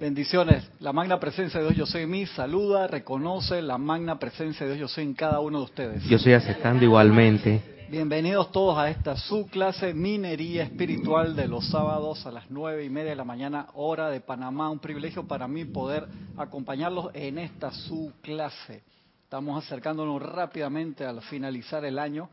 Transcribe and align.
Bendiciones. 0.00 0.70
La 0.78 0.92
magna 0.92 1.18
presencia 1.18 1.58
de 1.58 1.66
Dios 1.66 1.76
yo 1.76 1.86
soy 1.86 2.02
en 2.02 2.10
mí 2.10 2.24
saluda, 2.26 2.86
reconoce 2.86 3.60
la 3.60 3.78
magna 3.78 4.16
presencia 4.16 4.64
de 4.64 4.74
Dios 4.74 4.88
yo 4.90 4.94
soy 4.94 5.02
en 5.02 5.14
cada 5.14 5.40
uno 5.40 5.58
de 5.58 5.64
ustedes. 5.64 6.04
Yo 6.04 6.18
estoy 6.18 6.34
aceptando 6.34 6.84
igualmente. 6.84 7.86
Bienvenidos 7.90 8.52
todos 8.52 8.78
a 8.78 8.90
esta 8.90 9.16
su 9.16 9.48
clase 9.48 9.94
Minería 9.94 10.62
Espiritual 10.62 11.34
de 11.34 11.48
los 11.48 11.68
sábados 11.68 12.24
a 12.26 12.30
las 12.30 12.48
nueve 12.48 12.84
y 12.84 12.90
media 12.90 13.10
de 13.10 13.16
la 13.16 13.24
mañana, 13.24 13.66
hora 13.74 14.08
de 14.08 14.20
Panamá. 14.20 14.70
Un 14.70 14.78
privilegio 14.78 15.26
para 15.26 15.48
mí 15.48 15.64
poder 15.64 16.06
acompañarlos 16.36 17.10
en 17.12 17.38
esta 17.38 17.72
su 17.72 18.12
clase. 18.22 18.84
Estamos 19.24 19.64
acercándonos 19.64 20.22
rápidamente 20.22 21.04
al 21.04 21.22
finalizar 21.22 21.84
el 21.84 21.98
año. 21.98 22.28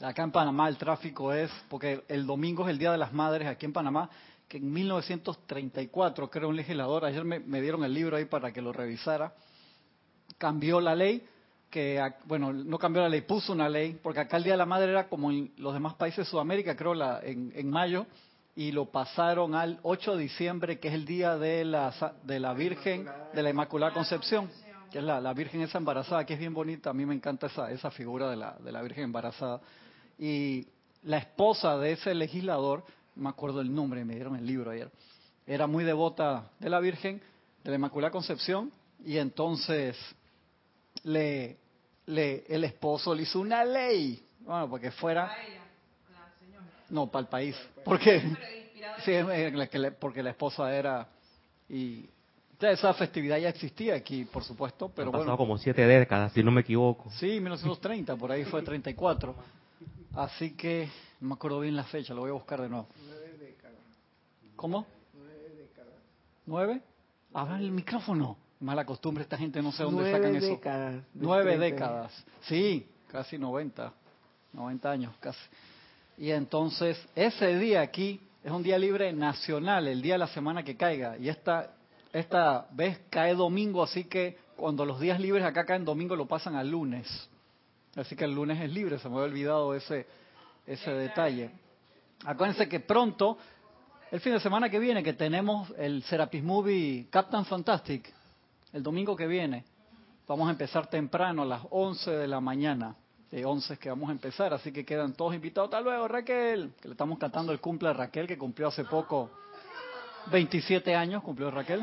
Acá 0.00 0.22
en 0.22 0.30
Panamá 0.30 0.70
el 0.70 0.78
tráfico 0.78 1.34
es, 1.34 1.50
porque 1.68 2.02
el 2.08 2.24
domingo 2.24 2.64
es 2.64 2.70
el 2.70 2.78
Día 2.78 2.92
de 2.92 2.98
las 2.98 3.12
Madres 3.12 3.46
aquí 3.46 3.66
en 3.66 3.74
Panamá, 3.74 4.08
que 4.50 4.56
en 4.56 4.72
1934, 4.72 6.28
creo 6.28 6.48
un 6.48 6.56
legislador, 6.56 7.04
ayer 7.04 7.24
me, 7.24 7.60
dieron 7.60 7.84
el 7.84 7.94
libro 7.94 8.16
ahí 8.16 8.24
para 8.24 8.52
que 8.52 8.60
lo 8.60 8.72
revisara, 8.72 9.32
cambió 10.38 10.80
la 10.80 10.96
ley, 10.96 11.24
que, 11.70 12.02
bueno, 12.24 12.52
no 12.52 12.76
cambió 12.76 13.00
la 13.00 13.08
ley, 13.08 13.20
puso 13.20 13.52
una 13.52 13.68
ley, 13.68 13.96
porque 14.02 14.18
acá 14.18 14.38
el 14.38 14.42
Día 14.42 14.54
de 14.54 14.58
la 14.58 14.66
Madre 14.66 14.90
era 14.90 15.08
como 15.08 15.30
en 15.30 15.52
los 15.56 15.72
demás 15.72 15.94
países 15.94 16.24
de 16.26 16.30
Sudamérica, 16.32 16.74
creo 16.74 16.94
la, 16.94 17.20
en, 17.22 17.70
mayo, 17.70 18.06
y 18.56 18.72
lo 18.72 18.86
pasaron 18.86 19.54
al 19.54 19.78
8 19.84 20.16
de 20.16 20.22
diciembre, 20.24 20.80
que 20.80 20.88
es 20.88 20.94
el 20.94 21.04
día 21.04 21.38
de 21.38 21.64
la, 21.64 21.94
de 22.24 22.40
la 22.40 22.52
Virgen 22.52 23.08
de 23.32 23.42
la 23.44 23.50
Inmaculada 23.50 23.94
Concepción, 23.94 24.50
que 24.90 24.98
es 24.98 25.04
la, 25.04 25.32
Virgen 25.32 25.60
esa 25.60 25.78
embarazada, 25.78 26.26
que 26.26 26.34
es 26.34 26.40
bien 26.40 26.54
bonita, 26.54 26.90
a 26.90 26.92
mí 26.92 27.06
me 27.06 27.14
encanta 27.14 27.46
esa, 27.46 27.70
esa 27.70 27.92
figura 27.92 28.28
de 28.28 28.34
la, 28.34 28.56
de 28.58 28.72
la 28.72 28.82
Virgen 28.82 29.04
embarazada. 29.04 29.60
Y 30.18 30.66
la 31.04 31.18
esposa 31.18 31.78
de 31.78 31.92
ese 31.92 32.14
legislador 32.16 32.82
me 33.20 33.28
acuerdo 33.28 33.60
el 33.60 33.72
nombre, 33.72 34.04
me 34.04 34.14
dieron 34.14 34.34
el 34.36 34.46
libro 34.46 34.70
ayer, 34.70 34.90
era 35.46 35.66
muy 35.66 35.84
devota 35.84 36.50
de 36.58 36.70
la 36.70 36.80
Virgen, 36.80 37.20
de 37.62 37.70
la 37.70 37.76
Inmaculada 37.76 38.10
Concepción, 38.10 38.72
y 39.04 39.18
entonces 39.18 39.96
le, 41.04 41.58
le, 42.06 42.44
el 42.48 42.64
esposo 42.64 43.14
le 43.14 43.22
hizo 43.22 43.40
una 43.40 43.64
ley, 43.64 44.24
bueno, 44.40 44.68
porque 44.68 44.90
fuera... 44.90 45.30
No, 46.88 47.06
para 47.06 47.22
el 47.22 47.28
país, 47.28 47.56
porque, 47.84 48.20
sí, 49.04 49.12
porque 50.00 50.22
la 50.22 50.30
esposa 50.30 50.74
era... 50.74 51.06
y 51.68 52.08
esa 52.60 52.92
festividad 52.94 53.38
ya 53.38 53.48
existía 53.48 53.94
aquí, 53.94 54.24
por 54.24 54.44
supuesto, 54.44 54.90
pero 54.94 55.10
bueno. 55.10 55.36
como 55.36 55.56
siete 55.56 55.86
décadas, 55.86 56.32
si 56.32 56.42
no 56.42 56.50
me 56.50 56.60
equivoco. 56.60 57.10
Sí, 57.12 57.40
1930, 57.40 58.16
por 58.16 58.32
ahí 58.32 58.44
fue 58.44 58.62
34. 58.62 59.34
Así 60.14 60.50
que 60.56 60.90
no 61.20 61.28
me 61.28 61.34
acuerdo 61.34 61.60
bien 61.60 61.76
la 61.76 61.84
fecha, 61.84 62.14
lo 62.14 62.22
voy 62.22 62.30
a 62.30 62.34
buscar 62.34 62.60
de 62.60 62.68
nuevo. 62.68 62.88
Nueve 63.06 63.36
décadas. 63.38 63.78
¿Cómo? 64.56 64.86
Nueve 65.14 65.54
décadas. 65.56 65.94
¿Nueve? 66.46 66.82
Habla 67.32 67.58
el 67.58 67.70
micrófono. 67.70 68.36
Mala 68.60 68.84
costumbre, 68.84 69.22
esta 69.22 69.38
gente 69.38 69.62
no 69.62 69.72
sé 69.72 69.82
dónde 69.82 70.10
sacan 70.10 70.36
eso. 70.36 70.46
Décadas, 70.46 71.02
Nueve 71.14 71.58
décadas. 71.58 72.24
Sí, 72.42 72.86
casi 73.10 73.38
90. 73.38 73.92
90 74.52 74.90
años, 74.90 75.14
casi. 75.20 75.38
Y 76.18 76.30
entonces, 76.30 76.98
ese 77.14 77.58
día 77.58 77.80
aquí 77.80 78.20
es 78.42 78.50
un 78.50 78.62
día 78.62 78.78
libre 78.78 79.12
nacional, 79.12 79.86
el 79.88 80.02
día 80.02 80.14
de 80.14 80.18
la 80.18 80.26
semana 80.28 80.62
que 80.62 80.76
caiga. 80.76 81.16
Y 81.16 81.28
esta, 81.28 81.74
esta 82.12 82.66
vez 82.72 83.00
cae 83.10 83.34
domingo, 83.34 83.82
así 83.82 84.04
que 84.04 84.38
cuando 84.56 84.84
los 84.84 85.00
días 85.00 85.20
libres 85.20 85.44
acá 85.44 85.64
caen 85.64 85.84
domingo, 85.84 86.16
lo 86.16 86.26
pasan 86.26 86.56
al 86.56 86.70
lunes. 86.70 87.06
Así 87.96 88.14
que 88.16 88.24
el 88.24 88.34
lunes 88.34 88.60
es 88.60 88.70
libre, 88.70 88.98
se 88.98 89.08
me 89.08 89.16
había 89.16 89.26
olvidado 89.26 89.74
ese, 89.74 90.06
ese 90.66 90.90
detalle. 90.92 91.50
Acuérdense 92.24 92.68
que 92.68 92.80
pronto, 92.80 93.38
el 94.10 94.20
fin 94.20 94.32
de 94.32 94.40
semana 94.40 94.68
que 94.68 94.78
viene, 94.78 95.02
que 95.02 95.14
tenemos 95.14 95.72
el 95.78 96.02
Serapis 96.02 96.42
Movie 96.42 97.06
Captain 97.10 97.44
Fantastic, 97.44 98.12
el 98.72 98.82
domingo 98.82 99.16
que 99.16 99.26
viene, 99.26 99.64
vamos 100.26 100.48
a 100.48 100.52
empezar 100.52 100.86
temprano, 100.88 101.42
a 101.42 101.46
las 101.46 101.62
11 101.70 102.10
de 102.10 102.28
la 102.28 102.40
mañana. 102.40 102.94
De 103.30 103.44
11 103.44 103.78
que 103.78 103.88
vamos 103.88 104.08
a 104.08 104.12
empezar, 104.12 104.52
así 104.52 104.72
que 104.72 104.84
quedan 104.84 105.12
todos 105.12 105.32
invitados. 105.36 105.68
Hasta 105.68 105.80
luego, 105.80 106.08
Raquel, 106.08 106.72
que 106.80 106.88
le 106.88 106.94
estamos 106.94 107.16
cantando 107.16 107.52
el 107.52 107.60
cumple 107.60 107.88
a 107.88 107.92
Raquel, 107.92 108.26
que 108.26 108.36
cumplió 108.36 108.66
hace 108.66 108.84
poco 108.84 109.30
27 110.32 110.96
años, 110.96 111.22
cumplió 111.22 111.48
Raquel. 111.48 111.80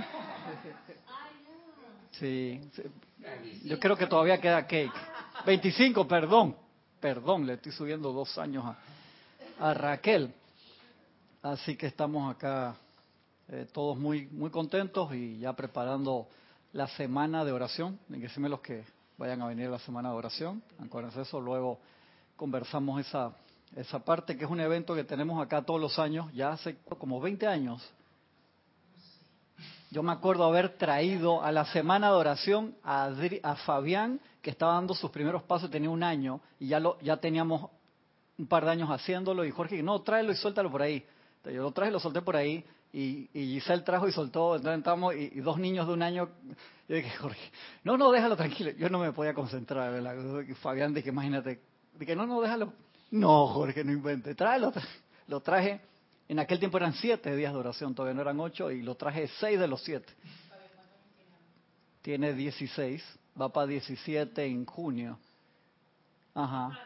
Sí, 2.11 2.59
yo 3.63 3.79
creo 3.79 3.95
que 3.95 4.07
todavía 4.07 4.41
queda 4.41 4.67
cake. 4.67 4.91
25, 5.45 6.05
perdón 6.05 6.66
perdón, 6.99 7.45
le 7.45 7.53
estoy 7.53 7.71
subiendo 7.71 8.11
dos 8.11 8.37
años 8.37 8.65
a, 9.59 9.73
Raquel. 9.73 10.33
Así 11.41 11.75
que 11.75 11.87
estamos 11.87 12.33
acá 12.33 12.75
eh, 13.47 13.67
todos 13.71 13.97
muy, 13.97 14.27
muy 14.27 14.49
contentos 14.49 15.13
y 15.13 15.39
ya 15.39 15.53
preparando 15.53 16.27
la 16.73 16.87
semana 16.87 17.43
de 17.45 17.51
oración. 17.51 17.99
Díganme 18.07 18.49
los 18.49 18.61
que 18.61 18.83
vayan 19.17 19.41
a 19.41 19.47
venir 19.47 19.67
a 19.67 19.71
la 19.71 19.79
semana 19.79 20.09
de 20.09 20.15
oración. 20.15 20.61
Acuérdense 20.79 21.21
eso, 21.21 21.39
luego 21.39 21.79
conversamos 22.35 22.99
esa, 23.01 23.33
esa 23.75 23.99
parte, 23.99 24.37
que 24.37 24.45
es 24.45 24.49
un 24.49 24.59
evento 24.59 24.93
que 24.93 25.03
tenemos 25.03 25.43
acá 25.43 25.61
todos 25.63 25.81
los 25.81 25.97
años, 25.99 26.31
ya 26.33 26.51
hace 26.51 26.77
como 26.97 27.19
20 27.19 27.47
años. 27.47 27.83
Yo 29.89 30.03
me 30.03 30.11
acuerdo 30.11 30.43
haber 30.43 30.77
traído 30.77 31.41
a 31.41 31.51
la 31.51 31.65
semana 31.65 32.07
de 32.07 32.15
oración 32.17 32.75
a, 32.83 33.09
a 33.43 33.55
Fabián 33.55 34.19
que 34.41 34.49
estaba 34.49 34.73
dando 34.73 34.93
sus 34.93 35.11
primeros 35.11 35.43
pasos, 35.43 35.69
tenía 35.69 35.89
un 35.89 36.03
año, 36.03 36.41
y 36.59 36.67
ya, 36.67 36.79
lo, 36.79 36.97
teníamos 37.19 37.69
un 38.37 38.47
par 38.47 38.65
de 38.65 38.71
años 38.71 38.89
haciéndolo, 38.89 39.45
y 39.45 39.51
Jorge, 39.51 39.81
no, 39.81 40.01
tráelo 40.01 40.31
y 40.31 40.35
suéltalo 40.35 40.69
por 40.69 40.81
ahí. 40.81 41.05
Entonces, 41.37 41.55
yo 41.55 41.63
lo 41.63 41.71
traje 41.71 41.89
y 41.89 41.93
lo 41.93 41.99
solté 41.99 42.21
por 42.21 42.35
ahí, 42.35 42.63
y, 42.93 43.29
y 43.33 43.53
Giselle 43.53 43.83
trajo 43.83 44.07
y 44.07 44.11
soltó, 44.11 44.55
entonces 44.55 44.77
entramos, 44.77 45.15
y, 45.15 45.39
dos 45.41 45.57
niños 45.57 45.87
de 45.87 45.93
un 45.93 46.01
año, 46.01 46.29
yo 46.87 46.95
dije, 46.95 47.09
Jorge, 47.17 47.51
no, 47.83 47.97
no, 47.97 48.11
déjalo 48.11 48.35
tranquilo. 48.35 48.71
Yo 48.71 48.89
no 48.89 48.99
me 48.99 49.11
podía 49.11 49.33
concentrar, 49.33 49.91
¿verdad? 49.91 50.15
Fabián 50.61 50.93
dije, 50.93 51.09
imagínate, 51.09 51.59
dije, 51.97 52.15
no, 52.15 52.25
no, 52.25 52.41
déjalo. 52.41 52.73
No, 53.11 53.47
Jorge, 53.47 53.83
no 53.83 53.91
invente, 53.91 54.35
tráelo. 54.35 54.71
Lo 55.27 55.41
traje, 55.41 55.81
en 56.29 56.39
aquel 56.39 56.59
tiempo 56.59 56.77
eran 56.77 56.93
siete 56.93 57.35
días 57.35 57.53
de 57.53 57.59
oración, 57.59 57.95
todavía 57.95 58.15
no 58.15 58.21
eran 58.21 58.39
ocho, 58.39 58.71
y 58.71 58.81
lo 58.81 58.95
traje 58.95 59.27
seis 59.39 59.59
de 59.59 59.67
los 59.67 59.81
siete. 59.83 60.13
Tiene 62.01 62.33
dieciséis 62.33 63.03
Va 63.39 63.49
para 63.49 63.67
17 63.67 64.45
en 64.45 64.65
junio. 64.65 65.19
Ajá. 66.33 66.79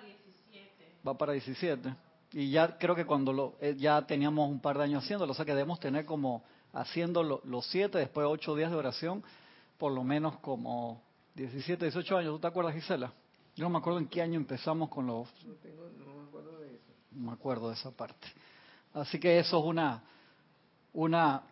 Va 1.08 1.18
para 1.18 1.32
17. 1.32 1.96
Y 2.34 2.52
ya 2.52 2.78
creo 2.78 2.96
que 2.96 3.06
cuando 3.06 3.32
lo, 3.32 3.56
eh, 3.62 3.76
ya 3.78 4.06
teníamos 4.06 4.50
un 4.50 4.60
par 4.60 4.78
de 4.78 4.84
años 4.84 5.04
haciéndolo, 5.04 5.32
o 5.32 5.36
sea 5.36 5.46
que 5.46 5.54
debemos 5.54 5.80
tener 5.80 6.06
como 6.06 6.44
haciendo 6.74 7.24
los 7.24 7.66
7, 7.68 7.98
después 7.98 8.28
8 8.30 8.56
días 8.56 8.72
de 8.72 8.78
oración, 8.78 9.24
por 9.78 9.92
lo 9.92 10.04
menos 10.04 10.40
como 10.40 11.02
17, 11.36 11.86
18 11.86 12.18
años. 12.18 12.34
¿Tú 12.36 12.40
te 12.40 12.48
acuerdas, 12.48 12.76
Gisela? 12.76 13.14
Yo 13.56 13.64
no 13.66 13.70
me 13.70 13.78
acuerdo 13.80 14.00
en 14.00 14.08
qué 14.08 14.22
año 14.22 14.36
empezamos 14.36 14.90
con 14.90 15.08
los... 15.08 15.28
No, 15.46 15.54
tengo, 15.56 15.90
no 15.98 16.16
me 16.16 16.28
acuerdo 16.28 16.60
de 16.60 16.68
eso. 16.68 16.94
No 17.12 17.28
me 17.28 17.34
acuerdo 17.34 17.68
de 17.70 17.76
esa 17.76 17.92
parte. 17.92 18.28
Así 18.94 19.20
que 19.20 19.40
eso 19.40 19.60
es 19.60 19.66
una, 19.66 20.04
una, 20.94 21.44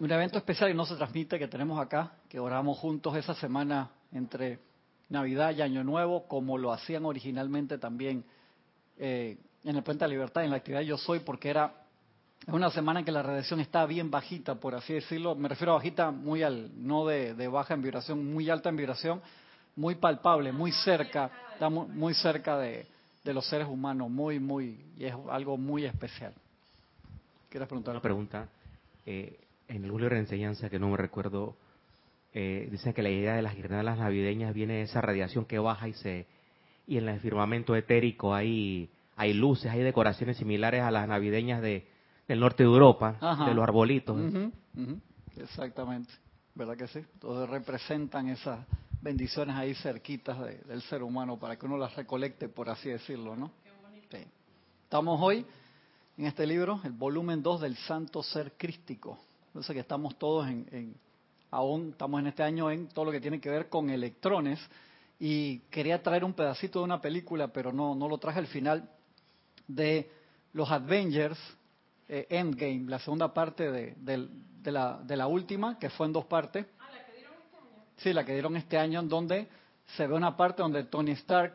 un 0.00 0.10
evento 0.10 0.38
especial 0.38 0.70
y 0.70 0.74
no 0.74 0.86
se 0.86 0.96
transmite 0.96 1.38
que 1.38 1.48
tenemos 1.48 1.78
acá, 1.78 2.12
que 2.28 2.40
oramos 2.40 2.78
juntos 2.78 3.16
esa 3.16 3.34
semana 3.34 3.90
entre 4.12 4.60
Navidad 5.08 5.54
y 5.54 5.62
Año 5.62 5.84
Nuevo, 5.84 6.26
como 6.26 6.58
lo 6.58 6.72
hacían 6.72 7.04
originalmente 7.04 7.78
también 7.78 8.24
eh, 8.98 9.36
en 9.64 9.76
el 9.76 9.82
Puente 9.82 10.04
de 10.04 10.10
Libertad, 10.10 10.44
en 10.44 10.50
la 10.50 10.56
actividad 10.56 10.80
Yo 10.80 10.96
Soy, 10.96 11.20
porque 11.20 11.50
era 11.50 11.72
una 12.48 12.70
semana 12.70 13.00
en 13.00 13.06
que 13.06 13.12
la 13.12 13.22
radiación 13.22 13.60
estaba 13.60 13.86
bien 13.86 14.10
bajita, 14.10 14.54
por 14.54 14.74
así 14.74 14.94
decirlo. 14.94 15.34
Me 15.34 15.48
refiero 15.48 15.72
a 15.72 15.76
bajita, 15.76 16.10
muy 16.10 16.42
al, 16.42 16.70
no 16.76 17.06
de, 17.06 17.48
baja 17.48 17.74
en 17.74 17.82
vibración, 17.82 18.32
muy 18.32 18.48
alta 18.50 18.68
en 18.68 18.76
vibración, 18.76 19.20
muy 19.74 19.96
palpable, 19.96 20.52
muy 20.52 20.72
cerca, 20.72 21.30
está 21.52 21.68
muy, 21.68 22.14
cerca 22.14 22.58
de, 22.58 22.86
los 23.24 23.46
seres 23.46 23.66
humanos, 23.66 24.08
muy, 24.08 24.38
muy, 24.38 24.84
y 24.96 25.04
es 25.04 25.14
algo 25.30 25.56
muy 25.56 25.84
especial. 25.84 26.32
¿Quieres 27.48 27.68
preguntar? 27.68 27.94
Una 27.94 28.02
pregunta. 28.02 28.48
Eh, 29.04 29.38
en 29.68 29.84
el 29.84 29.90
libro 29.90 30.08
de 30.08 30.18
enseñanza, 30.18 30.68
que 30.68 30.78
no 30.78 30.88
me 30.88 30.96
recuerdo 30.96 31.56
eh, 32.38 32.68
dicen 32.70 32.92
que 32.92 33.02
la 33.02 33.08
idea 33.08 33.34
de 33.34 33.40
las 33.40 33.56
guirnaldas 33.56 33.98
navideñas 33.98 34.52
viene 34.52 34.74
de 34.74 34.82
esa 34.82 35.00
radiación 35.00 35.46
que 35.46 35.58
baja 35.58 35.88
y 35.88 35.94
se 35.94 36.26
y 36.86 36.98
en 36.98 37.08
el 37.08 37.18
firmamento 37.20 37.74
etérico 37.74 38.34
hay 38.34 38.90
hay 39.16 39.32
luces, 39.32 39.70
hay 39.72 39.82
decoraciones 39.82 40.36
similares 40.36 40.82
a 40.82 40.90
las 40.90 41.08
navideñas 41.08 41.62
de 41.62 41.86
del 42.28 42.40
norte 42.40 42.62
de 42.62 42.68
Europa, 42.68 43.16
de 43.46 43.54
los 43.54 43.62
arbolitos. 43.62 44.18
Exactamente, 45.38 46.12
¿verdad 46.54 46.76
que 46.76 46.88
sí? 46.88 47.00
Todos 47.20 47.48
representan 47.48 48.28
esas 48.28 48.66
bendiciones 49.00 49.56
ahí 49.56 49.74
cerquitas 49.74 50.38
del 50.66 50.82
ser 50.82 51.02
humano 51.02 51.38
para 51.38 51.56
que 51.56 51.64
uno 51.64 51.78
las 51.78 51.96
recolecte, 51.96 52.50
por 52.50 52.68
así 52.68 52.90
decirlo, 52.90 53.34
¿no? 53.34 53.50
Estamos 54.84 55.18
hoy 55.22 55.46
en 56.16 56.26
este 56.26 56.46
libro, 56.46 56.80
el 56.84 56.92
volumen 56.92 57.42
2 57.42 57.60
del 57.60 57.76
Santo 57.76 58.22
Ser 58.22 58.52
Crístico. 58.56 59.18
Entonces 59.48 59.74
que 59.74 59.80
estamos 59.80 60.16
todos 60.18 60.46
en 60.48 60.96
aún 61.50 61.90
estamos 61.90 62.20
en 62.20 62.26
este 62.26 62.42
año 62.42 62.70
en 62.70 62.88
todo 62.88 63.06
lo 63.06 63.12
que 63.12 63.20
tiene 63.20 63.40
que 63.40 63.50
ver 63.50 63.68
con 63.68 63.90
electrones 63.90 64.58
y 65.18 65.60
quería 65.70 66.02
traer 66.02 66.24
un 66.24 66.34
pedacito 66.34 66.80
de 66.80 66.84
una 66.84 67.00
película, 67.00 67.48
pero 67.48 67.72
no, 67.72 67.94
no 67.94 68.08
lo 68.08 68.18
traje 68.18 68.38
al 68.38 68.46
final, 68.46 68.90
de 69.66 70.10
los 70.52 70.70
Avengers 70.70 71.38
eh, 72.08 72.26
Endgame, 72.28 72.84
la 72.88 72.98
segunda 72.98 73.32
parte 73.32 73.70
de, 73.70 73.94
de 73.96 74.70
la, 74.70 75.00
de 75.02 75.16
la 75.16 75.26
última, 75.26 75.78
que 75.78 75.88
fue 75.88 76.06
en 76.06 76.12
dos 76.12 76.26
partes. 76.26 76.66
Ah, 76.78 76.90
la 76.92 77.04
que 77.06 77.12
dieron 77.12 77.34
este 77.42 77.56
año. 77.56 77.84
Sí, 77.96 78.12
la 78.12 78.24
que 78.24 78.32
dieron 78.32 78.56
este 78.56 78.78
año, 78.78 79.00
en 79.00 79.08
donde 79.08 79.48
se 79.96 80.06
ve 80.06 80.14
una 80.14 80.36
parte 80.36 80.62
donde 80.62 80.84
Tony 80.84 81.12
Stark, 81.12 81.54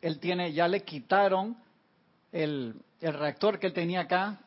él 0.00 0.18
tiene, 0.18 0.52
ya 0.52 0.66
le 0.66 0.82
quitaron 0.82 1.56
el, 2.32 2.74
reactor 3.00 3.58
que 3.58 3.68
él 3.68 3.72
tenía 3.72 4.00
acá, 4.00 4.40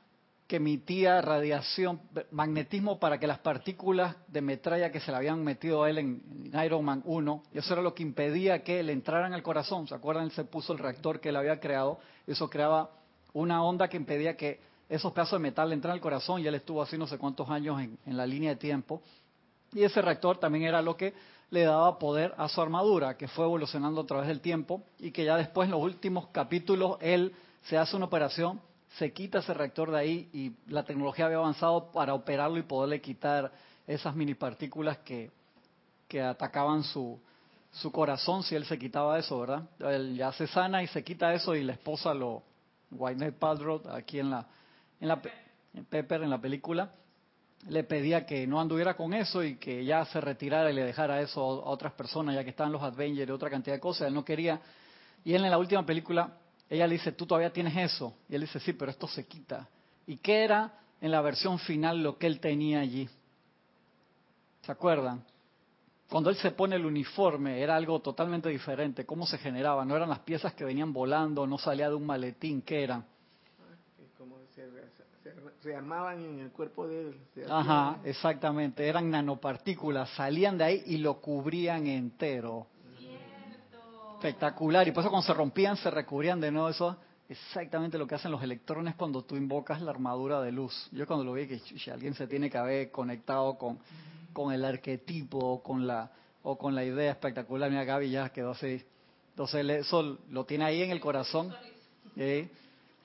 que 0.48 0.58
emitía 0.58 1.22
radiación, 1.22 2.02
magnetismo 2.32 3.00
para 3.00 3.20
que 3.20 3.28
las 3.28 3.40
partículas 3.40 4.16
de 4.28 4.42
metralla 4.42 4.92
que 4.92 5.00
se 5.00 5.12
le 5.12 5.18
habían 5.18 5.44
metido 5.44 5.84
a 5.84 5.90
él 5.90 5.98
en, 5.98 6.52
Iron 6.64 6.84
Man 6.84 7.02
1, 7.06 7.44
y 7.54 7.58
eso 7.58 7.74
era 7.74 7.82
lo 7.82 7.96
que 7.96 8.04
impedía 8.04 8.64
que 8.64 8.80
él 8.80 8.90
entrara 8.90 9.28
en 9.28 9.34
el 9.34 9.44
corazón. 9.44 9.88
¿Se 9.88 9.96
acuerdan? 9.96 10.26
Él 10.26 10.32
se 10.32 10.44
puso 10.44 10.74
el 10.74 10.80
reactor 10.80 11.20
que 11.20 11.30
él 11.30 11.36
había 11.36 11.60
creado, 11.60 12.00
eso 12.28 12.50
creaba 12.50 12.92
una 13.34 13.64
onda 13.64 13.88
que 13.88 13.98
impedía 13.98 14.38
que 14.38 14.60
esos 14.88 15.12
pedazos 15.14 15.40
de 15.40 15.44
metal 15.44 15.74
entraran 15.74 15.96
al 15.96 16.02
corazón, 16.02 16.42
y 16.42 16.48
él 16.48 16.56
estuvo 16.56 16.82
así 16.82 16.98
no 16.98 17.08
sé 17.08 17.18
cuántos 17.18 17.50
años 17.50 17.82
en, 17.82 17.98
en 18.06 18.18
la 18.18 18.26
línea 18.26 18.52
de 18.52 18.58
tiempo. 18.58 19.02
Y 19.74 19.84
ese 19.84 20.02
reactor 20.02 20.38
también 20.38 20.66
era 20.66 20.82
lo 20.82 20.96
que 20.96 21.14
le 21.50 21.64
daba 21.64 21.98
poder 21.98 22.34
a 22.38 22.48
su 22.48 22.62
armadura, 22.62 23.18
que 23.18 23.28
fue 23.28 23.46
evolucionando 23.46 24.02
a 24.02 24.06
través 24.06 24.28
del 24.28 24.42
tiempo, 24.42 24.84
y 25.00 25.12
que 25.12 25.26
ya 25.26 25.38
después 25.38 25.66
en 25.66 25.72
los 25.72 25.82
últimos 25.82 26.28
capítulos 26.28 26.98
él 27.02 27.34
se 27.66 27.78
hace 27.78 27.96
una 27.96 28.06
operación 28.06 28.62
se 28.98 29.12
quita 29.12 29.40
ese 29.40 29.54
reactor 29.54 29.92
de 29.92 30.00
ahí 30.00 30.30
y 30.32 30.54
la 30.72 30.84
tecnología 30.84 31.26
había 31.26 31.38
avanzado 31.38 31.92
para 31.92 32.14
operarlo 32.14 32.58
y 32.58 32.64
poderle 32.64 33.02
quitar 33.02 33.52
esas 33.86 34.16
mini 34.16 34.36
partículas 34.36 35.00
que, 35.00 35.32
que 36.08 36.22
atacaban 36.22 36.84
su, 36.84 37.20
su 37.72 37.92
corazón 37.92 38.44
si 38.44 38.56
él 38.56 38.66
se 38.66 38.78
quitaba 38.80 39.20
eso, 39.20 39.40
¿verdad? 39.40 39.64
Él 39.80 40.16
ya 40.16 40.32
se 40.32 40.48
sana 40.48 40.82
y 40.82 40.88
se 40.88 41.04
quita 41.04 41.34
eso 41.34 41.56
y 41.56 41.64
la 41.64 41.74
esposa 41.74 42.14
lo, 42.14 42.44
Whitehead 42.92 43.34
Paltrow, 43.34 43.82
aquí 43.92 44.20
en 44.20 44.30
la, 44.30 44.48
en 45.02 45.08
la 45.10 45.22
en 45.74 45.84
Pepper, 45.86 46.24
en 46.24 46.30
la 46.30 46.40
película, 46.40 46.90
le 47.68 47.84
pedía 47.84 48.26
que 48.26 48.48
no 48.48 48.62
anduviera 48.62 48.96
con 48.96 49.14
eso 49.14 49.44
y 49.44 49.58
que 49.58 49.84
ya 49.84 50.06
se 50.06 50.22
retirara 50.22 50.72
y 50.72 50.74
le 50.74 50.86
dejara 50.86 51.20
eso 51.20 51.42
a 51.42 51.70
otras 51.70 51.92
personas, 51.94 52.36
ya 52.36 52.46
que 52.46 52.52
estaban 52.52 52.72
los 52.72 52.82
Avengers 52.82 53.28
y 53.28 53.32
otra 53.32 53.50
cantidad 53.50 53.76
de 53.76 53.82
cosas, 53.82 54.08
él 54.08 54.14
no 54.14 54.24
quería. 54.24 54.62
Y 55.26 55.34
él 55.34 55.44
en 55.44 55.52
la 55.52 55.58
última 55.58 55.86
película 55.86 56.32
ella 56.70 56.88
le 56.88 56.94
dice, 56.94 57.12
tú 57.12 57.26
todavía 57.26 57.54
tienes 57.54 57.76
eso. 57.78 58.16
Y 58.28 58.36
él 58.36 58.42
dice, 58.42 58.60
sí, 58.60 58.74
pero 58.74 58.92
esto 58.92 59.08
se 59.08 59.26
quita. 59.26 59.68
¿Y 60.08 60.18
qué 60.18 60.44
era 60.44 60.74
en 61.00 61.12
la 61.12 61.22
versión 61.22 61.60
final 61.60 62.02
lo 62.02 62.18
que 62.18 62.28
él 62.28 62.40
tenía 62.40 62.80
allí? 62.80 63.08
¿Se 64.62 64.72
acuerdan? 64.72 65.24
Cuando 66.10 66.30
él 66.30 66.36
se 66.38 66.52
pone 66.52 66.76
el 66.76 66.86
uniforme 66.86 67.62
era 67.62 67.76
algo 67.76 68.00
totalmente 68.00 68.50
diferente. 68.50 69.06
¿Cómo 69.06 69.26
se 69.26 69.38
generaba? 69.38 69.86
No 69.86 69.96
eran 69.96 70.10
las 70.10 70.20
piezas 70.20 70.54
que 70.54 70.64
venían 70.64 70.94
volando, 70.94 71.46
no 71.46 71.58
salía 71.58 71.90
de 71.90 71.96
un 71.96 72.06
maletín. 72.06 72.62
¿Qué 72.62 72.84
eran? 72.84 73.06
Como 74.18 74.38
se, 75.62 75.76
armaban 75.76 76.24
en 76.24 76.40
el 76.40 76.52
cuerpo 76.52 76.88
de 76.88 77.10
él. 77.10 77.20
Ajá, 77.50 78.00
exactamente. 78.04 78.88
Eran 78.88 79.10
nanopartículas. 79.10 80.10
Salían 80.12 80.58
de 80.58 80.64
ahí 80.64 80.84
y 80.86 80.98
lo 80.98 81.20
cubrían 81.22 81.88
entero 81.88 82.68
espectacular. 84.26 84.88
Y 84.88 84.92
por 84.92 85.02
eso 85.02 85.10
cuando 85.10 85.26
se 85.26 85.34
rompían 85.34 85.78
se 85.78 85.92
recubrían 85.92 86.40
de 86.40 86.52
nuevo. 86.52 86.70
Eso 86.70 86.98
exactamente 87.30 87.98
lo 87.98 88.08
que 88.08 88.16
hacen 88.16 88.32
los 88.32 88.42
electrones 88.44 88.96
cuando 88.96 89.24
tú 89.24 89.36
invocas 89.36 89.82
la 89.82 89.92
armadura 89.92 90.42
de 90.42 90.52
luz. 90.52 90.90
Yo 90.92 91.06
cuando 91.06 91.24
lo 91.24 91.34
vi 91.34 91.48
que 91.48 91.60
si 91.60 91.90
alguien 91.90 92.14
se 92.14 92.28
tiene 92.28 92.50
que 92.50 92.58
haber 92.58 92.92
conectado 92.92 93.58
con, 93.58 93.80
con 94.34 94.54
el 94.54 94.66
arquetipo 94.66 95.38
o 95.38 95.64
con 95.64 95.86
la 95.86 96.12
o 96.44 96.58
con 96.58 96.76
la 96.76 96.84
idea 96.84 97.12
espectacular. 97.12 97.70
Mira, 97.72 97.84
Gaby 97.84 98.12
ya 98.12 98.30
quedó 98.30 98.52
así. 98.52 98.84
Entonces 99.32 99.68
eso 99.68 100.20
lo 100.30 100.46
tiene 100.46 100.66
ahí 100.66 100.82
en 100.84 100.92
el 100.92 101.00
corazón. 101.00 101.54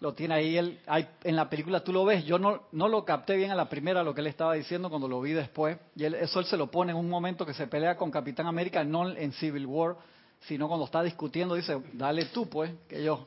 Lo 0.01 0.15
tiene 0.15 0.35
ahí, 0.35 0.79
hay, 0.87 1.09
en 1.25 1.37
la 1.37 1.51
película 1.51 1.83
tú 1.83 1.93
lo 1.93 2.05
ves. 2.05 2.25
Yo 2.25 2.39
no, 2.39 2.63
no 2.73 2.89
lo 2.89 3.05
capté 3.05 3.37
bien 3.37 3.51
a 3.51 3.55
la 3.55 3.69
primera 3.69 4.03
lo 4.03 4.15
que 4.15 4.21
él 4.21 4.27
estaba 4.27 4.55
diciendo 4.55 4.89
cuando 4.89 5.09
lo 5.09 5.21
vi 5.21 5.33
después. 5.33 5.79
Y 5.97 6.05
él, 6.05 6.15
eso 6.15 6.41
él 6.41 6.47
se 6.47 6.57
lo 6.57 6.71
pone 6.71 6.93
en 6.93 6.99
un 6.99 7.09
momento 7.09 7.45
que 7.45 7.55
se 7.55 7.67
pelea 7.67 7.97
con 7.97 8.11
Capitán 8.11 8.47
América, 8.47 8.85
no 8.85 9.11
en 9.11 9.33
Civil 9.33 9.67
War, 9.67 9.97
sino 10.41 10.69
cuando 10.69 10.87
está 10.87 11.03
discutiendo 11.03 11.55
dice, 11.55 11.81
dale 11.93 12.27
tú 12.27 12.49
pues, 12.49 12.73
que 12.89 13.03
yo. 13.03 13.27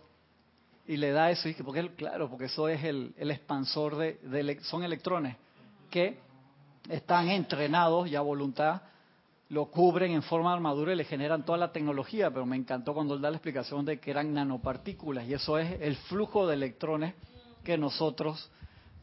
Y 0.88 0.98
le 0.98 1.12
da 1.12 1.32
eso, 1.32 1.48
y 1.48 1.54
porque 1.54 1.80
él, 1.80 1.92
claro, 1.96 2.30
porque 2.30 2.46
eso 2.46 2.68
es 2.68 2.84
el, 2.84 3.14
el 3.18 3.32
expansor 3.32 3.96
de, 3.98 4.60
son 4.64 4.84
electrones 4.84 5.38
que 5.90 6.20
están 6.90 7.30
entrenados 7.30 8.10
y 8.10 8.16
a 8.16 8.22
voluntad 8.22 8.82
lo 9.50 9.68
cubren 9.68 10.12
en 10.12 10.24
forma 10.24 10.50
de 10.50 10.56
armadura 10.56 10.94
y 10.94 10.96
le 10.96 11.06
generan 11.06 11.46
toda 11.46 11.58
la 11.58 11.72
tecnología, 11.72 12.32
pero 12.32 12.46
me 12.46 12.56
encantó 12.56 12.94
cuando 12.94 13.14
él 13.14 13.22
da 13.22 13.30
la 13.30 13.38
explicación 13.38 13.86
de 13.86 14.00
que 14.00 14.10
eran 14.10 14.34
nanopartículas 14.34 15.28
y 15.28 15.36
eso 15.36 15.60
es 15.60 15.80
el 15.80 15.96
flujo 15.96 16.48
de 16.48 16.56
electrones 16.56 17.14
que 17.64 17.78
nosotros 17.78 18.50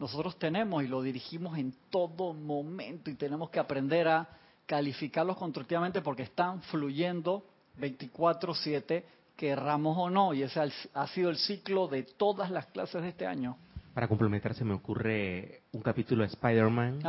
nosotros 0.01 0.39
tenemos 0.39 0.83
y 0.83 0.89
lo 0.89 1.03
dirigimos 1.03 1.59
en 1.59 1.75
todo 1.91 2.33
momento 2.33 3.11
y 3.11 3.15
tenemos 3.15 3.51
que 3.51 3.61
aprender 3.61 4.09
a 4.09 4.29
calificarlos 4.67 5.37
constructivamente 5.37 6.01
porque 6.01 6.23
están 6.23 6.63
fluyendo 6.63 7.45
24/7, 7.81 9.03
querramos 9.37 9.97
o 9.97 10.11
no, 10.11 10.35
y 10.35 10.43
ese 10.43 10.61
ha 10.95 11.07
sido 11.09 11.31
el 11.31 11.37
ciclo 11.37 11.89
de 11.89 12.03
todas 12.03 12.51
las 12.51 12.67
clases 12.67 13.03
de 13.03 13.09
este 13.09 13.27
año. 13.27 13.57
Para 13.95 14.07
complementar, 14.07 14.55
se 14.55 14.65
me 14.65 14.75
ocurre 14.75 15.63
un 15.73 15.83
capítulo 15.83 16.23
de 16.23 16.29
Spider-Man, 16.29 17.01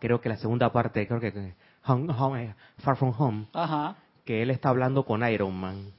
creo 0.00 0.20
que 0.20 0.28
la 0.28 0.36
segunda 0.36 0.72
parte, 0.72 1.06
creo 1.06 1.20
que 1.20 1.28
eh, 1.28 1.54
Far 2.78 2.96
From 2.96 3.14
Home, 3.16 3.46
que 4.24 4.42
él 4.42 4.50
está 4.50 4.70
hablando 4.70 5.04
con 5.04 5.28
Iron 5.28 5.54
Man, 5.54 5.92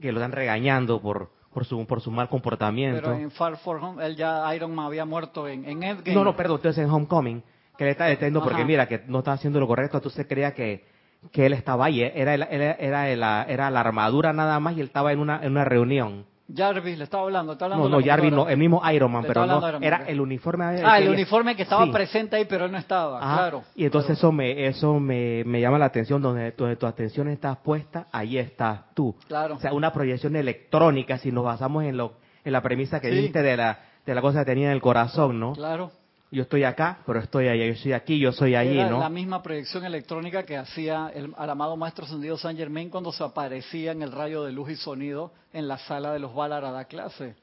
que 0.00 0.10
lo 0.12 0.20
están 0.20 0.32
regañando 0.32 1.00
por 1.00 1.30
por 1.52 1.64
su 1.64 1.86
por 1.86 2.00
su 2.00 2.10
mal 2.10 2.28
comportamiento. 2.28 3.00
Pero 3.02 3.14
en 3.14 3.30
Far 3.30 3.56
From 3.58 3.82
Home, 3.82 4.06
él 4.06 4.16
ya 4.16 4.54
Iron 4.54 4.74
Man 4.74 4.86
había 4.86 5.04
muerto 5.04 5.46
en, 5.46 5.64
en 5.64 5.82
Endgame. 5.82 6.14
No, 6.14 6.24
no, 6.24 6.36
perdón, 6.36 6.56
entonces 6.56 6.84
en 6.84 6.90
Homecoming, 6.90 7.42
que 7.78 7.84
le 7.84 7.90
está 7.92 8.06
deteniendo 8.06 8.42
porque 8.42 8.64
mira 8.64 8.86
que 8.86 9.04
no 9.06 9.20
está 9.20 9.32
haciendo 9.32 9.60
lo 9.60 9.66
correcto, 9.66 9.98
entonces 9.98 10.26
creía 10.26 10.52
que 10.52 10.95
que 11.32 11.46
él 11.46 11.52
estaba 11.52 11.86
ahí, 11.86 12.02
era, 12.02 12.34
era, 12.34 12.72
era, 12.74 13.46
era, 13.48 13.70
la 13.70 13.80
armadura 13.80 14.32
nada 14.32 14.60
más 14.60 14.76
y 14.76 14.80
él 14.80 14.86
estaba 14.86 15.12
en 15.12 15.18
una, 15.18 15.42
en 15.42 15.52
una 15.52 15.64
reunión. 15.64 16.24
Jarvis 16.54 16.96
le 16.96 17.04
estaba 17.04 17.24
hablando, 17.24 17.54
está 17.54 17.64
hablando 17.64 17.88
No, 17.88 17.98
no, 17.98 18.06
Jarvis 18.06 18.32
no, 18.32 18.48
el 18.48 18.56
mismo 18.56 18.80
Iron 18.92 19.10
Man, 19.10 19.24
pero 19.26 19.46
no, 19.46 19.66
era 19.80 20.04
el 20.06 20.20
uniforme. 20.20 20.80
Ah, 20.84 20.98
el 20.98 21.08
uniforme 21.08 21.56
que 21.56 21.62
estaba 21.62 21.90
presente 21.90 22.36
ahí, 22.36 22.44
pero 22.44 22.66
él 22.66 22.72
no 22.72 22.78
estaba, 22.78 23.18
claro. 23.18 23.64
Y 23.74 23.84
entonces 23.84 24.16
eso 24.16 24.30
me 24.30 24.66
eso 24.66 25.00
me, 25.00 25.42
me, 25.44 25.60
llama 25.60 25.78
la 25.78 25.86
atención, 25.86 26.22
donde, 26.22 26.52
donde 26.52 26.76
tu 26.76 26.86
atención 26.86 27.28
está 27.28 27.54
puesta, 27.56 28.06
ahí 28.12 28.38
estás 28.38 28.94
tú. 28.94 29.16
Claro. 29.26 29.56
O 29.56 29.58
sea, 29.58 29.72
una 29.72 29.92
proyección 29.92 30.36
electrónica, 30.36 31.18
si 31.18 31.32
nos 31.32 31.44
basamos 31.44 31.84
en 31.84 31.96
lo 31.96 32.14
en 32.44 32.52
la 32.52 32.62
premisa 32.62 33.00
que 33.00 33.08
dijiste 33.08 33.42
de 33.42 33.56
la, 33.56 33.80
de 34.06 34.14
la 34.14 34.20
cosa 34.20 34.40
que 34.40 34.44
tenía 34.44 34.66
en 34.66 34.72
el 34.72 34.80
corazón, 34.80 35.40
¿no? 35.40 35.52
Claro 35.54 35.90
yo 36.36 36.42
estoy 36.42 36.64
acá, 36.64 36.98
pero 37.06 37.18
estoy 37.18 37.48
allá, 37.48 37.64
yo 37.64 37.72
estoy 37.72 37.94
aquí, 37.94 38.18
yo 38.18 38.30
soy 38.30 38.54
allí, 38.54 38.78
Era 38.78 38.90
¿no? 38.90 39.00
La 39.00 39.08
misma 39.08 39.42
proyección 39.42 39.86
electrónica 39.86 40.42
que 40.42 40.58
hacía 40.58 41.10
el, 41.14 41.32
amado 41.38 41.78
Maestro 41.78 42.04
Ascendido 42.04 42.36
San 42.36 42.54
Germain 42.58 42.90
cuando 42.90 43.10
se 43.10 43.24
aparecía 43.24 43.92
en 43.92 44.02
el 44.02 44.12
rayo 44.12 44.44
de 44.44 44.52
luz 44.52 44.68
y 44.68 44.76
sonido 44.76 45.32
en 45.54 45.66
la 45.66 45.78
sala 45.78 46.12
de 46.12 46.18
los 46.18 46.34
Valar 46.34 46.62
a 46.66 46.72
dar 46.72 46.88
clase. 46.88 47.36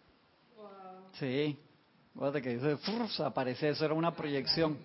Wow. 0.56 0.68
Sí, 1.14 1.58
acuérdate 2.16 2.44
que 2.44 2.50
dice, 2.56 2.78
se 3.10 3.24
aparece, 3.24 3.70
eso 3.70 3.84
era 3.84 3.96
una 3.96 4.12
proyección. 4.16 4.78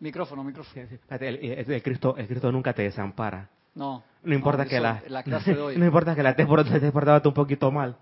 Micrófono, 0.00 0.42
micrófono. 0.42 0.88
El, 1.08 1.82
Cristo, 1.82 2.16
el 2.16 2.26
Cristo 2.26 2.50
nunca 2.50 2.72
te 2.72 2.82
desampara. 2.82 3.48
No. 3.76 4.02
No 4.24 4.34
importa 4.34 4.64
que 4.64 4.80
la, 4.80 5.04
la 5.06 5.22
clase 5.22 5.54
de 5.54 5.60
hoy. 5.60 5.76
no 5.78 5.84
importa 5.84 6.16
que 6.16 6.22
la 6.24 6.34
te, 6.34 6.44
te 6.44 7.28
un 7.28 7.34
poquito 7.34 7.70
mal. 7.70 7.96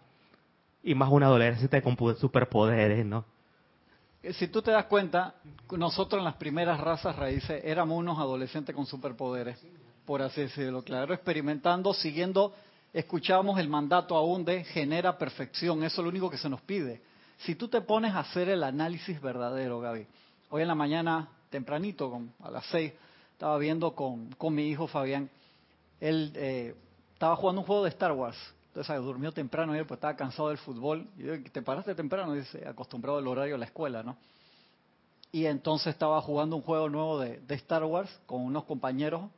Y 0.82 0.94
más 0.94 1.10
una 1.10 1.26
adolescente 1.26 1.82
con 1.82 1.98
superpoderes, 2.16 3.04
¿no? 3.04 3.35
Eh, 4.26 4.32
si 4.32 4.48
tú 4.48 4.60
te 4.60 4.72
das 4.72 4.86
cuenta, 4.86 5.34
nosotros 5.70 6.18
en 6.18 6.24
las 6.24 6.34
primeras 6.34 6.80
razas 6.80 7.14
raíces 7.14 7.62
éramos 7.64 7.96
unos 7.96 8.18
adolescentes 8.18 8.74
con 8.74 8.84
superpoderes, 8.84 9.56
por 10.04 10.20
así 10.20 10.40
decirlo, 10.40 10.82
claro, 10.82 11.14
experimentando, 11.14 11.94
siguiendo, 11.94 12.52
escuchábamos 12.92 13.60
el 13.60 13.68
mandato 13.68 14.16
aún 14.16 14.44
de 14.44 14.64
genera 14.64 15.16
perfección, 15.16 15.84
eso 15.84 16.00
es 16.00 16.04
lo 16.04 16.10
único 16.10 16.28
que 16.28 16.38
se 16.38 16.48
nos 16.48 16.60
pide. 16.62 17.02
Si 17.38 17.54
tú 17.54 17.68
te 17.68 17.80
pones 17.82 18.14
a 18.14 18.20
hacer 18.20 18.48
el 18.48 18.64
análisis 18.64 19.20
verdadero, 19.20 19.78
Gaby, 19.78 20.06
hoy 20.50 20.62
en 20.62 20.68
la 20.68 20.74
mañana, 20.74 21.28
tempranito, 21.48 22.20
a 22.42 22.50
las 22.50 22.66
seis, 22.66 22.92
estaba 23.30 23.56
viendo 23.58 23.94
con, 23.94 24.32
con 24.32 24.52
mi 24.56 24.68
hijo 24.68 24.88
Fabián, 24.88 25.30
él 26.00 26.32
eh, 26.34 26.74
estaba 27.12 27.36
jugando 27.36 27.60
un 27.60 27.66
juego 27.66 27.84
de 27.84 27.90
Star 27.90 28.10
Wars, 28.10 28.36
entonces 28.76 29.02
durmió 29.02 29.32
temprano 29.32 29.74
y 29.74 29.82
pues 29.84 29.96
estaba 29.96 30.14
cansado 30.14 30.50
del 30.50 30.58
fútbol. 30.58 31.06
Y 31.16 31.48
te 31.48 31.62
paraste 31.62 31.94
temprano, 31.94 32.34
dice, 32.34 32.62
acostumbrado 32.68 33.16
al 33.16 33.26
horario 33.26 33.54
de 33.54 33.58
la 33.58 33.64
escuela, 33.64 34.02
¿no? 34.02 34.18
Y 35.32 35.46
entonces 35.46 35.94
estaba 35.94 36.20
jugando 36.20 36.56
un 36.56 36.62
juego 36.62 36.90
nuevo 36.90 37.18
de, 37.18 37.40
Star 37.48 37.84
Wars 37.84 38.10
con 38.26 38.42
unos 38.42 38.64
compañeros 38.64 39.30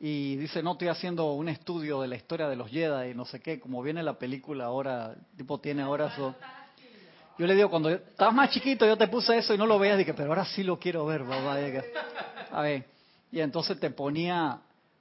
y 0.00 0.34
dice, 0.36 0.60
no, 0.60 0.72
estoy 0.72 0.88
haciendo 0.88 1.32
un 1.32 1.48
estudio 1.48 2.00
de 2.00 2.08
la 2.08 2.16
historia 2.16 2.48
de 2.48 2.56
los 2.56 2.68
Jedi 2.68 3.10
y 3.10 3.14
no 3.14 3.24
sé 3.24 3.40
qué, 3.40 3.60
como 3.60 3.80
viene 3.80 4.02
la 4.02 4.14
película 4.14 4.64
ahora, 4.64 5.14
tipo 5.36 5.58
tiene 5.58 5.82
ahora 5.82 6.08
eso. 6.08 6.34
Yo 7.38 7.46
le 7.46 7.54
digo, 7.54 7.70
cuando 7.70 7.90
estabas 7.90 8.34
más 8.34 8.50
chiquito 8.50 8.86
yo 8.86 8.98
te 8.98 9.06
puse 9.06 9.38
eso 9.38 9.54
y 9.54 9.58
no 9.58 9.66
lo 9.66 9.78
veías, 9.78 9.98
dije, 9.98 10.14
pero 10.14 10.30
ahora 10.30 10.44
sí 10.46 10.64
lo 10.64 10.80
quiero 10.80 11.06
ver, 11.06 11.22
papá. 11.22 11.58
A 12.50 12.62
ver, 12.62 12.86
y 13.30 13.38
entonces 13.38 13.78
te 13.78 13.90
ponía 13.90 14.60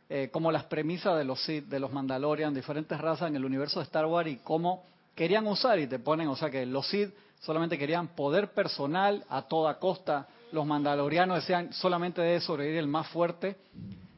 eh, 0.10 0.30
como 0.32 0.52
las 0.52 0.64
premisas 0.64 1.18
de 1.18 1.24
los 1.24 1.40
Sith, 1.44 1.66
de 1.66 1.80
los 1.80 1.94
Mandalorian, 1.94 2.54
diferentes 2.54 3.00
razas 3.00 3.30
en 3.30 3.36
el 3.36 3.46
universo 3.46 3.80
de 3.80 3.84
Star 3.86 4.08
Wars 4.08 4.30
y 4.30 4.38
cómo 4.38 4.84
querían 5.14 5.46
usar 5.46 5.78
y 5.80 5.88
te 5.88 6.00
ponen, 6.00 6.28
o 6.28 6.36
sea 6.36 6.50
que 6.50 6.66
los 6.66 6.88
Sith 6.88 7.14
solamente 7.42 7.78
querían 7.78 8.10
poder 8.10 8.54
personal 8.54 9.24
a 9.30 9.44
toda 9.44 9.78
costa, 9.78 10.28
los 10.52 10.66
mandalorianos 10.66 11.38
decían 11.38 11.72
solamente 11.74 12.22
debe 12.22 12.42
sobrevivir 12.42 12.80
el 12.80 12.88
más 12.88 13.08
fuerte. 13.08 13.56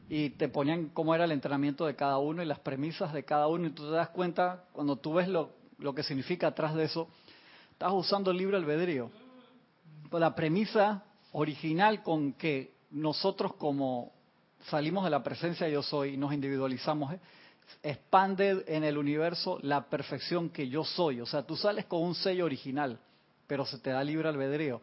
Y 0.08 0.30
te 0.30 0.48
ponían 0.48 0.90
cómo 0.90 1.14
era 1.14 1.24
el 1.24 1.32
entrenamiento 1.32 1.86
de 1.86 1.96
cada 1.96 2.18
uno 2.18 2.42
y 2.42 2.46
las 2.46 2.58
premisas 2.58 3.14
de 3.14 3.24
cada 3.24 3.46
uno. 3.46 3.66
Y 3.66 3.70
tú 3.70 3.84
te 3.84 3.92
das 3.92 4.10
cuenta 4.10 4.64
cuando 4.72 4.96
tú 4.96 5.14
ves 5.14 5.26
lo, 5.26 5.50
lo 5.78 5.94
que 5.94 6.02
significa 6.02 6.48
atrás 6.48 6.74
de 6.74 6.84
eso, 6.84 7.08
estás 7.70 7.92
usando 7.92 8.30
el 8.30 8.36
libre 8.36 8.58
albedrío. 8.58 9.10
La 10.10 10.34
premisa 10.34 11.02
original 11.32 12.02
con 12.02 12.34
que 12.34 12.74
nosotros 12.90 13.54
como 13.54 14.12
salimos 14.68 15.04
de 15.04 15.10
la 15.10 15.22
presencia 15.22 15.68
yo 15.68 15.82
soy 15.82 16.14
y 16.14 16.16
nos 16.16 16.32
individualizamos, 16.32 17.14
¿eh? 17.14 17.20
expande 17.82 18.64
en 18.66 18.84
el 18.84 18.98
universo 18.98 19.58
la 19.62 19.84
perfección 19.88 20.50
que 20.50 20.68
yo 20.68 20.84
soy. 20.84 21.20
O 21.20 21.26
sea, 21.26 21.42
tú 21.42 21.56
sales 21.56 21.86
con 21.86 22.02
un 22.02 22.14
sello 22.14 22.44
original, 22.44 22.98
pero 23.46 23.64
se 23.64 23.78
te 23.78 23.90
da 23.90 24.02
libre 24.04 24.28
albedrío. 24.28 24.80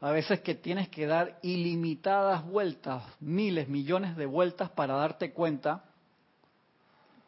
A 0.00 0.10
veces 0.10 0.40
que 0.40 0.54
tienes 0.54 0.88
que 0.88 1.06
dar 1.06 1.38
ilimitadas 1.42 2.44
vueltas, 2.44 3.02
miles, 3.20 3.68
millones 3.68 4.16
de 4.16 4.26
vueltas 4.26 4.70
para 4.70 4.94
darte 4.94 5.32
cuenta, 5.32 5.84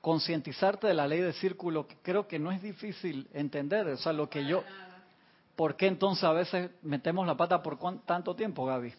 concientizarte 0.00 0.86
de 0.86 0.94
la 0.94 1.06
ley 1.08 1.20
de 1.20 1.32
círculo, 1.32 1.86
que 1.86 1.96
creo 2.02 2.28
que 2.28 2.38
no 2.38 2.52
es 2.52 2.62
difícil 2.62 3.28
entender. 3.32 3.86
O 3.88 3.96
sea, 3.96 4.12
lo 4.12 4.28
que 4.28 4.44
yo... 4.46 4.62
¿Por 5.56 5.74
qué 5.74 5.88
entonces 5.88 6.22
a 6.22 6.32
veces 6.32 6.70
metemos 6.82 7.26
la 7.26 7.36
pata 7.36 7.60
por 7.60 7.78
tanto 8.04 8.36
tiempo, 8.36 8.64
Gaby? 8.64 8.94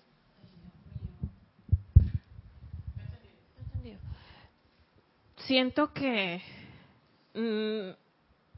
Siento 5.49 5.91
que 5.93 6.41
mm, 7.33 7.89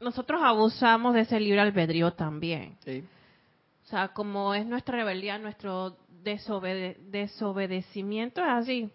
nosotros 0.04 0.40
abusamos 0.44 1.14
de 1.14 1.22
ese 1.22 1.40
libre 1.40 1.60
albedrío 1.60 2.12
también. 2.12 2.76
O 3.84 3.86
sea, 3.86 4.08
como 4.08 4.52
es 4.54 4.66
nuestra 4.66 4.98
rebeldía, 4.98 5.38
nuestro 5.38 5.96
desobedecimiento 6.22 8.42
es 8.42 8.46
así. 8.46 8.90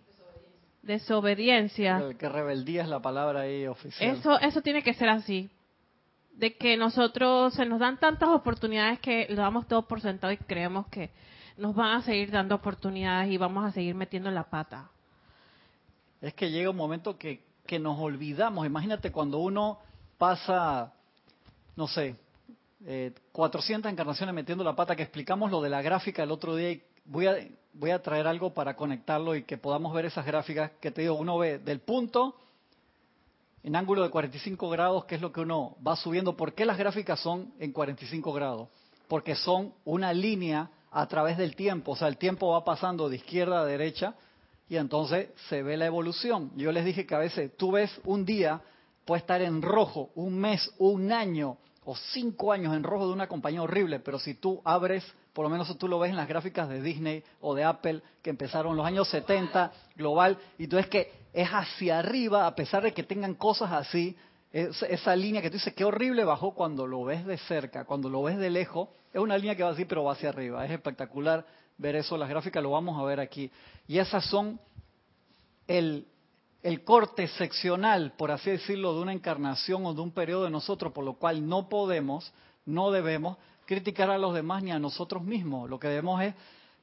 Desobediencia. 0.84 2.04
Que 2.20 2.30
rebeldía 2.30 2.84
es 2.84 2.88
la 2.88 3.02
palabra 3.02 3.42
ahí 3.42 3.66
oficial. 3.66 4.16
Eso, 4.16 4.40
eso 4.40 4.62
tiene 4.62 4.84
que 4.84 4.94
ser 4.94 5.10
así. 5.10 5.50
De 6.34 6.56
que 6.56 6.78
nosotros 6.78 7.56
se 7.56 7.66
nos 7.66 7.80
dan 7.80 8.00
tantas 8.00 8.30
oportunidades 8.30 9.00
que 9.00 9.26
lo 9.30 9.42
damos 9.42 9.68
todo 9.68 9.88
por 9.88 10.02
sentado 10.02 10.32
y 10.32 10.38
creemos 10.38 10.86
que 10.88 11.10
nos 11.58 11.74
van 11.74 11.98
a 11.98 12.04
seguir 12.04 12.30
dando 12.30 12.54
oportunidades 12.54 13.32
y 13.32 13.38
vamos 13.38 13.66
a 13.66 13.72
seguir 13.72 13.96
metiendo 13.96 14.30
la 14.30 14.44
pata. 14.44 14.92
Es 16.22 16.36
que 16.36 16.52
llega 16.52 16.70
un 16.70 16.78
momento 16.78 17.18
que 17.18 17.47
que 17.68 17.78
nos 17.78 18.00
olvidamos. 18.00 18.66
Imagínate 18.66 19.12
cuando 19.12 19.38
uno 19.38 19.78
pasa, 20.18 20.92
no 21.76 21.88
sé, 21.88 22.16
400 23.32 23.90
eh, 23.90 23.94
encarnaciones 23.94 24.34
metiendo 24.34 24.64
la 24.64 24.76
pata, 24.76 24.96
que 24.96 25.04
explicamos 25.04 25.52
lo 25.52 25.62
de 25.62 25.70
la 25.70 25.84
gráfica 25.84 26.24
el 26.24 26.32
otro 26.32 26.56
día 26.56 26.72
y 26.72 26.84
voy 27.06 27.28
a, 27.28 27.38
voy 27.74 27.92
a 27.92 28.02
traer 28.02 28.26
algo 28.26 28.54
para 28.54 28.76
conectarlo 28.76 29.36
y 29.36 29.44
que 29.44 29.58
podamos 29.58 29.94
ver 29.94 30.06
esas 30.06 30.26
gráficas 30.26 30.72
que 30.80 30.90
te 30.90 31.02
digo, 31.02 31.14
uno 31.14 31.38
ve 31.38 31.60
del 31.60 31.80
punto 31.80 32.36
en 33.64 33.76
ángulo 33.76 34.04
de 34.04 34.10
45 34.10 34.70
grados, 34.70 35.06
que 35.06 35.16
es 35.16 35.22
lo 35.22 35.32
que 35.32 35.42
uno 35.42 35.76
va 35.86 35.96
subiendo. 35.96 36.38
¿Por 36.38 36.54
qué 36.54 36.66
las 36.66 36.78
gráficas 36.78 37.20
son 37.20 37.54
en 37.60 37.74
45 37.74 38.32
grados? 38.32 38.70
Porque 39.08 39.36
son 39.36 39.74
una 39.84 40.14
línea 40.14 40.70
a 40.92 41.06
través 41.08 41.38
del 41.38 41.56
tiempo, 41.56 41.92
o 41.92 41.96
sea, 41.96 42.08
el 42.08 42.18
tiempo 42.18 42.52
va 42.52 42.64
pasando 42.64 43.10
de 43.10 43.18
izquierda 43.18 43.60
a 43.60 43.66
derecha 43.66 44.16
y 44.70 44.78
entonces 44.78 45.30
se 45.50 45.64
ve 45.64 45.78
la 45.78 45.86
evolución. 45.86 46.52
Yo 46.56 46.72
les 46.72 46.86
dije 46.86 47.06
que 47.06 47.16
a 47.16 47.20
veces 47.20 47.56
tú 47.58 47.72
ves 47.72 47.92
un 48.04 48.26
día, 48.26 48.62
puede 49.06 49.22
estar 49.22 49.42
en 49.42 49.62
rojo, 49.62 50.10
un 50.16 50.38
mes, 50.38 50.70
un 50.78 51.12
año 51.12 51.58
o 51.86 51.96
cinco 51.96 52.52
años 52.52 52.76
en 52.76 52.84
rojo 52.84 53.08
de 53.08 53.14
una 53.14 53.28
compañía 53.28 53.62
horrible, 53.62 54.00
pero 54.00 54.20
si 54.20 54.34
tú 54.34 54.62
abres, 54.66 55.06
por 55.32 55.46
lo 55.46 55.50
menos 55.50 55.76
tú 55.78 55.88
lo 55.88 56.00
ves 56.00 56.10
en 56.10 56.18
las 56.18 56.28
gráficas 56.28 56.68
de 56.68 56.82
Disney 56.82 57.24
o 57.40 57.56
de 57.56 57.64
Apple, 57.64 58.02
que 58.22 58.30
empezaron 58.30 58.76
los 58.76 58.86
años 58.86 59.08
70, 59.08 59.72
global, 59.96 60.38
y 60.58 60.68
tú 60.68 60.76
ves 60.76 60.88
que 60.88 61.12
es 61.32 61.48
hacia 61.48 62.00
arriba, 62.00 62.46
a 62.46 62.56
pesar 62.56 62.84
de 62.84 62.94
que 62.94 63.04
tengan 63.04 63.36
cosas 63.36 63.72
así, 63.72 64.18
esa 64.52 65.16
línea 65.16 65.42
que 65.42 65.50
tú 65.50 65.56
dices, 65.58 65.74
qué 65.74 65.86
horrible 65.86 66.26
bajó 66.26 66.54
cuando 66.54 66.88
lo 66.88 67.06
ves 67.06 67.26
de 67.26 67.38
cerca, 67.38 67.86
cuando 67.86 68.10
lo 68.10 68.24
ves 68.24 68.38
de 68.38 68.50
lejos, 68.50 68.90
es 69.14 69.22
una 69.22 69.38
línea 69.38 69.56
que 69.56 69.64
va 69.64 69.70
así, 69.70 69.86
pero 69.86 70.04
va 70.04 70.14
hacia 70.14 70.30
arriba, 70.30 70.66
es 70.66 70.72
espectacular 70.72 71.46
ver 71.78 71.96
eso, 71.96 72.18
las 72.18 72.30
gráficas 72.30 72.64
lo 72.64 72.72
vamos 72.72 73.00
a 73.00 73.06
ver 73.06 73.20
aquí. 73.20 73.52
Y 73.88 74.00
esas 74.00 74.26
son 74.26 74.60
el, 75.68 76.08
el 76.64 76.84
corte 76.84 77.28
seccional, 77.28 78.14
por 78.18 78.32
así 78.32 78.52
decirlo, 78.52 78.94
de 78.94 79.02
una 79.02 79.14
encarnación 79.14 79.86
o 79.86 79.94
de 79.94 80.02
un 80.02 80.12
periodo 80.12 80.46
de 80.46 80.50
nosotros, 80.50 80.92
por 80.94 81.04
lo 81.04 81.14
cual 81.14 81.48
no 81.48 81.70
podemos, 81.70 82.34
no 82.66 82.92
debemos 82.92 83.38
criticar 83.66 84.10
a 84.10 84.18
los 84.18 84.34
demás 84.34 84.64
ni 84.64 84.72
a 84.72 84.80
nosotros 84.80 85.24
mismos. 85.24 85.70
Lo 85.70 85.80
que 85.80 85.88
debemos 85.88 86.22
es 86.22 86.34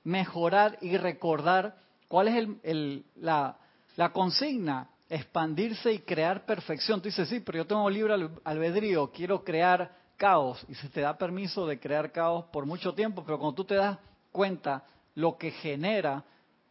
mejorar 0.04 0.78
y 0.80 0.96
recordar 0.96 1.76
cuál 2.08 2.28
es 2.28 2.48
el, 2.62 3.04
la, 3.16 3.56
la 3.96 4.12
consigna, 4.12 4.90
expandirse 5.08 5.92
y 5.92 5.98
crear 6.00 6.44
perfección. 6.46 7.00
Tú 7.00 7.08
dices, 7.08 7.28
sí, 7.28 7.40
pero 7.40 7.58
yo 7.58 7.66
tengo 7.66 7.88
libre 7.90 8.14
albedrío, 8.44 9.10
quiero 9.10 9.42
crear 9.42 9.96
caos. 10.16 10.64
Y 10.68 10.74
se 10.74 10.88
te 10.88 11.00
da 11.00 11.16
permiso 11.16 11.66
de 11.66 11.80
crear 11.80 12.12
caos 12.12 12.44
por 12.52 12.66
mucho 12.66 12.94
tiempo, 12.94 13.24
pero 13.24 13.38
cuando 13.38 13.54
tú 13.56 13.64
te 13.64 13.74
das 13.74 13.98
cuenta 14.34 14.82
lo 15.14 15.38
que 15.38 15.52
genera 15.52 16.24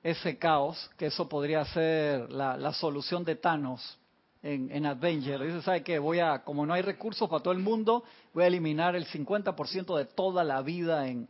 ese 0.03 0.37
caos, 0.37 0.91
que 0.97 1.05
eso 1.05 1.29
podría 1.29 1.63
ser 1.63 2.29
la, 2.29 2.73
solución 2.73 3.23
de 3.23 3.37
Thanos 3.37 3.97
en, 4.41 4.69
en. 4.69 4.99
Dice, 4.99 5.61
¿sabe 5.61 5.81
qué? 5.81 5.97
Voy 5.97 6.19
a, 6.19 6.43
como 6.43 6.65
no 6.65 6.73
hay 6.73 6.81
recursos 6.81 7.29
para 7.29 7.41
todo 7.41 7.53
el 7.53 7.59
mundo, 7.59 8.03
voy 8.33 8.43
a 8.43 8.47
eliminar 8.47 8.97
el 8.97 9.07
50% 9.07 9.97
de 9.97 10.03
toda 10.03 10.43
la 10.43 10.61
vida 10.61 11.07
en, 11.07 11.29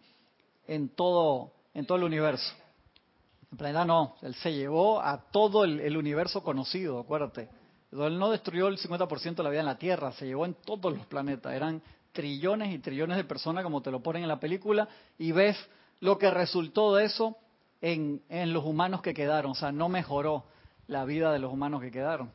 en, 0.67 0.89
todo, 0.89 1.51
en 1.75 1.85
todo 1.85 1.99
el 1.99 2.03
universo. 2.05 2.51
En 3.51 3.59
realidad 3.59 3.85
no, 3.85 4.15
él 4.23 4.33
se 4.33 4.51
llevó 4.51 4.99
a 4.99 5.29
todo 5.29 5.65
el, 5.65 5.95
universo 5.95 6.41
conocido, 6.43 6.99
acuérdate. 6.99 7.47
Él 7.91 8.17
no 8.17 8.31
destruyó 8.31 8.69
el 8.69 8.79
50% 8.79 9.35
de 9.35 9.43
la 9.43 9.51
vida 9.51 9.59
en 9.59 9.67
la 9.67 9.77
Tierra, 9.77 10.11
se 10.13 10.25
llevó 10.25 10.45
en 10.45 10.55
todos 10.55 10.91
los 10.91 11.05
planetas. 11.05 11.53
Eran 11.53 11.79
trillones 12.11 12.73
y 12.73 12.79
trillones 12.79 13.17
de 13.17 13.23
personas, 13.23 13.63
como 13.63 13.83
te 13.83 13.91
lo 13.91 14.01
ponen 14.01 14.23
en 14.23 14.29
la 14.29 14.39
película, 14.39 14.89
y 15.19 15.31
ves 15.31 15.55
lo 16.03 16.17
que 16.17 16.29
resultó 16.29 16.93
de 16.95 17.05
eso 17.05 17.37
en, 17.81 18.21
en 18.27 18.51
los 18.51 18.65
humanos 18.65 19.01
que 19.01 19.13
quedaron. 19.13 19.51
O 19.51 19.55
sea, 19.55 19.71
no 19.71 19.87
mejoró 19.87 20.43
la 20.87 21.05
vida 21.05 21.31
de 21.31 21.39
los 21.39 21.51
humanos 21.51 21.81
que 21.81 21.91
quedaron. 21.91 22.29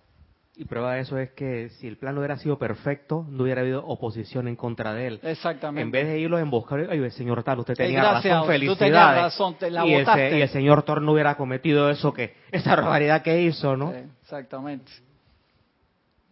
Y 0.57 0.65
prueba 0.65 0.95
de 0.95 1.03
eso 1.03 1.19
es 1.19 1.31
que 1.33 1.69
si 1.79 1.87
el 1.87 1.99
plan 1.99 2.15
no 2.15 2.23
hubiera 2.23 2.39
sido 2.39 2.59
perfecto, 2.59 3.27
no 3.29 3.45
hubiera 3.45 3.61
habido 3.61 3.87
oposición 3.87 4.49
en 4.49 4.57
contra 4.57 4.95
de 4.95 5.07
él. 5.07 5.21
Exactamente. 5.23 5.83
En 5.83 5.91
vez 5.91 6.07
de 6.09 6.19
irlos 6.19 6.41
en 6.41 6.51
buscar, 6.51 6.89
ay, 6.91 7.11
señor 7.11 7.45
tal, 7.45 7.59
usted 7.61 7.75
tenía 7.75 8.03
razón, 8.15 8.47
felicidades. 8.47 9.23
razón, 9.23 9.55
te 9.57 9.71
la 9.71 9.87
y, 9.87 9.91
y, 9.91 10.41
el 10.41 10.49
señor 10.49 10.83
Thor 10.85 11.03
no 11.03 11.13
hubiera 11.13 11.37
cometido 11.37 11.91
eso, 11.91 12.13
que 12.13 12.35
esa 12.51 12.75
barbaridad 12.75 13.23
que 13.23 13.43
hizo, 13.43 13.77
¿no? 13.77 13.93
exactamente. 13.93 14.91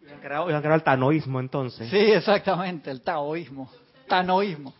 Hubieran 0.00 0.20
creado, 0.20 0.46
creado 0.46 0.74
el 0.74 0.82
tanoísmo 0.82 1.38
entonces. 1.38 1.90
Sí, 1.90 1.98
exactamente, 1.98 2.90
el 2.90 3.02
taoísmo. 3.02 3.70
Tanoísmo. 4.08 4.72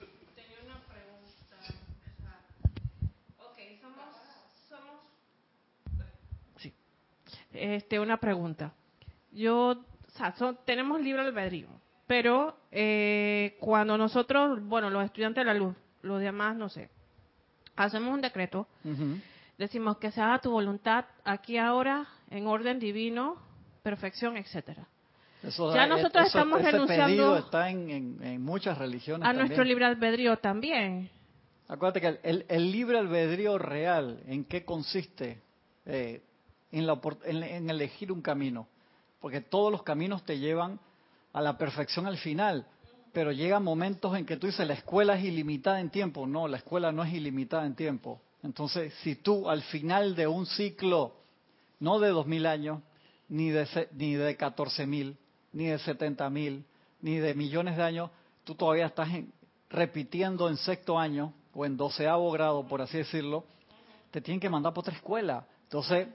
Este, 7.59 8.01
una 8.01 8.19
pregunta. 8.19 8.73
Yo, 9.33 9.71
o 9.71 10.11
sea, 10.17 10.35
tenemos 10.65 11.01
libre 11.01 11.23
albedrío, 11.23 11.69
pero 12.07 12.57
eh, 12.71 13.57
cuando 13.61 13.99
nosotros, 13.99 14.63
bueno, 14.65 14.91
los 14.91 15.05
estudiantes 15.05 15.43
de 15.43 15.47
la 15.47 15.55
luz, 15.55 15.75
los 16.03 16.21
demás, 16.21 16.57
no 16.57 16.69
sé, 16.69 16.89
hacemos 17.75 18.15
un 18.15 18.21
decreto, 18.21 18.67
decimos 19.59 19.99
que 19.99 20.11
se 20.11 20.21
haga 20.21 20.41
tu 20.41 20.51
voluntad 20.51 21.05
aquí 21.25 21.59
ahora, 21.59 22.07
en 22.31 22.47
orden 22.47 22.79
divino, 22.79 23.37
perfección, 23.83 24.37
etcétera. 24.37 24.87
ya 25.43 25.87
nosotros 25.87 26.27
estamos 26.27 26.63
renunciando 26.63 27.37
está 27.37 27.71
en, 27.71 28.43
muchas 28.43 28.79
religiones 28.79 29.29
a 29.29 29.33
nuestro 29.33 29.65
libre 29.65 29.85
albedrío 29.85 30.39
también. 30.39 31.11
Acuérdate 31.69 32.01
que 32.01 32.21
el, 32.23 32.47
el, 32.49 32.71
libre 32.71 32.97
albedrío 32.97 33.59
real, 33.59 34.23
¿en 34.29 34.45
qué 34.45 34.65
consiste? 34.65 35.43
Eh, 35.85 36.23
en, 36.73 37.71
elegir 37.71 38.13
un 38.13 38.23
camino, 38.23 38.67
porque 39.21 39.41
todos 39.41 39.73
los 39.73 39.83
caminos 39.83 40.25
te 40.25 40.39
llevan 40.39 40.79
a 41.33 41.41
la 41.41 41.57
perfección 41.59 42.07
al 42.07 42.19
final, 42.19 42.67
pero 43.13 43.33
llegan 43.33 43.63
momentos 43.63 44.17
en 44.17 44.27
que 44.27 44.37
tú 44.37 44.47
dices, 44.47 44.67
la 44.67 44.75
escuela 44.75 45.17
es 45.17 45.25
ilimitada 45.25 45.81
en 45.81 45.91
tiempo. 45.91 46.27
No, 46.27 46.49
la 46.49 46.59
escuela 46.59 46.93
no 46.93 47.03
es 47.03 47.13
ilimitada 47.15 47.65
en 47.65 47.75
tiempo. 47.75 48.21
Entonces, 48.43 48.93
si 49.03 49.17
tú 49.17 49.49
al 49.49 49.63
final 49.63 50.15
de 50.15 50.27
un 50.27 50.47
ciclo, 50.47 51.15
no 51.81 51.99
de 51.99 52.11
dos 52.11 52.27
mil 52.27 52.47
años, 52.47 52.83
ni 53.29 53.51
de, 53.51 53.67
ni 53.93 54.15
de 54.15 54.37
catorce 54.37 54.87
mil, 54.87 55.17
ni 55.53 55.67
de 55.67 55.79
setenta 55.79 56.29
mil, 56.29 56.65
ni 57.01 57.17
de 57.17 57.35
millones 57.35 57.77
de 57.77 57.83
años, 57.83 58.11
tú 58.45 58.55
todavía 58.55 58.87
estás 58.87 59.09
repitiendo 59.71 60.49
en 60.49 60.57
sexto 60.57 60.99
año 60.99 61.33
o 61.55 61.65
en 61.65 61.77
doceavo 61.77 62.31
grado, 62.31 62.67
por 62.67 62.83
así 62.83 62.99
decirlo, 62.99 63.45
te 64.11 64.21
tienen 64.21 64.41
que 64.41 64.51
mandar 64.51 64.73
por 64.73 64.83
otra 64.83 64.95
escuela. 64.95 65.47
Entonces, 65.65 66.09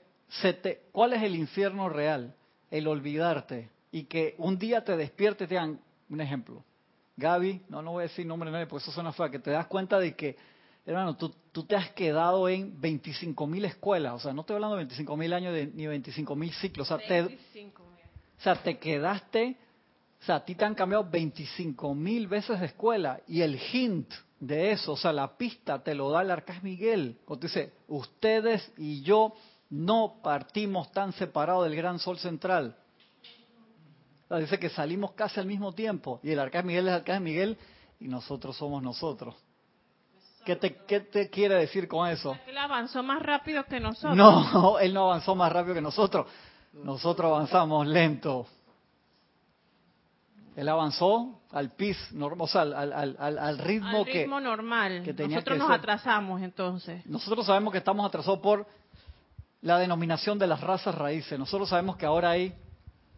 ¿Cuál 0.91 1.13
es 1.13 1.23
el 1.23 1.35
infierno 1.35 1.89
real? 1.89 2.35
El 2.69 2.87
olvidarte 2.87 3.69
y 3.91 4.03
que 4.03 4.35
un 4.37 4.57
día 4.57 4.83
te 4.83 4.95
despiertes, 4.95 5.49
te 5.49 5.55
dan 5.55 5.79
un 6.09 6.21
ejemplo. 6.21 6.63
Gaby, 7.17 7.63
no, 7.69 7.81
no 7.81 7.91
voy 7.91 8.01
a 8.01 8.07
decir 8.07 8.25
nombre 8.25 8.49
de 8.49 8.53
nadie 8.53 8.67
porque 8.67 8.83
eso 8.83 8.91
suena 8.91 9.11
feo, 9.11 9.29
que 9.29 9.39
te 9.39 9.51
das 9.51 9.67
cuenta 9.67 9.99
de 9.99 10.15
que 10.15 10.37
hermano, 10.85 11.15
tú, 11.15 11.33
tú 11.51 11.63
te 11.63 11.75
has 11.75 11.91
quedado 11.91 12.49
en 12.49 12.79
25 12.79 13.47
mil 13.47 13.65
escuelas, 13.65 14.13
o 14.13 14.19
sea, 14.19 14.33
no 14.33 14.41
estoy 14.41 14.55
hablando 14.55 14.77
de 14.77 14.83
25 14.83 15.17
mil 15.17 15.33
años 15.33 15.53
de, 15.53 15.67
ni 15.67 15.87
25 15.87 16.35
mil 16.35 16.51
ciclos, 16.53 16.89
o 16.89 16.97
sea, 16.97 17.07
te, 17.07 17.21
25 17.21 17.83
mil. 17.83 18.03
o 18.39 18.41
sea, 18.41 18.55
te 18.55 18.77
quedaste, 18.79 19.57
o 20.21 20.25
sea, 20.25 20.35
a 20.35 20.45
ti 20.45 20.55
te 20.55 20.65
han 20.65 20.75
cambiado 20.75 21.07
25 21.09 21.93
mil 21.93 22.27
veces 22.27 22.59
de 22.59 22.65
escuela 22.67 23.19
y 23.27 23.41
el 23.41 23.59
hint 23.71 24.11
de 24.39 24.71
eso, 24.71 24.93
o 24.93 24.97
sea, 24.97 25.13
la 25.13 25.37
pista 25.37 25.83
te 25.83 25.93
lo 25.93 26.09
da 26.09 26.23
el 26.23 26.31
Arcángel 26.31 26.63
Miguel, 26.63 27.17
cuando 27.25 27.47
dice, 27.47 27.73
ustedes 27.87 28.71
y 28.77 29.01
yo 29.01 29.33
no 29.71 30.19
partimos 30.21 30.91
tan 30.91 31.13
separados 31.13 31.63
del 31.63 31.75
gran 31.75 31.97
sol 31.97 32.19
central. 32.19 32.75
Sea, 34.27 34.37
dice 34.37 34.59
que 34.59 34.69
salimos 34.69 35.13
casi 35.13 35.39
al 35.39 35.45
mismo 35.45 35.73
tiempo 35.73 36.19
y 36.21 36.31
el 36.31 36.39
Arcángel 36.39 36.67
Miguel 36.67 36.87
es 36.87 36.89
el 36.89 36.99
Arcángel 36.99 37.23
Miguel 37.23 37.57
y 37.99 38.07
nosotros 38.07 38.55
somos 38.57 38.83
nosotros. 38.83 39.33
¿Qué 40.45 40.55
te, 40.55 40.75
¿Qué 40.87 40.99
te 40.99 41.29
quiere 41.29 41.55
decir 41.55 41.87
con 41.87 42.07
eso? 42.09 42.35
Él 42.47 42.57
avanzó 42.57 43.01
más 43.01 43.21
rápido 43.21 43.63
que 43.65 43.79
nosotros. 43.79 44.15
No, 44.15 44.77
él 44.79 44.93
no 44.93 45.05
avanzó 45.05 45.35
más 45.35 45.51
rápido 45.51 45.75
que 45.75 45.81
nosotros. 45.81 46.27
Nosotros 46.73 47.31
avanzamos 47.31 47.87
lento. 47.87 48.47
Él 50.55 50.67
avanzó 50.67 51.41
al 51.51 51.71
pis, 51.71 51.97
normal, 52.11 52.41
o 52.41 52.47
sea, 52.47 52.61
al, 52.63 52.73
al, 52.73 53.15
al, 53.19 53.37
al 53.37 53.57
ritmo, 53.57 54.03
que 54.03 54.27
normal. 54.27 55.01
que 55.03 55.13
tenía 55.13 55.37
nosotros 55.37 55.55
que 55.55 55.59
nos 55.59 55.67
ser. 55.69 55.79
atrasamos 55.79 56.41
entonces. 56.41 57.05
nosotros 57.05 57.45
sabemos 57.45 57.71
que 57.71 57.77
estamos 57.77 58.05
atrasados 58.05 58.39
por 58.39 58.67
la 59.61 59.77
denominación 59.77 60.39
de 60.39 60.47
las 60.47 60.61
razas 60.61 60.95
raíces. 60.95 61.37
Nosotros 61.37 61.69
sabemos 61.69 61.97
que 61.97 62.05
ahora 62.05 62.31
hay 62.31 62.53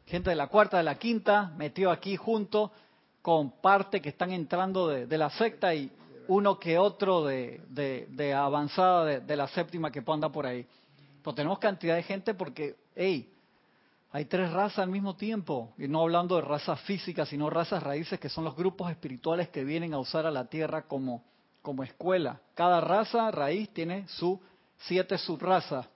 gente 0.05 0.29
de 0.29 0.35
la 0.35 0.47
cuarta, 0.47 0.77
de 0.77 0.83
la 0.83 0.95
quinta, 0.95 1.51
metido 1.57 1.91
aquí 1.91 2.15
junto 2.15 2.71
con 3.21 3.51
parte 3.61 4.01
que 4.01 4.09
están 4.09 4.31
entrando 4.31 4.89
de, 4.89 5.17
la 5.17 5.29
secta 5.29 5.73
y 5.73 5.89
uno 6.27 6.59
que 6.59 6.77
otro 6.77 7.23
de, 7.23 7.61
de- 7.69 8.33
avanzada 8.33 9.19
de, 9.21 9.35
la 9.35 9.47
séptima 9.47 9.91
que 9.91 10.03
andar 10.05 10.31
por 10.31 10.45
ahí. 10.45 10.65
Pero 11.23 11.33
tenemos 11.33 11.59
cantidad 11.59 11.95
de 11.95 12.03
gente 12.03 12.33
porque, 12.33 12.75
hey, 12.95 13.33
hay 14.11 14.25
tres 14.25 14.51
razas 14.51 14.79
al 14.79 14.89
mismo 14.89 15.15
tiempo, 15.15 15.73
y 15.77 15.87
no 15.87 16.01
hablando 16.01 16.35
de 16.35 16.41
razas 16.41 16.79
físicas, 16.81 17.29
sino 17.29 17.49
razas 17.49 17.81
raíces, 17.81 18.19
que 18.19 18.29
son 18.29 18.43
los 18.43 18.55
grupos 18.55 18.91
espirituales 18.91 19.49
que 19.49 19.63
vienen 19.63 19.93
a 19.93 19.99
usar 19.99 20.25
a 20.25 20.31
la 20.31 20.45
Tierra 20.45 20.83
como, 20.83 21.23
como 21.61 21.81
escuela. 21.81 22.39
Cada 22.53 22.79
raza 22.81 23.31
raíz 23.31 23.69
tiene 23.73 24.07
su 24.09 24.39
siete 24.77 25.17
subrazas, 25.17 25.87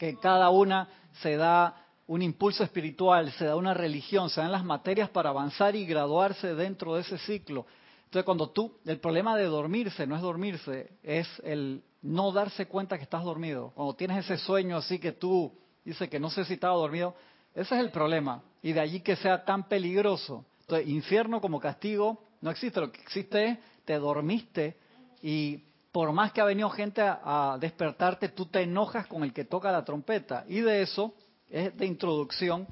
que 0.00 0.16
cada 0.16 0.48
una 0.48 0.88
se 1.20 1.36
da 1.36 1.76
un 2.06 2.22
impulso 2.22 2.64
espiritual, 2.64 3.30
se 3.32 3.44
da 3.44 3.54
una 3.54 3.74
religión, 3.74 4.30
se 4.30 4.40
dan 4.40 4.50
las 4.50 4.64
materias 4.64 5.10
para 5.10 5.28
avanzar 5.28 5.76
y 5.76 5.84
graduarse 5.84 6.54
dentro 6.54 6.94
de 6.94 7.02
ese 7.02 7.18
ciclo. 7.18 7.66
Entonces, 8.04 8.24
cuando 8.24 8.48
tú, 8.48 8.78
el 8.86 8.98
problema 8.98 9.36
de 9.36 9.44
dormirse 9.44 10.06
no 10.06 10.16
es 10.16 10.22
dormirse, 10.22 10.92
es 11.02 11.28
el 11.44 11.82
no 12.00 12.32
darse 12.32 12.64
cuenta 12.66 12.96
que 12.96 13.04
estás 13.04 13.22
dormido. 13.24 13.72
Cuando 13.74 13.92
tienes 13.94 14.24
ese 14.24 14.38
sueño 14.38 14.78
así 14.78 14.98
que 14.98 15.12
tú 15.12 15.52
dices 15.84 16.08
que 16.08 16.18
no 16.18 16.30
sé 16.30 16.46
si 16.46 16.54
estaba 16.54 16.76
dormido, 16.76 17.14
ese 17.54 17.74
es 17.74 17.80
el 17.82 17.90
problema. 17.90 18.42
Y 18.62 18.72
de 18.72 18.80
allí 18.80 19.00
que 19.00 19.16
sea 19.16 19.44
tan 19.44 19.68
peligroso. 19.68 20.46
Entonces, 20.62 20.88
infierno 20.88 21.42
como 21.42 21.60
castigo 21.60 22.24
no 22.40 22.50
existe. 22.50 22.80
Lo 22.80 22.90
que 22.90 23.02
existe 23.02 23.48
es, 23.48 23.58
te 23.84 23.98
dormiste 23.98 24.78
y 25.20 25.62
por 25.92 26.12
más 26.12 26.32
que 26.32 26.40
ha 26.40 26.44
venido 26.44 26.70
gente 26.70 27.02
a, 27.02 27.56
despertarte, 27.60 28.28
tú 28.28 28.46
te 28.46 28.62
enojas 28.62 29.06
con 29.06 29.24
el 29.24 29.32
que 29.32 29.44
toca 29.44 29.72
la 29.72 29.84
trompeta. 29.84 30.44
Y 30.48 30.60
de 30.60 30.82
eso 30.82 31.14
es 31.48 31.76
de 31.76 31.86
introducción 31.86 32.66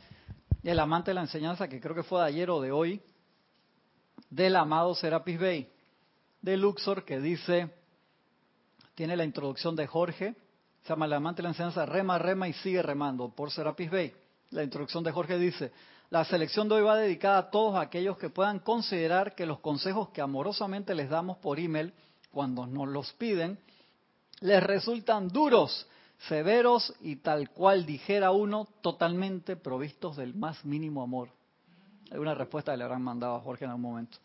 el 0.63 0.79
amante 0.79 1.11
de 1.11 1.15
la 1.15 1.23
enseñanza, 1.23 1.69
que 1.69 1.81
creo 1.81 1.95
que 1.95 2.03
fue 2.03 2.21
de 2.21 2.27
ayer 2.27 2.51
o 2.51 2.61
de 2.61 2.71
hoy, 2.71 3.01
del 4.29 4.57
amado 4.57 4.95
Serapis 4.95 5.39
Bey, 5.39 5.73
de 6.43 6.57
Luxor, 6.57 7.05
que 7.05 7.21
dice, 7.21 7.71
tiene 8.95 9.17
la 9.17 9.25
introducción 9.25 9.75
de 9.75 9.87
Jorge, 9.87 10.35
se 10.83 10.89
llama 10.91 11.07
El 11.07 11.15
amante 11.15 11.39
de 11.39 11.45
la 11.45 11.49
enseñanza, 11.51 11.87
rema, 11.87 12.19
rema 12.19 12.49
y 12.49 12.53
sigue 12.53 12.83
remando, 12.83 13.31
por 13.31 13.51
Serapis 13.51 13.91
Bey. 13.91 14.15
La 14.51 14.63
introducción 14.63 15.03
de 15.05 15.13
Jorge 15.13 15.39
dice, 15.39 15.73
la 16.11 16.25
selección 16.25 16.69
de 16.69 16.77
hoy 16.77 16.83
va 16.83 16.97
dedicada 16.97 17.39
a 17.39 17.51
todos 17.51 17.77
aquellos 17.77 18.17
que 18.19 18.31
puedan 18.31 18.61
considerar 18.61 19.35
que 19.35 19.47
los 19.47 19.61
consejos 19.61 20.09
que 20.11 20.21
amorosamente 20.21 20.95
les 20.95 21.09
damos 21.09 21.39
por 21.39 21.59
email, 21.59 21.93
cuando 22.31 22.67
nos 22.67 22.89
los 22.89 23.13
piden, 23.15 23.59
les 24.41 24.63
resultan 24.63 25.29
duros, 25.29 25.87
severos 26.29 26.95
y 27.01 27.17
tal 27.17 27.51
cual 27.51 27.87
dijera 27.87 28.31
uno, 28.31 28.69
totalmente 28.81 29.57
provistos 29.57 30.17
del 30.17 30.35
más 30.35 30.65
mínimo 30.65 31.03
amor. 31.03 31.31
Hay 32.11 32.19
una 32.19 32.35
respuesta 32.35 32.73
que 32.73 32.79
le 32.79 32.85
habrán 32.85 33.03
mandado 33.03 33.37
a 33.37 33.41
Jorge 33.41 33.65
en 33.65 33.71
algún 33.71 33.83
momento. 33.83 34.19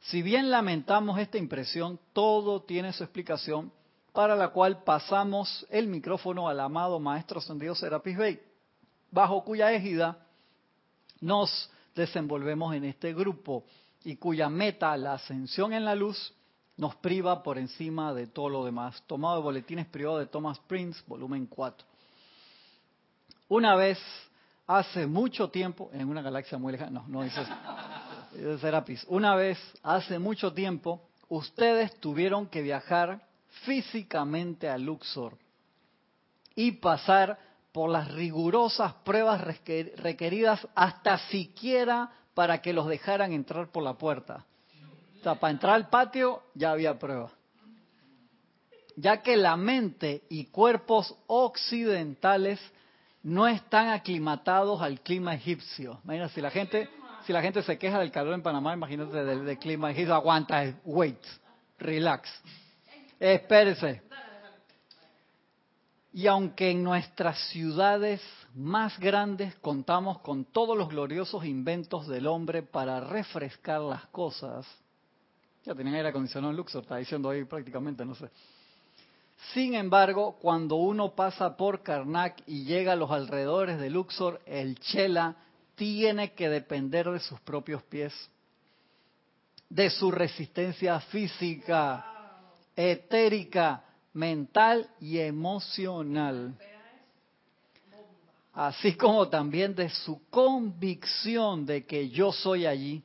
Si 0.00 0.22
bien 0.22 0.50
lamentamos 0.50 1.18
esta 1.18 1.38
impresión, 1.38 1.98
todo 2.12 2.62
tiene 2.62 2.92
su 2.92 3.02
explicación, 3.02 3.72
para 4.12 4.36
la 4.36 4.48
cual 4.48 4.82
pasamos 4.84 5.66
el 5.70 5.86
micrófono 5.86 6.48
al 6.48 6.60
amado 6.60 6.98
Maestro 6.98 7.40
Ascendido 7.40 7.74
Serapis 7.74 8.16
Bey, 8.16 8.40
bajo 9.10 9.44
cuya 9.44 9.72
égida 9.72 10.18
nos 11.20 11.70
desenvolvemos 11.94 12.74
en 12.74 12.84
este 12.84 13.12
grupo 13.12 13.64
y 14.04 14.16
cuya 14.16 14.48
meta, 14.48 14.96
la 14.96 15.14
ascensión 15.14 15.72
en 15.72 15.84
la 15.84 15.94
luz, 15.94 16.32
nos 16.78 16.94
priva 16.96 17.42
por 17.42 17.58
encima 17.58 18.14
de 18.14 18.26
todo 18.28 18.48
lo 18.48 18.64
demás. 18.64 19.02
Tomado 19.06 19.36
de 19.36 19.42
Boletines 19.42 19.86
Privados 19.86 20.20
de 20.20 20.26
Thomas 20.26 20.58
Prince, 20.60 21.02
volumen 21.06 21.46
4. 21.46 21.86
Una 23.48 23.74
vez, 23.74 23.98
hace 24.66 25.06
mucho 25.06 25.50
tiempo, 25.50 25.90
en 25.92 26.08
una 26.08 26.22
galaxia 26.22 26.56
muy 26.56 26.72
lejana, 26.72 26.90
no, 26.90 27.04
no 27.08 27.22
dice 27.22 27.40
dice 28.32 28.58
Serapis, 28.60 29.04
una 29.08 29.34
vez, 29.34 29.58
hace 29.82 30.18
mucho 30.18 30.52
tiempo, 30.52 31.02
ustedes 31.28 31.98
tuvieron 32.00 32.46
que 32.46 32.62
viajar 32.62 33.26
físicamente 33.64 34.68
a 34.68 34.78
Luxor 34.78 35.36
y 36.54 36.72
pasar 36.72 37.38
por 37.72 37.90
las 37.90 38.10
rigurosas 38.12 38.92
pruebas 39.04 39.40
requer- 39.42 39.94
requeridas 39.96 40.66
hasta 40.74 41.18
siquiera 41.28 42.10
para 42.34 42.60
que 42.62 42.72
los 42.72 42.86
dejaran 42.86 43.32
entrar 43.32 43.68
por 43.68 43.82
la 43.82 43.94
puerta. 43.94 44.44
Para 45.22 45.50
entrar 45.50 45.74
al 45.74 45.88
patio 45.88 46.42
ya 46.54 46.70
había 46.70 46.98
prueba. 46.98 47.30
Ya 48.96 49.22
que 49.22 49.36
la 49.36 49.56
mente 49.56 50.22
y 50.28 50.46
cuerpos 50.46 51.14
occidentales 51.26 52.60
no 53.22 53.46
están 53.46 53.88
aclimatados 53.88 54.80
al 54.80 55.00
clima 55.00 55.34
egipcio. 55.34 56.00
Imagina, 56.04 56.28
si 56.28 56.40
la 56.40 56.50
gente, 56.50 56.88
si 57.26 57.32
la 57.32 57.42
gente 57.42 57.62
se 57.62 57.78
queja 57.78 57.98
del 57.98 58.10
calor 58.10 58.34
en 58.34 58.42
Panamá, 58.42 58.72
imagínate 58.74 59.24
del, 59.24 59.44
del 59.44 59.58
clima 59.58 59.90
egipcio, 59.90 60.14
aguanta, 60.14 60.74
wait, 60.84 61.18
relax. 61.78 62.28
Espérese. 63.20 64.02
Y 66.12 66.26
aunque 66.26 66.70
en 66.70 66.82
nuestras 66.82 67.38
ciudades 67.50 68.20
más 68.54 68.98
grandes 68.98 69.54
contamos 69.56 70.18
con 70.20 70.44
todos 70.44 70.76
los 70.76 70.88
gloriosos 70.88 71.44
inventos 71.44 72.08
del 72.08 72.26
hombre 72.26 72.62
para 72.62 72.98
refrescar 72.98 73.80
las 73.82 74.06
cosas, 74.06 74.66
ya 75.68 75.74
tenían 75.74 75.96
aire 75.96 76.08
acondicionado 76.08 76.50
en 76.50 76.56
Luxor, 76.56 76.82
está 76.82 76.96
diciendo 76.96 77.28
ahí 77.28 77.44
prácticamente, 77.44 78.02
no 78.02 78.14
sé. 78.14 78.30
Sin 79.52 79.74
embargo, 79.74 80.38
cuando 80.40 80.76
uno 80.76 81.14
pasa 81.14 81.58
por 81.58 81.82
Karnak 81.82 82.42
y 82.46 82.64
llega 82.64 82.92
a 82.92 82.96
los 82.96 83.10
alrededores 83.10 83.78
de 83.78 83.90
Luxor, 83.90 84.40
el 84.46 84.78
Chela 84.80 85.36
tiene 85.74 86.32
que 86.32 86.48
depender 86.48 87.10
de 87.10 87.20
sus 87.20 87.38
propios 87.40 87.82
pies, 87.82 88.14
de 89.68 89.90
su 89.90 90.10
resistencia 90.10 90.98
física, 91.00 92.02
etérica, 92.74 93.84
mental 94.14 94.88
y 95.00 95.18
emocional, 95.18 96.56
así 98.54 98.94
como 98.96 99.28
también 99.28 99.74
de 99.74 99.90
su 99.90 100.26
convicción 100.30 101.66
de 101.66 101.84
que 101.84 102.08
yo 102.08 102.32
soy 102.32 102.64
allí, 102.64 103.04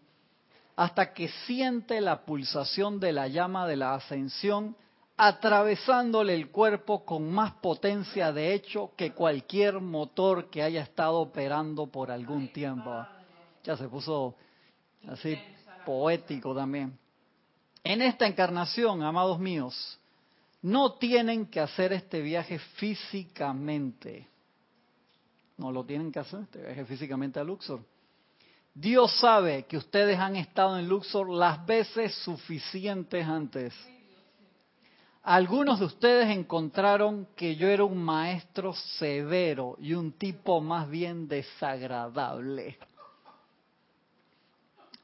hasta 0.76 1.14
que 1.14 1.30
siente 1.46 2.02
la 2.02 2.26
pulsación 2.26 3.00
de 3.00 3.14
la 3.14 3.28
llama 3.28 3.68
de 3.68 3.76
la 3.76 3.96
ascensión 3.96 4.76
atravesándole 5.16 6.34
el 6.34 6.50
cuerpo 6.50 7.06
con 7.06 7.32
más 7.32 7.54
potencia 7.54 8.32
de 8.32 8.54
hecho 8.54 8.92
que 8.98 9.14
cualquier 9.14 9.80
motor 9.80 10.50
que 10.50 10.64
haya 10.64 10.82
estado 10.82 11.20
operando 11.20 11.88
por 11.88 12.10
algún 12.10 12.52
tiempo. 12.52 13.06
Ya 13.64 13.78
se 13.78 13.88
puso 13.88 14.36
así 15.08 15.38
poético 15.86 16.56
también. 16.56 16.98
En 17.84 18.02
esta 18.02 18.26
encarnación, 18.26 19.04
amados 19.04 19.40
míos, 19.40 20.00
no 20.62 20.94
tienen 20.94 21.46
que 21.46 21.60
hacer 21.60 21.94
este 21.94 22.22
viaje 22.22 22.58
físicamente. 22.58 24.28
No 25.58 25.72
lo 25.72 25.86
tienen 25.86 26.12
que 26.12 26.20
hacer, 26.20 26.42
este 26.42 26.62
viaje 26.62 26.86
físicamente 26.86 27.40
a 27.40 27.44
Luxor. 27.44 27.82
Dios 28.74 29.20
sabe 29.20 29.66
que 29.66 29.78
ustedes 29.78 30.18
han 30.18 30.36
estado 30.36 30.80
en 30.80 30.88
Luxor 30.88 31.30
las 31.30 31.64
veces 31.66 32.16
suficientes 32.24 33.26
antes. 33.28 33.74
Algunos 35.22 35.80
de 35.80 35.86
ustedes 35.86 36.36
encontraron 36.36 37.28
que 37.36 37.56
yo 37.56 37.68
era 37.68 37.84
un 37.84 38.04
maestro 38.04 38.74
severo 38.74 39.78
y 39.80 39.94
un 39.94 40.12
tipo 40.12 40.60
más 40.60 40.90
bien 40.90 41.28
desagradable. 41.28 42.78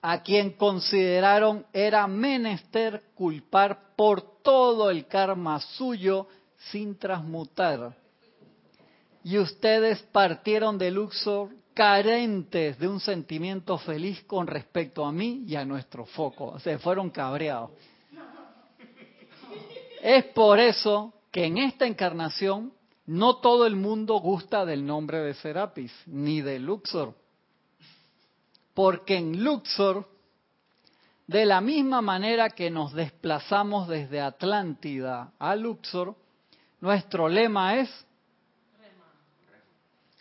a 0.02 0.24
quien 0.24 0.52
consideraron 0.52 1.66
era 1.74 2.08
menester 2.08 3.04
culpar 3.16 3.96
por 3.98 4.22
todo 4.42 4.90
el 4.90 5.08
karma 5.08 5.60
suyo 5.60 6.28
sin 6.72 6.98
transmutar. 6.98 7.96
Y 9.24 9.38
ustedes 9.38 10.02
partieron 10.04 10.78
de 10.78 10.92
Luxor 10.92 11.50
carentes 11.80 12.78
de 12.78 12.90
un 12.90 13.00
sentimiento 13.00 13.78
feliz 13.78 14.22
con 14.26 14.48
respecto 14.48 15.06
a 15.06 15.14
mí 15.14 15.46
y 15.48 15.56
a 15.56 15.64
nuestro 15.64 16.06
foco. 16.06 16.60
Se 16.60 16.78
fueron 16.78 17.10
cabreados. 17.10 17.72
Es 20.02 20.26
por 20.26 20.60
eso 20.60 21.14
que 21.32 21.46
en 21.46 21.58
esta 21.58 21.88
encarnación 21.88 22.74
no 23.06 23.38
todo 23.38 23.66
el 23.66 23.78
mundo 23.78 24.16
gusta 24.20 24.66
del 24.66 24.86
nombre 24.86 25.20
de 25.20 25.34
Serapis, 25.36 25.94
ni 26.06 26.42
de 26.42 26.60
Luxor. 26.60 27.16
Porque 28.74 29.16
en 29.16 29.42
Luxor, 29.42 30.06
de 31.28 31.46
la 31.46 31.62
misma 31.62 32.02
manera 32.02 32.50
que 32.50 32.70
nos 32.70 32.92
desplazamos 32.92 33.88
desde 33.88 34.20
Atlántida 34.20 35.32
a 35.40 35.56
Luxor, 35.56 36.18
nuestro 36.82 37.30
lema 37.30 37.78
es 37.78 38.06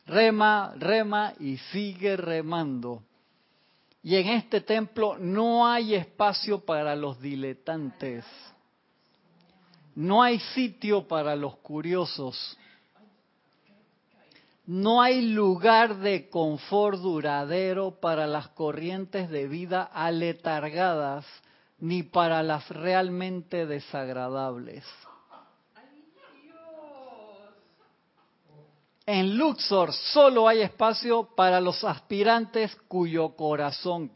rema, 0.09 0.75
rema 0.77 1.35
y 1.38 1.59
sigue 1.71 2.16
remando. 2.16 3.03
Y 4.03 4.16
en 4.16 4.29
este 4.29 4.61
templo 4.61 5.16
no 5.18 5.66
hay 5.66 5.94
espacio 5.94 6.61
para 6.64 6.97
los 6.97 7.21
diletantes. 7.21 8.25
No 9.94 10.23
hay 10.23 10.38
sitio 10.38 11.07
para 11.07 11.37
los 11.37 11.57
curiosos. 11.57 12.57
No 14.64 15.01
hay 15.03 15.23
lugar 15.23 15.97
de 15.97 16.29
confort 16.29 17.01
duradero 17.01 17.99
para 18.01 18.27
las 18.27 18.49
corrientes 18.49 19.31
de 19.31 19.49
vida 19.49 19.83
aletargadas 19.83 21.25
ni 21.79 22.03
para 22.03 22.42
las 22.42 22.68
realmente 22.68 23.66
desagradables. 23.66 24.85
En 29.11 29.38
Luxor 29.38 29.94
solo 29.94 30.47
hay 30.47 30.61
espacio 30.61 31.31
para 31.35 31.62
los 31.62 31.83
aspirantes 31.83 32.77
cuyo 32.88 33.35
corazón, 33.37 34.12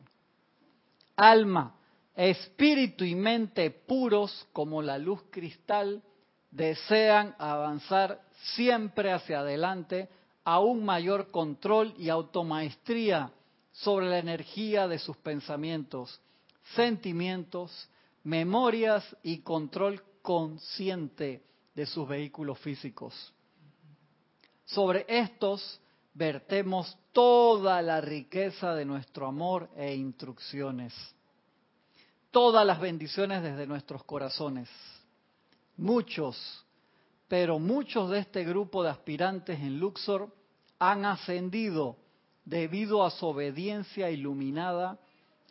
alma, 1.16 1.74
espíritu 2.14 3.02
y 3.02 3.14
mente 3.14 3.70
puros 3.70 4.46
como 4.52 4.82
la 4.82 4.98
luz 4.98 5.22
cristal 5.30 6.02
desean 6.50 7.34
avanzar 7.38 8.20
siempre 8.54 9.12
hacia 9.12 9.40
adelante 9.40 10.10
a 10.44 10.60
un 10.60 10.84
mayor 10.84 11.30
control 11.30 11.94
y 11.96 12.10
automaestría 12.10 13.32
sobre 13.72 14.10
la 14.10 14.18
energía 14.18 14.88
de 14.88 14.98
sus 14.98 15.16
pensamientos, 15.16 16.20
sentimientos, 16.74 17.88
memorias 18.24 19.16
y 19.22 19.38
control 19.38 20.02
consciente 20.20 21.42
de 21.74 21.86
sus 21.86 22.06
vehículos 22.06 22.58
físicos. 22.58 23.32
Sobre 24.74 25.04
estos 25.06 25.80
vertemos 26.14 26.96
toda 27.12 27.82
la 27.82 28.00
riqueza 28.00 28.74
de 28.74 28.86
nuestro 28.86 29.26
amor 29.26 29.68
e 29.76 29.94
instrucciones, 29.94 30.94
todas 32.30 32.66
las 32.66 32.80
bendiciones 32.80 33.42
desde 33.42 33.66
nuestros 33.66 34.02
corazones. 34.04 34.70
Muchos, 35.76 36.64
pero 37.28 37.58
muchos 37.58 38.08
de 38.08 38.20
este 38.20 38.44
grupo 38.44 38.82
de 38.82 38.88
aspirantes 38.88 39.60
en 39.60 39.78
Luxor 39.78 40.34
han 40.78 41.04
ascendido 41.04 41.98
debido 42.46 43.04
a 43.04 43.10
su 43.10 43.26
obediencia 43.26 44.10
iluminada 44.10 44.98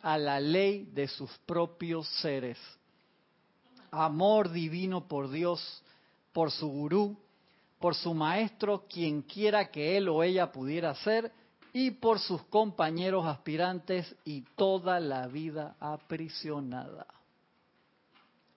a 0.02 0.18
la 0.18 0.40
ley 0.40 0.90
de 0.92 1.06
sus 1.06 1.30
propios 1.46 2.08
seres. 2.20 2.58
Amor 3.92 4.50
divino 4.50 5.06
por 5.06 5.30
Dios, 5.30 5.82
por 6.32 6.50
su 6.50 6.66
gurú, 6.66 7.21
por 7.82 7.96
su 7.96 8.14
maestro, 8.14 8.84
quien 8.88 9.22
quiera 9.22 9.68
que 9.68 9.96
él 9.96 10.08
o 10.08 10.22
ella 10.22 10.52
pudiera 10.52 10.94
ser, 10.94 11.32
y 11.72 11.90
por 11.90 12.20
sus 12.20 12.40
compañeros 12.44 13.26
aspirantes 13.26 14.14
y 14.24 14.42
toda 14.54 15.00
la 15.00 15.26
vida 15.26 15.74
aprisionada. 15.80 17.06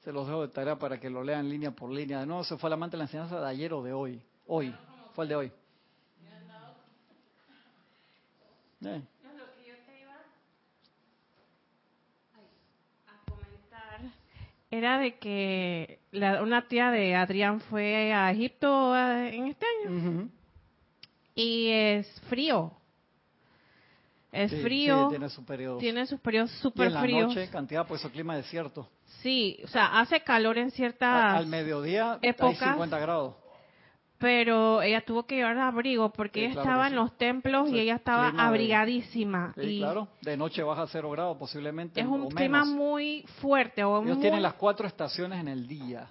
Se 0.01 0.11
los 0.11 0.27
dejo 0.27 0.43
de 0.43 0.49
tarea 0.49 0.77
para 0.77 0.99
que 0.99 1.09
lo 1.09 1.23
lean 1.23 1.49
línea 1.49 1.71
por 1.71 1.89
línea. 1.89 2.19
De 2.19 2.27
nuevo, 2.27 2.43
se 2.43 2.55
fue 2.57 2.69
la 2.69 2.75
amante 2.75 2.95
de 2.95 2.99
la 2.99 3.05
enseñanza 3.05 3.41
de 3.41 3.47
ayer 3.47 3.73
o 3.73 3.81
de 3.81 3.93
hoy. 3.93 4.21
Hoy, 4.45 4.75
fue 5.15 5.25
el 5.25 5.29
de 5.29 5.35
hoy. 5.35 5.51
Eh 8.83 9.01
era 14.77 14.99
de 14.99 15.17
que 15.17 15.99
una 16.41 16.67
tía 16.67 16.91
de 16.91 17.15
Adrián 17.15 17.59
fue 17.61 18.13
a 18.13 18.31
Egipto 18.31 18.95
eh, 18.95 19.35
en 19.35 19.47
este 19.47 19.65
año. 19.65 20.29
Y 21.35 21.69
es 21.69 22.21
frío. 22.29 22.71
Es 24.31 24.51
frío. 24.61 25.07
tiene 25.09 25.29
sus 25.29 25.45
periodos. 25.45 25.79
Tiene 25.79 26.05
sus 26.05 26.19
periodos 26.19 26.51
súper 26.59 26.91
fríos. 26.91 27.03
en 27.03 27.29
la 27.29 27.35
noche, 27.35 27.49
cantidad, 27.49 27.87
pues, 27.87 28.05
clima 28.07 28.35
desierto. 28.35 28.89
Sí, 29.21 29.59
o 29.63 29.67
sea, 29.67 29.99
hace 29.99 30.21
calor 30.21 30.57
en 30.57 30.71
ciertas 30.71 31.35
Al, 31.35 31.47
mediodía 31.47 32.19
épocas, 32.21 32.61
hay 32.61 32.69
50 32.71 32.99
grados 32.99 33.44
pero 34.25 34.81
ella 34.81 35.05
tuvo 35.05 35.27
que 35.27 35.35
llevar 35.35 35.55
abrigo 35.59 36.09
porque 36.09 36.45
ella 36.45 36.61
estaba 36.61 36.87
en 36.87 36.95
los 36.95 37.15
templos 37.15 37.69
y 37.69 37.77
ella 37.77 37.93
estaba 37.93 38.29
abrigadísima. 38.29 39.53
Y 39.55 39.77
claro, 39.77 40.07
de 40.19 40.35
noche 40.35 40.63
baja 40.63 40.81
a 40.81 40.87
cero 40.87 41.11
grados 41.11 41.37
posiblemente. 41.37 42.01
Es 42.01 42.07
un 42.07 42.31
clima 42.31 42.65
muy 42.65 43.23
fuerte. 43.39 43.83
O 43.83 44.01
Ellos 44.01 44.19
tienen 44.19 44.41
las 44.41 44.55
cuatro 44.55 44.87
estaciones 44.87 45.39
en 45.39 45.47
el 45.47 45.67
día. 45.67 46.07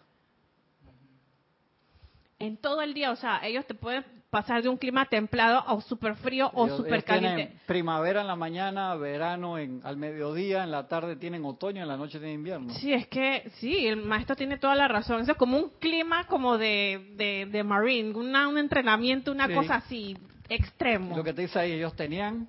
En 2.39 2.57
todo 2.57 2.83
el 2.83 2.95
día, 2.95 3.11
o 3.11 3.17
sea, 3.17 3.41
ellos 3.45 3.67
te 3.67 3.75
pueden 3.75 4.05
pasar 4.35 4.65
de 4.65 4.69
un 4.69 4.77
clima 4.77 5.07
templado 5.07 5.61
a 5.61 5.81
súper 5.81 6.17
frío 6.17 6.51
o 6.55 6.69
súper 6.69 7.05
caliente. 7.05 7.57
Primavera 7.67 8.21
en 8.21 8.27
la 8.27 8.35
mañana, 8.35 8.93
verano 8.97 9.59
en, 9.59 9.81
al 9.85 9.97
mediodía, 9.97 10.65
en 10.65 10.73
la 10.73 10.89
tarde 10.89 11.15
tienen 11.15 11.45
otoño, 11.45 11.83
en 11.83 11.87
la 11.87 11.97
noche 11.97 12.19
tienen 12.19 12.41
invierno. 12.41 12.75
Sí, 12.75 12.93
es 12.93 13.07
que 13.07 13.49
sí, 13.61 13.87
el 13.87 13.99
maestro 13.99 14.35
tiene 14.35 14.59
toda 14.59 14.75
la 14.75 14.89
razón. 14.89 15.21
Eso 15.21 15.31
es 15.31 15.39
como 15.39 15.57
un 15.57 15.71
clima 15.79 16.27
como 16.27 16.59
de, 16.59 17.47
de, 17.49 17.63
marine, 17.63 18.13
un 18.17 18.59
entrenamiento, 18.59 19.31
una 19.31 19.49
cosa 19.55 19.77
así, 19.77 20.19
extremo. 20.49 21.17
Lo 21.17 21.23
que 21.23 21.33
te 21.33 21.43
dice 21.43 21.61
ahí, 21.61 21.71
ellos 21.71 21.95
tenían 21.95 22.49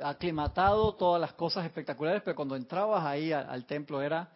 aclimatado 0.00 0.94
todas 0.94 1.20
las 1.20 1.34
cosas 1.34 1.66
espectaculares, 1.66 2.22
pero 2.24 2.34
cuando 2.34 2.56
entrabas 2.56 3.04
ahí 3.04 3.32
al, 3.32 3.66
templo 3.66 4.00
era 4.00 4.30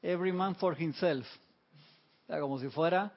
every 0.00 0.32
man 0.32 0.54
for 0.54 0.80
himself. 0.80 1.26
O 2.24 2.26
sea, 2.26 2.40
como 2.40 2.58
si 2.58 2.70
fuera 2.70 3.12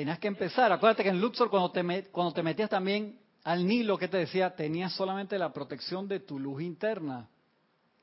Tenías 0.00 0.18
que 0.18 0.28
empezar. 0.28 0.72
Acuérdate 0.72 1.02
que 1.02 1.10
en 1.10 1.20
Luxor, 1.20 1.50
cuando 1.50 1.70
te, 1.70 2.04
cuando 2.04 2.32
te 2.32 2.42
metías 2.42 2.70
también 2.70 3.20
al 3.44 3.66
Nilo, 3.66 3.98
que 3.98 4.08
te 4.08 4.16
decía? 4.16 4.56
Tenías 4.56 4.94
solamente 4.94 5.38
la 5.38 5.52
protección 5.52 6.08
de 6.08 6.20
tu 6.20 6.38
luz 6.38 6.62
interna. 6.62 7.28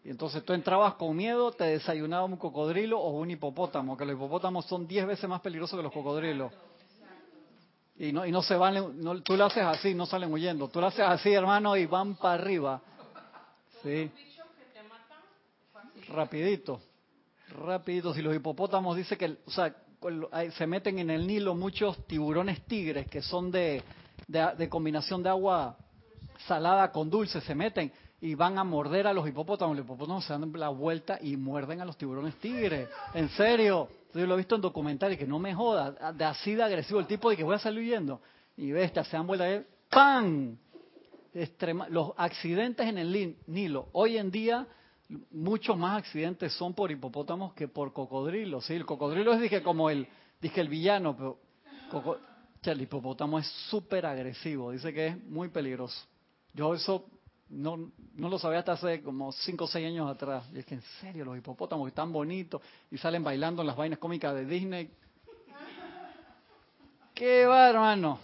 Y 0.04 0.12
entonces 0.12 0.46
tú 0.46 0.54
entrabas 0.54 0.94
con 0.94 1.16
miedo, 1.16 1.52
te 1.54 1.64
desayunaba 1.64 2.26
un 2.26 2.38
cocodrilo 2.38 3.00
o 3.00 3.20
un 3.20 3.32
hipopótamo, 3.32 3.98
que 3.98 4.06
los 4.06 4.14
hipopótamos 4.14 4.68
son 4.68 4.86
diez 4.86 5.08
veces 5.08 5.28
más 5.28 5.42
peligrosos 5.42 5.76
que 5.76 5.82
los 5.82 5.92
cocodrilos. 5.92 6.54
Y 7.98 8.12
no, 8.12 8.28
y 8.28 8.32
no 8.32 8.44
se 8.44 8.56
van, 8.56 9.02
no, 9.02 9.20
tú 9.24 9.36
lo 9.36 9.46
haces 9.46 9.64
así, 9.64 9.96
no 9.96 10.06
salen 10.06 10.32
huyendo. 10.32 10.68
Tú 10.68 10.80
lo 10.80 10.86
haces 10.86 11.04
así, 11.04 11.34
hermano, 11.34 11.76
y 11.76 11.88
van 11.88 12.14
para 12.14 12.36
arriba. 12.36 12.80
Sí. 13.82 14.12
Rapidito. 16.10 16.80
Rapidito. 17.50 18.14
Si 18.14 18.22
los 18.22 18.36
hipopótamos 18.36 18.96
dice 18.96 19.18
que, 19.18 19.40
o 19.48 19.50
sea, 19.50 19.76
se 20.52 20.68
meten 20.68 21.00
en 21.00 21.10
el 21.10 21.26
Nilo 21.26 21.56
muchos 21.56 22.06
tiburones 22.08 22.66
tigres 22.66 23.08
que 23.08 23.22
son 23.22 23.52
de, 23.52 23.84
de, 24.28 24.70
combinación 24.70 25.24
de 25.24 25.30
agua 25.30 25.78
salada 26.46 26.92
con 26.92 27.10
dulce, 27.10 27.42
se 27.42 27.56
meten 27.56 27.92
y 28.20 28.36
van 28.36 28.58
a 28.58 28.64
morder 28.64 29.08
a 29.08 29.14
los 29.14 29.28
hipopótamos. 29.28 29.78
Los 29.78 29.86
hipopótamos 29.86 30.26
se 30.26 30.34
dan 30.34 30.52
la 30.54 30.70
vuelta 30.70 31.20
y 31.22 31.38
muerden 31.38 31.82
a 31.82 31.86
los 31.86 31.98
tiburones 31.98 32.36
tigres. 32.36 32.90
En 33.14 33.30
serio, 33.30 33.90
yo 34.14 34.26
lo 34.26 34.34
he 34.34 34.38
visto 34.38 34.56
en 34.56 34.62
documentales, 34.62 35.18
que 35.18 35.28
no 35.28 35.40
me 35.40 35.54
joda, 35.54 36.14
de 36.14 36.26
así 36.26 36.56
de 36.56 36.64
agresivo 36.64 37.00
el 37.00 37.08
tipo 37.08 37.30
de 37.30 37.38
que 37.38 37.44
voy 37.44 37.56
a 37.56 37.60
salir 37.60 37.82
huyendo. 37.82 38.22
Y 38.56 38.72
bestia, 38.72 39.04
se 39.04 39.16
dan 39.16 39.28
vuelta 39.28 39.50
y 39.54 39.64
¡pam! 39.90 40.58
los 41.90 42.14
accidentes 42.18 42.88
en 42.88 42.98
el 42.98 43.38
Nilo. 43.46 43.90
Hoy 43.92 44.18
en 44.18 44.32
día 44.32 44.66
muchos 45.32 45.78
más 45.78 45.98
accidentes 45.98 46.54
son 46.54 46.74
por 46.74 46.92
hipopótamos 46.92 47.54
que 47.54 47.68
por 47.68 47.94
cocodrilos. 47.94 48.66
¿sí? 48.66 48.74
El 48.74 48.86
cocodrilo 48.86 49.34
es 49.34 49.42
dije, 49.42 49.62
como 49.64 49.90
el, 49.90 50.08
dije, 50.42 50.62
el 50.62 50.70
villano, 50.70 51.16
pero 51.16 51.40
el 52.64 52.82
hipopótamo 52.82 53.40
es 53.40 53.48
súper 53.70 54.06
agresivo, 54.06 54.72
dice 54.72 54.94
que 54.94 55.08
es 55.08 55.24
muy 55.26 55.50
peligroso. 55.50 56.06
Yo 56.54 56.74
eso 56.74 57.06
no, 57.50 57.92
no 58.16 58.30
lo 58.30 58.38
sabía 58.40 58.60
hasta 58.60 58.74
hace 58.74 59.02
como 59.02 59.32
5 59.32 59.64
o 59.64 59.68
6 59.68 59.88
años 59.88 60.10
atrás. 60.10 60.46
Y 60.54 60.60
es 60.60 60.66
que 60.66 60.76
en 60.76 60.82
serio, 61.00 61.24
los 61.24 61.38
hipopótamos 61.38 61.88
están 61.88 62.12
bonitos 62.12 62.62
y 62.92 62.98
salen 62.98 63.24
bailando 63.24 63.62
en 63.62 63.68
las 63.68 63.78
vainas 63.78 64.00
cómicas 64.00 64.34
de 64.36 64.46
Disney. 64.46 64.92
¿Qué 67.14 67.46
va, 67.46 67.70
hermano? 67.70 68.20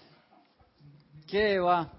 ¿Qué 1.28 1.60
va? 1.60 1.91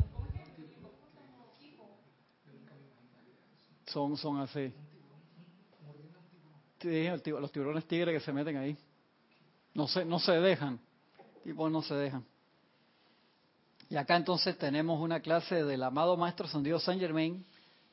Son, 3.94 4.16
son 4.16 4.40
así. 4.40 4.72
los 6.82 7.52
tiburones 7.52 7.86
tigres 7.86 8.18
que 8.18 8.24
se 8.24 8.32
meten 8.32 8.56
ahí. 8.56 8.76
No 9.72 9.86
se, 9.86 10.04
no 10.04 10.18
se 10.18 10.32
dejan. 10.32 10.80
Tipo, 11.44 11.70
no 11.70 11.80
se 11.80 11.94
dejan. 11.94 12.24
Y 13.88 13.96
acá 13.96 14.16
entonces 14.16 14.58
tenemos 14.58 15.00
una 15.00 15.20
clase 15.20 15.62
del 15.62 15.82
amado 15.84 16.16
Maestro 16.16 16.48
Sandido 16.48 16.80
Saint 16.80 17.00
Germain, 17.00 17.44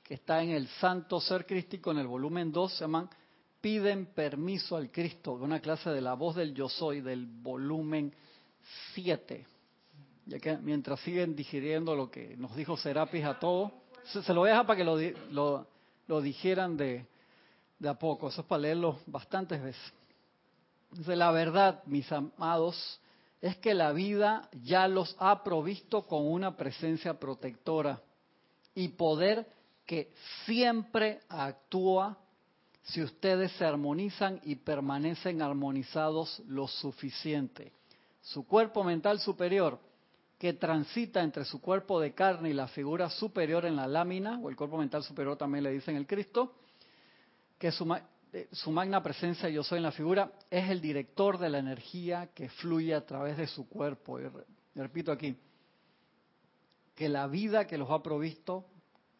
que 0.03 0.15
está 0.15 0.41
en 0.41 0.49
el 0.49 0.67
Santo 0.67 1.21
Ser 1.21 1.45
Crístico 1.45 1.91
en 1.91 1.99
el 1.99 2.07
volumen 2.07 2.51
2, 2.51 2.73
se 2.73 2.79
llaman 2.79 3.09
Piden 3.59 4.07
Permiso 4.07 4.75
al 4.75 4.89
Cristo, 4.89 5.33
una 5.33 5.59
clase 5.59 5.91
de 5.91 6.01
la 6.01 6.15
voz 6.15 6.35
del 6.35 6.55
Yo 6.55 6.67
Soy 6.67 7.01
del 7.01 7.27
volumen 7.27 8.11
7. 8.93 9.45
Ya 10.25 10.39
que 10.39 10.57
mientras 10.57 10.99
siguen 11.01 11.35
digiriendo 11.35 11.95
lo 11.95 12.09
que 12.09 12.35
nos 12.37 12.55
dijo 12.55 12.77
Serapis 12.77 13.25
a 13.25 13.37
todos, 13.37 13.71
se, 14.05 14.33
lo 14.33 14.41
voy 14.41 14.49
a 14.49 14.53
dejar 14.53 14.65
para 14.65 14.77
que 14.77 14.83
lo, 14.83 14.97
lo, 15.31 15.67
lo 16.07 16.21
digieran 16.21 16.77
de, 16.77 17.05
de 17.79 17.89
a 17.89 17.93
poco, 17.95 18.29
eso 18.29 18.41
es 18.41 18.47
para 18.47 18.61
leerlo 18.61 18.99
bastantes 19.05 19.61
veces. 19.61 19.93
Dice, 20.91 21.15
la 21.15 21.31
verdad, 21.31 21.83
mis 21.85 22.11
amados, 22.11 22.99
es 23.41 23.57
que 23.57 23.73
la 23.73 23.91
vida 23.91 24.49
ya 24.63 24.87
los 24.87 25.15
ha 25.19 25.43
provisto 25.43 26.05
con 26.05 26.27
una 26.27 26.55
presencia 26.55 27.19
protectora 27.19 28.01
y 28.75 28.89
poder 28.89 29.47
que 29.85 30.13
siempre 30.45 31.21
actúa 31.27 32.17
si 32.83 33.01
ustedes 33.01 33.51
se 33.53 33.65
armonizan 33.65 34.39
y 34.43 34.55
permanecen 34.55 35.41
armonizados 35.41 36.41
lo 36.47 36.67
suficiente. 36.67 37.73
Su 38.21 38.45
cuerpo 38.45 38.83
mental 38.83 39.19
superior, 39.19 39.79
que 40.41 40.53
transita 40.53 41.21
entre 41.21 41.45
su 41.45 41.61
cuerpo 41.61 41.99
de 41.99 42.15
carne 42.15 42.49
y 42.49 42.53
la 42.53 42.67
figura 42.67 43.11
superior 43.11 43.63
en 43.63 43.75
la 43.75 43.85
lámina, 43.85 44.39
o 44.39 44.49
el 44.49 44.55
cuerpo 44.55 44.75
mental 44.75 45.03
superior 45.03 45.37
también 45.37 45.63
le 45.63 45.71
dicen 45.71 45.95
el 45.95 46.07
Cristo, 46.07 46.55
que 47.59 47.71
su, 47.71 47.87
su 48.51 48.71
magna 48.71 49.03
presencia 49.03 49.49
yo 49.49 49.63
soy 49.63 49.77
en 49.77 49.83
la 49.83 49.91
figura, 49.91 50.31
es 50.49 50.67
el 50.71 50.81
director 50.81 51.37
de 51.37 51.47
la 51.47 51.59
energía 51.59 52.31
que 52.33 52.49
fluye 52.49 52.95
a 52.95 53.05
través 53.05 53.37
de 53.37 53.45
su 53.45 53.69
cuerpo. 53.69 54.19
Y 54.19 54.23
repito 54.73 55.11
aquí, 55.11 55.37
que 56.95 57.07
la 57.07 57.27
vida 57.27 57.67
que 57.67 57.77
los 57.77 57.91
ha 57.91 58.01
provisto 58.01 58.65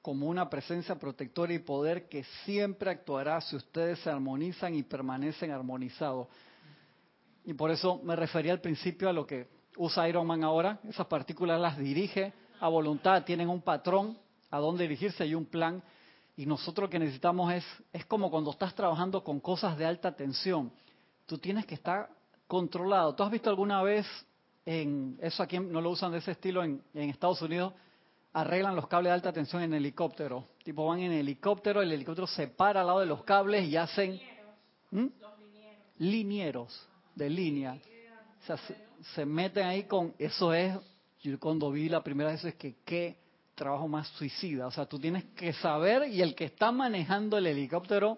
como 0.01 0.25
una 0.25 0.49
presencia 0.49 0.95
protectora 0.95 1.53
y 1.53 1.59
poder 1.59 2.09
que 2.09 2.23
siempre 2.45 2.89
actuará 2.89 3.41
si 3.41 3.55
ustedes 3.57 3.99
se 3.99 4.09
armonizan 4.09 4.73
y 4.73 4.81
permanecen 4.81 5.51
armonizados. 5.51 6.29
Y 7.45 7.53
por 7.53 7.69
eso 7.69 8.01
me 8.03 8.15
refería 8.15 8.53
al 8.53 8.61
principio 8.61 9.07
a 9.07 9.13
lo 9.13 9.27
que 9.27 9.60
usa 9.77 10.07
Iron 10.07 10.27
Man 10.27 10.43
ahora. 10.43 10.79
Esas 10.87 11.07
partículas 11.07 11.59
las 11.59 11.77
dirige 11.77 12.33
a 12.59 12.67
voluntad, 12.67 13.23
tienen 13.23 13.49
un 13.49 13.61
patrón 13.61 14.17
a 14.49 14.59
dónde 14.59 14.83
dirigirse 14.83 15.25
y 15.25 15.33
un 15.33 15.45
plan 15.45 15.81
y 16.35 16.45
nosotros 16.45 16.87
lo 16.87 16.89
que 16.89 16.99
necesitamos 16.99 17.53
es, 17.53 17.65
es 17.91 18.05
como 18.05 18.31
cuando 18.31 18.51
estás 18.51 18.73
trabajando 18.73 19.23
con 19.23 19.39
cosas 19.39 19.77
de 19.77 19.85
alta 19.85 20.15
tensión. 20.15 20.71
Tú 21.25 21.37
tienes 21.37 21.65
que 21.65 21.75
estar 21.75 22.09
controlado. 22.47 23.13
¿Tú 23.15 23.23
has 23.23 23.31
visto 23.31 23.49
alguna 23.49 23.83
vez, 23.83 24.07
en 24.65 25.19
eso 25.21 25.43
aquí 25.43 25.59
no 25.59 25.81
lo 25.81 25.91
usan 25.91 26.11
de 26.11 26.19
ese 26.19 26.31
estilo 26.31 26.63
en, 26.63 26.81
Estados 26.93 27.41
Unidos, 27.41 27.73
arreglan 28.33 28.75
los 28.75 28.87
cables 28.87 29.09
de 29.09 29.13
alta 29.13 29.31
tensión 29.31 29.61
en 29.61 29.73
helicóptero? 29.73 30.47
Tipo 30.63 30.87
van 30.87 30.99
en 31.01 31.11
helicóptero, 31.11 31.81
el 31.81 31.91
helicóptero 31.91 32.27
se 32.27 32.47
para 32.47 32.81
al 32.81 32.87
lado 32.87 32.99
de 33.01 33.05
los 33.05 33.23
cables 33.23 33.67
y 33.67 33.77
hacen... 33.77 34.19
¿Mm? 34.91 35.07
Linieros 35.99 36.87
de 37.13 37.29
línea. 37.29 37.73
O 38.41 38.45
sea, 38.47 38.57
se, 39.13 39.25
meten 39.25 39.65
ahí 39.65 39.83
con... 39.83 40.13
Eso 40.17 40.53
es, 40.53 40.75
yo 41.21 41.39
cuando 41.39 41.71
vi 41.71 41.89
la 41.89 42.03
primera 42.03 42.31
vez 42.31 42.43
es 42.45 42.55
que 42.55 42.75
qué 42.85 43.17
trabajo 43.55 43.87
más 43.87 44.07
suicida. 44.09 44.67
O 44.67 44.71
sea, 44.71 44.85
tú 44.85 44.99
tienes 44.99 45.23
que 45.35 45.53
saber 45.53 46.09
y 46.09 46.21
el 46.21 46.35
que 46.35 46.45
está 46.45 46.71
manejando 46.71 47.37
el 47.37 47.47
helicóptero 47.47 48.17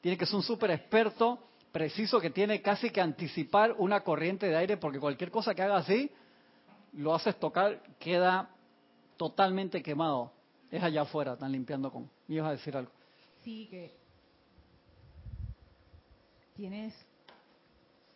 tiene 0.00 0.18
que 0.18 0.26
ser 0.26 0.36
un 0.36 0.42
súper 0.42 0.70
experto, 0.72 1.38
preciso, 1.70 2.20
que 2.20 2.30
tiene 2.30 2.60
casi 2.60 2.90
que 2.90 3.00
anticipar 3.00 3.74
una 3.78 4.00
corriente 4.00 4.46
de 4.46 4.56
aire 4.56 4.76
porque 4.76 5.00
cualquier 5.00 5.30
cosa 5.30 5.54
que 5.54 5.62
haga 5.62 5.78
así, 5.78 6.10
lo 6.92 7.14
haces 7.14 7.38
tocar, 7.38 7.82
queda 7.98 8.50
totalmente 9.16 9.82
quemado. 9.82 10.32
Es 10.70 10.82
allá 10.82 11.02
afuera, 11.02 11.34
están 11.34 11.52
limpiando 11.52 11.90
con... 11.90 12.10
¿Me 12.26 12.36
ibas 12.36 12.48
a 12.48 12.52
decir 12.52 12.76
algo? 12.76 12.90
Sí, 13.42 13.66
que 13.70 13.94
tienes 16.54 16.94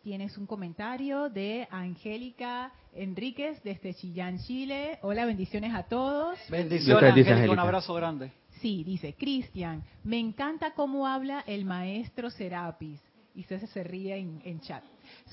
tienes 0.07 0.37
un 0.37 0.45
comentario 0.45 1.27
de 1.27 1.67
Angélica 1.69 2.71
Enríquez 2.93 3.61
desde 3.61 3.93
Chillán, 3.93 4.39
Chile. 4.39 4.99
Hola, 5.01 5.25
bendiciones 5.25 5.75
a 5.75 5.83
todos. 5.83 6.39
Bendiciones, 6.49 7.27
Angélica, 7.27 7.51
un 7.51 7.59
abrazo 7.59 7.93
grande. 7.93 8.31
Sí, 8.61 8.85
dice 8.85 9.15
Cristian, 9.15 9.83
me 10.05 10.17
encanta 10.17 10.71
cómo 10.75 11.07
habla 11.07 11.43
el 11.45 11.65
maestro 11.65 12.29
Serapis. 12.29 13.01
Y 13.35 13.41
usted 13.41 13.65
se 13.65 13.83
ríe 13.83 14.15
en, 14.15 14.41
en 14.45 14.61
chat. 14.61 14.81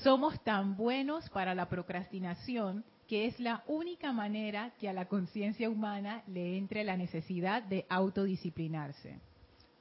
Somos 0.03 0.43
tan 0.43 0.75
buenos 0.75 1.29
para 1.29 1.55
la 1.55 1.69
procrastinación 1.69 2.83
que 3.07 3.27
es 3.27 3.39
la 3.39 3.63
única 3.67 4.11
manera 4.11 4.73
que 4.77 4.89
a 4.89 4.93
la 4.93 5.05
conciencia 5.05 5.69
humana 5.69 6.21
le 6.27 6.57
entre 6.57 6.83
la 6.83 6.97
necesidad 6.97 7.63
de 7.63 7.85
autodisciplinarse. 7.87 9.21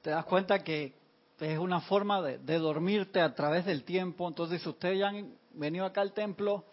¿Te 0.02 0.11
das 0.11 0.24
cuenta 0.24 0.62
que 0.62 0.92
es 1.40 1.58
una 1.58 1.80
forma 1.80 2.22
de, 2.22 2.58
dormirte 2.58 3.20
a 3.20 3.34
través 3.34 3.64
del 3.64 3.84
tiempo. 3.84 4.28
Entonces, 4.28 4.62
si 4.62 4.68
ustedes 4.68 5.00
ya 5.00 5.08
han 5.08 5.34
venido 5.52 5.84
acá 5.84 6.00
al 6.00 6.12
templo 6.12 6.64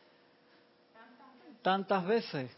tantas 1.61 2.05
veces, 2.05 2.51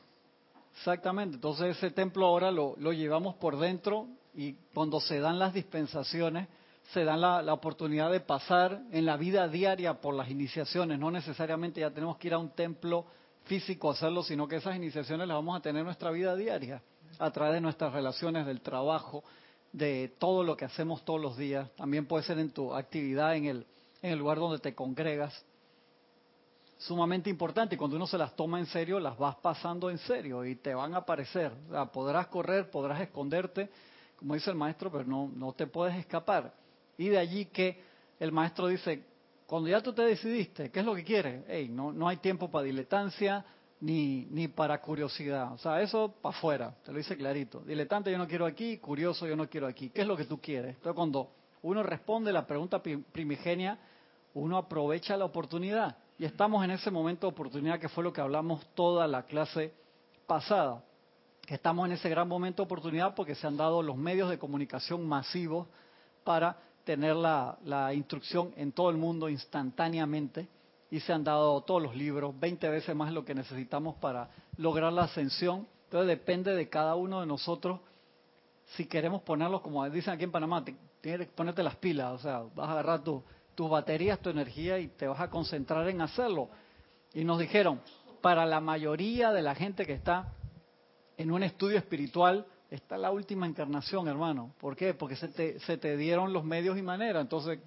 exactamente, 0.75 1.35
entonces 1.35 1.77
ese 1.77 1.91
templo 1.91 2.25
ahora 2.25 2.51
lo, 2.51 2.75
llevamos 2.75 3.35
por 3.35 3.57
dentro 3.57 4.07
y 4.33 4.53
cuando 4.73 4.99
se 4.99 5.19
dan 5.19 5.39
las 5.39 5.53
dispensaciones, 5.53 6.47
se 6.91 7.05
dan 7.05 7.21
la, 7.21 7.53
oportunidad 7.53 8.11
de 8.11 8.19
pasar 8.19 8.81
en 8.91 9.05
la 9.05 9.15
vida 9.15 9.47
diaria 9.47 10.01
por 10.01 10.13
las 10.13 10.29
iniciaciones. 10.29 10.99
No 10.99 11.11
necesariamente 11.11 11.79
ya 11.79 11.91
tenemos 11.91 12.17
que 12.17 12.27
ir 12.27 12.33
a 12.33 12.37
un 12.37 12.49
templo 12.49 13.05
físico 13.45 13.89
a 13.89 13.93
hacerlo, 13.93 14.23
sino 14.23 14.47
que 14.47 14.57
esas 14.57 14.75
iniciaciones 14.75 15.27
las 15.27 15.35
vamos 15.35 15.57
a 15.57 15.61
tener 15.61 15.79
en 15.79 15.85
nuestra 15.85 16.11
vida 16.11 16.35
diaria, 16.35 16.81
a 17.19 17.31
través 17.31 17.55
de 17.55 17.61
nuestras 17.61 17.93
relaciones, 17.93 18.45
del 18.45 18.61
trabajo, 18.61 19.23
de 19.73 20.13
todo 20.19 20.43
lo 20.43 20.55
que 20.55 20.65
hacemos 20.65 21.03
todos 21.03 21.19
los 21.19 21.35
días. 21.35 21.69
También 21.75 22.05
puede 22.05 22.23
ser 22.23 22.39
en 22.39 22.51
tu 22.51 22.73
actividad, 22.73 23.35
en 23.35 23.45
el, 23.45 23.65
en 24.01 24.11
el 24.11 24.19
lugar 24.19 24.37
donde 24.37 24.59
te 24.59 24.73
congregas. 24.73 25.43
Sumamente 26.77 27.29
importante 27.29 27.75
y 27.75 27.77
cuando 27.77 27.97
uno 27.97 28.07
se 28.07 28.17
las 28.17 28.35
toma 28.35 28.59
en 28.59 28.67
serio, 28.67 28.99
las 28.99 29.17
vas 29.17 29.35
pasando 29.37 29.89
en 29.89 29.97
serio 29.97 30.45
y 30.45 30.55
te 30.55 30.73
van 30.75 30.93
a 30.93 30.97
aparecer. 30.97 31.51
podrás 31.91 32.27
correr, 32.27 32.69
podrás 32.69 33.01
esconderte, 33.01 33.69
como 34.17 34.35
dice 34.35 34.51
el 34.51 34.55
maestro, 34.55 34.91
pero 34.91 35.03
no, 35.05 35.29
no 35.35 35.53
te 35.53 35.65
puedes 35.65 35.95
escapar. 35.97 36.53
Y 36.97 37.09
de 37.09 37.17
allí 37.17 37.45
que 37.45 37.81
el 38.19 38.31
maestro 38.31 38.67
dice, 38.67 39.03
cuando 39.47 39.69
ya 39.69 39.81
tú 39.81 39.93
te 39.93 40.03
decidiste, 40.03 40.69
¿qué 40.69 40.81
es 40.81 40.85
lo 40.85 40.93
que 40.93 41.03
quieres? 41.03 41.43
Hey, 41.47 41.69
no, 41.69 41.91
no 41.91 42.07
hay 42.07 42.17
tiempo 42.17 42.49
para 42.51 42.65
diletancia, 42.65 43.45
ni, 43.83 44.25
ni 44.31 44.47
para 44.47 44.79
curiosidad. 44.79 45.51
O 45.51 45.57
sea, 45.57 45.81
eso 45.81 46.13
para 46.21 46.35
afuera, 46.35 46.73
te 46.85 46.91
lo 46.93 46.97
dice 46.97 47.17
clarito. 47.17 47.59
Diletante 47.59 48.09
yo 48.09 48.17
no 48.17 48.27
quiero 48.27 48.45
aquí, 48.45 48.77
curioso 48.77 49.27
yo 49.27 49.35
no 49.35 49.49
quiero 49.49 49.67
aquí. 49.67 49.89
¿Qué 49.89 50.01
es 50.01 50.07
lo 50.07 50.15
que 50.15 50.23
tú 50.23 50.39
quieres? 50.39 50.75
Entonces 50.75 50.95
cuando 50.95 51.29
uno 51.63 51.83
responde 51.83 52.31
la 52.31 52.47
pregunta 52.47 52.81
primigenia, 52.81 53.77
uno 54.35 54.57
aprovecha 54.57 55.17
la 55.17 55.25
oportunidad. 55.25 55.97
Y 56.17 56.23
estamos 56.23 56.63
en 56.63 56.71
ese 56.71 56.91
momento 56.91 57.27
de 57.27 57.33
oportunidad 57.33 57.77
que 57.77 57.89
fue 57.89 58.05
lo 58.05 58.13
que 58.13 58.21
hablamos 58.21 58.65
toda 58.73 59.05
la 59.05 59.23
clase 59.23 59.73
pasada. 60.27 60.81
Estamos 61.45 61.85
en 61.85 61.91
ese 61.91 62.07
gran 62.07 62.29
momento 62.29 62.63
de 62.63 62.67
oportunidad 62.67 63.13
porque 63.13 63.35
se 63.35 63.45
han 63.45 63.57
dado 63.57 63.83
los 63.83 63.97
medios 63.97 64.29
de 64.29 64.39
comunicación 64.39 65.05
masivos 65.05 65.67
para 66.23 66.57
tener 66.85 67.17
la, 67.17 67.57
la 67.65 67.93
instrucción 67.93 68.53
en 68.55 68.71
todo 68.71 68.89
el 68.89 68.95
mundo 68.95 69.27
instantáneamente 69.27 70.47
y 70.93 70.99
se 70.99 71.11
han 71.11 71.23
dado 71.23 71.59
todos 71.61 71.81
los 71.81 71.95
libros, 71.95 72.39
20 72.39 72.69
veces 72.69 72.95
más 72.95 73.11
lo 73.11 73.25
que 73.25 73.33
necesitamos 73.33 73.95
para 73.95 74.29
lograr 74.57 74.93
la 74.93 75.05
ascensión. 75.05 75.65
Entonces 75.85 76.07
depende 76.07 76.53
de 76.53 76.69
cada 76.69 76.93
uno 76.93 77.21
de 77.21 77.25
nosotros 77.25 77.79
si 78.75 78.85
queremos 78.85 79.23
ponerlos, 79.23 79.61
como 79.61 79.89
dicen 79.89 80.13
aquí 80.13 80.23
en 80.23 80.31
Panamá, 80.31 80.63
tienes 81.01 81.29
que 81.29 81.33
ponerte 81.33 81.63
las 81.63 81.77
pilas, 81.77 82.13
o 82.13 82.19
sea, 82.19 82.43
vas 82.53 82.69
a 82.69 82.73
agarrar 82.73 83.01
tus 83.03 83.69
baterías, 83.71 84.19
tu 84.19 84.29
energía 84.29 84.77
y 84.77 84.87
te 84.87 85.07
vas 85.07 85.19
a 85.19 85.31
concentrar 85.31 85.89
en 85.89 85.99
hacerlo. 85.99 86.49
Y 87.11 87.23
nos 87.23 87.39
dijeron, 87.39 87.81
para 88.21 88.45
la 88.45 88.59
mayoría 88.59 89.31
de 89.31 89.41
la 89.41 89.55
gente 89.55 89.87
que 89.87 89.93
está 89.93 90.31
en 91.17 91.31
un 91.31 91.41
estudio 91.41 91.79
espiritual, 91.79 92.45
está 92.69 92.99
la 92.99 93.09
última 93.09 93.47
encarnación, 93.47 94.07
hermano. 94.07 94.53
¿Por 94.59 94.75
qué? 94.75 94.93
Porque 94.93 95.15
se 95.15 95.29
te, 95.29 95.59
se 95.61 95.75
te 95.75 95.97
dieron 95.97 96.33
los 96.33 96.43
medios 96.43 96.77
y 96.77 96.83
maneras. 96.83 97.23
Entonces, 97.23 97.57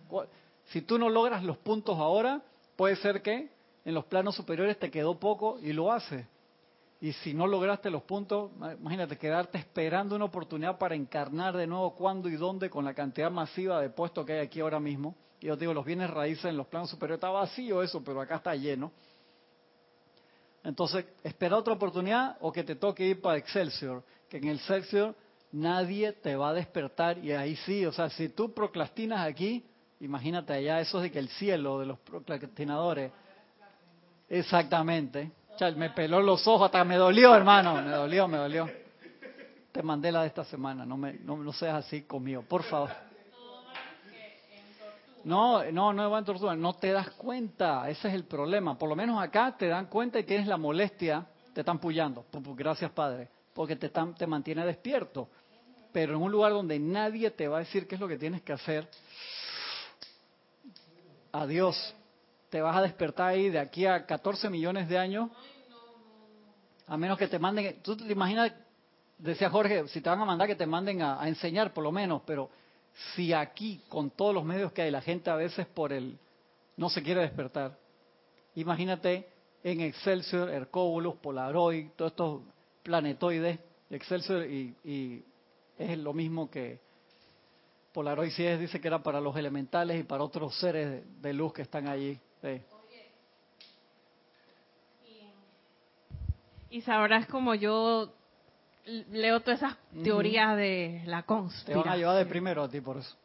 si 0.66 0.82
tú 0.82 0.96
no 0.96 1.08
logras 1.08 1.42
los 1.42 1.56
puntos 1.56 1.98
ahora, 1.98 2.40
Puede 2.76 2.96
ser 2.96 3.22
que 3.22 3.50
en 3.84 3.94
los 3.94 4.04
planos 4.04 4.34
superiores 4.34 4.78
te 4.78 4.90
quedó 4.90 5.18
poco 5.18 5.58
y 5.60 5.72
lo 5.72 5.90
haces. 5.90 6.26
Y 7.00 7.12
si 7.12 7.34
no 7.34 7.46
lograste 7.46 7.90
los 7.90 8.02
puntos, 8.02 8.50
imagínate 8.80 9.18
quedarte 9.18 9.58
esperando 9.58 10.16
una 10.16 10.24
oportunidad 10.24 10.78
para 10.78 10.94
encarnar 10.94 11.56
de 11.56 11.66
nuevo 11.66 11.94
cuándo 11.94 12.28
y 12.28 12.36
dónde 12.36 12.70
con 12.70 12.84
la 12.84 12.94
cantidad 12.94 13.30
masiva 13.30 13.80
de 13.80 13.90
puestos 13.90 14.24
que 14.24 14.34
hay 14.34 14.40
aquí 14.40 14.60
ahora 14.60 14.80
mismo. 14.80 15.14
Y 15.40 15.46
yo 15.46 15.56
digo, 15.56 15.74
los 15.74 15.84
bienes 15.84 16.10
raíces 16.10 16.46
en 16.46 16.56
los 16.56 16.66
planos 16.66 16.88
superiores 16.90 17.18
está 17.18 17.30
vacío 17.30 17.82
eso, 17.82 18.02
pero 18.02 18.20
acá 18.20 18.36
está 18.36 18.54
lleno. 18.54 18.92
Entonces, 20.64 21.04
espera 21.22 21.56
otra 21.56 21.74
oportunidad 21.74 22.38
o 22.40 22.50
que 22.50 22.64
te 22.64 22.74
toque 22.74 23.04
ir 23.06 23.20
para 23.20 23.38
Excelsior, 23.38 24.02
que 24.28 24.38
en 24.38 24.48
Excelsior 24.48 25.14
nadie 25.52 26.12
te 26.12 26.34
va 26.34 26.48
a 26.48 26.54
despertar 26.54 27.18
y 27.18 27.30
ahí 27.32 27.56
sí, 27.56 27.86
o 27.86 27.92
sea, 27.92 28.10
si 28.10 28.30
tú 28.30 28.52
procrastinas 28.52 29.26
aquí, 29.28 29.64
imagínate 30.00 30.52
allá, 30.52 30.80
eso 30.80 31.00
de 31.00 31.10
que 31.10 31.18
el 31.18 31.28
cielo 31.28 31.78
de 31.78 31.86
los 31.86 31.98
procrastinadores. 32.00 33.12
Exactamente. 34.28 35.32
Chal, 35.56 35.76
me 35.76 35.90
peló 35.90 36.20
los 36.20 36.46
ojos, 36.46 36.66
hasta 36.66 36.84
me 36.84 36.96
dolió, 36.96 37.34
hermano, 37.34 37.80
me 37.82 37.90
dolió, 37.90 38.28
me 38.28 38.36
dolió. 38.36 38.68
Te 39.72 39.82
mandé 39.82 40.12
la 40.12 40.22
de 40.22 40.28
esta 40.28 40.44
semana, 40.44 40.84
no 40.84 40.96
me 40.96 41.14
no, 41.14 41.36
no 41.36 41.52
seas 41.52 41.86
así 41.86 42.02
conmigo, 42.02 42.42
por 42.42 42.62
favor. 42.62 42.90
No, 45.24 45.64
no, 45.72 45.92
no 45.92 46.10
va 46.10 46.20
no 46.56 46.74
te 46.74 46.92
das 46.92 47.10
cuenta, 47.10 47.90
ese 47.90 48.06
es 48.06 48.14
el 48.14 48.24
problema. 48.24 48.78
Por 48.78 48.88
lo 48.88 48.94
menos 48.94 49.20
acá 49.20 49.56
te 49.56 49.66
dan 49.66 49.86
cuenta 49.86 50.20
y 50.20 50.24
tienes 50.24 50.46
la 50.46 50.56
molestia, 50.56 51.26
te 51.52 51.62
están 51.62 51.80
pullando. 51.80 52.26
Gracias, 52.54 52.92
Padre, 52.92 53.28
porque 53.52 53.74
te, 53.74 53.86
están, 53.86 54.14
te 54.14 54.26
mantiene 54.26 54.64
despierto. 54.64 55.28
Pero 55.90 56.14
en 56.14 56.22
un 56.22 56.30
lugar 56.30 56.52
donde 56.52 56.78
nadie 56.78 57.32
te 57.32 57.48
va 57.48 57.56
a 57.56 57.60
decir 57.60 57.88
qué 57.88 57.96
es 57.96 58.00
lo 58.00 58.06
que 58.06 58.18
tienes 58.18 58.42
que 58.42 58.52
hacer, 58.52 58.88
adiós, 61.42 61.94
te 62.48 62.60
vas 62.60 62.76
a 62.76 62.82
despertar 62.82 63.28
ahí 63.28 63.50
de 63.50 63.58
aquí 63.58 63.86
a 63.86 64.06
14 64.06 64.48
millones 64.50 64.88
de 64.88 64.98
años, 64.98 65.30
a 66.86 66.96
menos 66.96 67.18
que 67.18 67.26
te 67.26 67.38
manden, 67.38 67.82
tú 67.82 67.96
te 67.96 68.10
imaginas, 68.12 68.52
decía 69.18 69.50
Jorge, 69.50 69.88
si 69.88 70.00
te 70.00 70.08
van 70.08 70.20
a 70.20 70.24
mandar 70.24 70.46
que 70.46 70.54
te 70.54 70.66
manden 70.66 71.02
a, 71.02 71.26
enseñar 71.28 71.72
por 71.72 71.84
lo 71.84 71.92
menos, 71.92 72.22
pero 72.24 72.50
si 73.14 73.32
aquí, 73.32 73.82
con 73.88 74.10
todos 74.10 74.34
los 74.34 74.44
medios 74.44 74.72
que 74.72 74.82
hay, 74.82 74.90
la 74.90 75.02
gente 75.02 75.30
a 75.30 75.36
veces 75.36 75.66
por 75.66 75.92
el 75.92 76.18
no 76.76 76.88
se 76.88 77.02
quiere 77.02 77.22
despertar, 77.22 77.76
imagínate 78.54 79.28
en 79.64 79.80
Excelsior, 79.80 80.48
Hercóbulos, 80.50 81.16
Polaroid, 81.16 81.88
todos 81.96 82.12
estos 82.12 82.42
planetoides, 82.82 83.58
Excelsior 83.90 84.46
y, 84.46 85.24
es 85.78 85.98
lo 85.98 86.14
mismo 86.14 86.50
que 86.50 86.80
Polaroid 87.96 88.30
sí 88.30 88.44
es, 88.44 88.60
dice 88.60 88.78
que 88.78 88.88
era 88.88 88.98
para 88.98 89.22
los 89.22 89.34
elementales 89.38 89.98
y 89.98 90.02
para 90.02 90.22
otros 90.22 90.54
seres 90.58 91.02
de, 91.22 91.32
luz 91.32 91.54
que 91.54 91.62
están 91.62 91.88
allí. 91.88 92.20
Y 96.68 96.82
sabrás 96.82 97.26
como 97.26 97.54
yo 97.54 98.12
leo 98.84 99.40
todas 99.40 99.62
esas 99.62 99.78
teorías 100.04 100.58
de 100.58 101.04
la 101.06 101.22
conspiración. 101.22 101.84
Te 101.84 101.88
van 101.88 101.94
a 101.94 101.96
llevar 101.96 102.18
de 102.18 102.26
primero 102.26 102.64
a 102.64 102.68
ti 102.68 102.82
por 102.82 102.98
eso. 102.98 103.16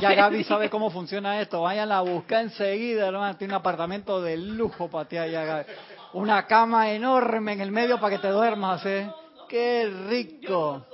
Ya, 0.00 0.14
Gaby 0.14 0.44
sabe 0.44 0.70
cómo 0.70 0.90
funciona 0.90 1.40
esto. 1.40 1.62
Vayan 1.62 1.90
a 1.90 2.00
buscar 2.02 2.42
enseguida, 2.42 3.08
hermano. 3.08 3.36
Tiene 3.36 3.54
un 3.54 3.58
apartamento 3.58 4.22
de 4.22 4.36
lujo 4.36 4.88
para 4.88 5.08
ti 5.08 5.16
allá, 5.16 5.66
Una 6.12 6.46
cama 6.46 6.92
enorme 6.92 7.54
en 7.54 7.60
el 7.60 7.72
medio 7.72 7.98
para 7.98 8.14
que 8.14 8.22
te 8.22 8.28
duermas, 8.28 8.86
¿eh? 8.86 9.10
¡Qué 9.48 9.92
rico! 10.08 10.86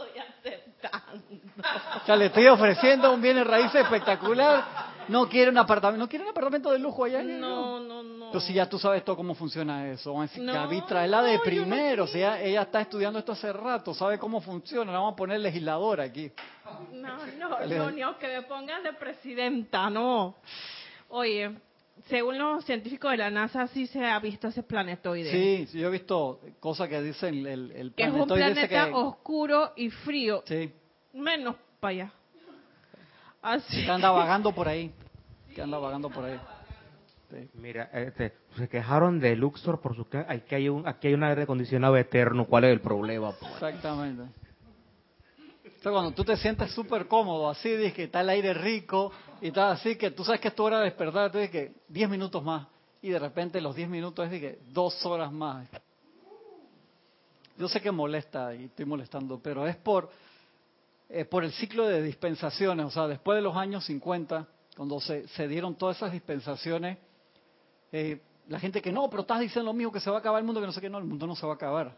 Ya 2.06 2.16
le 2.16 2.26
estoy 2.26 2.46
ofreciendo 2.46 3.12
un 3.12 3.20
bien 3.20 3.36
de 3.36 3.44
raíz 3.44 3.74
espectacular. 3.74 4.64
No 5.08 5.28
quiere 5.28 5.50
un 5.50 5.58
apartamento, 5.58 6.04
no 6.04 6.08
quiere 6.08 6.24
un 6.24 6.30
apartamento 6.30 6.70
de 6.70 6.78
lujo 6.78 7.04
allá. 7.04 7.22
No, 7.22 7.80
no, 7.80 8.02
no. 8.02 8.26
Pero 8.28 8.40
si 8.40 8.54
ya 8.54 8.68
tú 8.68 8.78
sabes 8.78 9.04
todo 9.04 9.16
cómo 9.16 9.34
funciona 9.34 9.90
eso. 9.90 10.14
Gaby, 10.14 10.82
la 11.08 11.22
de 11.22 11.38
primero. 11.40 12.04
O 12.04 12.06
sea, 12.06 12.40
ella 12.40 12.62
está 12.62 12.80
estudiando 12.80 13.18
esto 13.18 13.32
hace 13.32 13.52
rato, 13.52 13.92
sabe 13.94 14.18
cómo 14.18 14.40
funciona. 14.40 14.92
vamos 14.92 15.12
a 15.12 15.16
poner 15.16 15.40
legisladora 15.40 16.04
aquí. 16.04 16.30
No, 16.92 17.18
no, 17.38 17.66
no, 17.66 17.90
ni 17.90 18.02
aunque 18.02 18.28
me 18.28 18.42
pongan 18.42 18.82
de 18.82 18.92
presidenta, 18.94 19.90
no. 19.90 20.36
Oye, 21.08 21.50
según 22.08 22.38
los 22.38 22.64
científicos 22.64 23.10
de 23.10 23.18
la 23.18 23.30
NASA, 23.30 23.66
sí 23.68 23.86
se 23.86 24.04
ha 24.04 24.18
visto 24.18 24.48
ese 24.48 24.62
planetoide. 24.62 25.30
Sí, 25.30 25.66
sí 25.66 25.80
yo 25.80 25.88
he 25.88 25.90
visto 25.90 26.40
cosas 26.58 26.88
que 26.88 27.02
dicen 27.02 27.46
el, 27.46 27.70
el 27.72 27.92
planetoide. 27.92 27.96
Que 27.96 28.04
es 28.04 28.12
un 28.12 28.28
planeta 28.28 28.96
oscuro 28.96 29.72
y 29.76 29.90
frío. 29.90 30.42
Sí. 30.46 30.72
Menos 31.12 31.56
para 31.80 31.90
allá. 31.90 32.12
Así. 33.40 33.84
Que 33.84 33.90
anda 33.90 34.10
vagando 34.10 34.52
por 34.52 34.68
ahí. 34.68 34.92
Que 35.54 35.62
anda 35.62 35.78
vagando 35.78 36.10
por 36.10 36.24
ahí. 36.24 36.38
Mira, 37.54 37.88
este, 37.92 38.34
se 38.56 38.68
quejaron 38.68 39.18
de 39.18 39.34
Luxor 39.36 39.80
por 39.80 39.96
su 39.96 40.06
aquí 40.28 40.54
hay 40.54 40.68
un 40.68 40.86
aquí 40.86 41.08
hay 41.08 41.14
un 41.14 41.24
aire 41.24 41.42
acondicionado 41.42 41.96
eterno, 41.96 42.44
¿cuál 42.44 42.64
es 42.64 42.72
el 42.72 42.80
problema? 42.80 43.32
Exactamente. 43.54 44.24
Entonces, 45.64 45.92
cuando 45.92 46.12
tú 46.12 46.24
te 46.24 46.36
sientes 46.36 46.70
súper 46.72 47.08
cómodo, 47.08 47.48
así, 47.48 47.70
dices 47.70 47.94
que 47.94 48.04
está 48.04 48.20
el 48.20 48.28
aire 48.28 48.54
rico 48.54 49.10
y 49.40 49.50
tal, 49.50 49.72
así 49.72 49.96
que 49.96 50.10
tú 50.10 50.24
sabes 50.24 50.40
que 50.40 50.48
es 50.48 50.54
tu 50.54 50.62
hora 50.62 50.78
de 50.78 50.84
despertar, 50.84 51.32
dices 51.32 51.50
que 51.50 51.72
10 51.88 52.10
minutos 52.10 52.44
más 52.44 52.66
y 53.00 53.10
de 53.10 53.18
repente 53.18 53.60
los 53.60 53.74
10 53.74 53.88
minutos 53.88 54.26
es 54.26 54.30
de 54.30 54.40
que 54.40 54.58
dos 54.68 55.04
horas 55.04 55.32
más. 55.32 55.68
Yo 57.58 57.68
sé 57.68 57.80
que 57.80 57.90
molesta 57.90 58.54
y 58.54 58.64
estoy 58.64 58.84
molestando, 58.84 59.40
pero 59.42 59.66
es 59.66 59.76
por, 59.76 60.10
eh, 61.14 61.26
por 61.26 61.44
el 61.44 61.52
ciclo 61.52 61.86
de 61.86 62.02
dispensaciones, 62.02 62.86
o 62.86 62.90
sea, 62.90 63.06
después 63.06 63.36
de 63.36 63.42
los 63.42 63.54
años 63.54 63.84
50, 63.84 64.46
cuando 64.74 64.98
se, 64.98 65.28
se 65.28 65.46
dieron 65.46 65.74
todas 65.74 65.98
esas 65.98 66.10
dispensaciones, 66.10 66.96
eh, 67.92 68.18
la 68.48 68.58
gente 68.58 68.80
que 68.80 68.90
no, 68.90 69.10
pero 69.10 69.20
estás 69.20 69.40
diciendo 69.40 69.70
lo 69.70 69.74
mismo, 69.74 69.92
que 69.92 70.00
se 70.00 70.08
va 70.08 70.16
a 70.16 70.20
acabar 70.20 70.40
el 70.40 70.46
mundo, 70.46 70.62
que 70.62 70.66
no 70.66 70.72
sé 70.72 70.80
qué, 70.80 70.88
no, 70.88 70.96
el 70.96 71.04
mundo 71.04 71.26
no 71.26 71.36
se 71.36 71.44
va 71.44 71.52
a 71.52 71.56
acabar. 71.56 71.94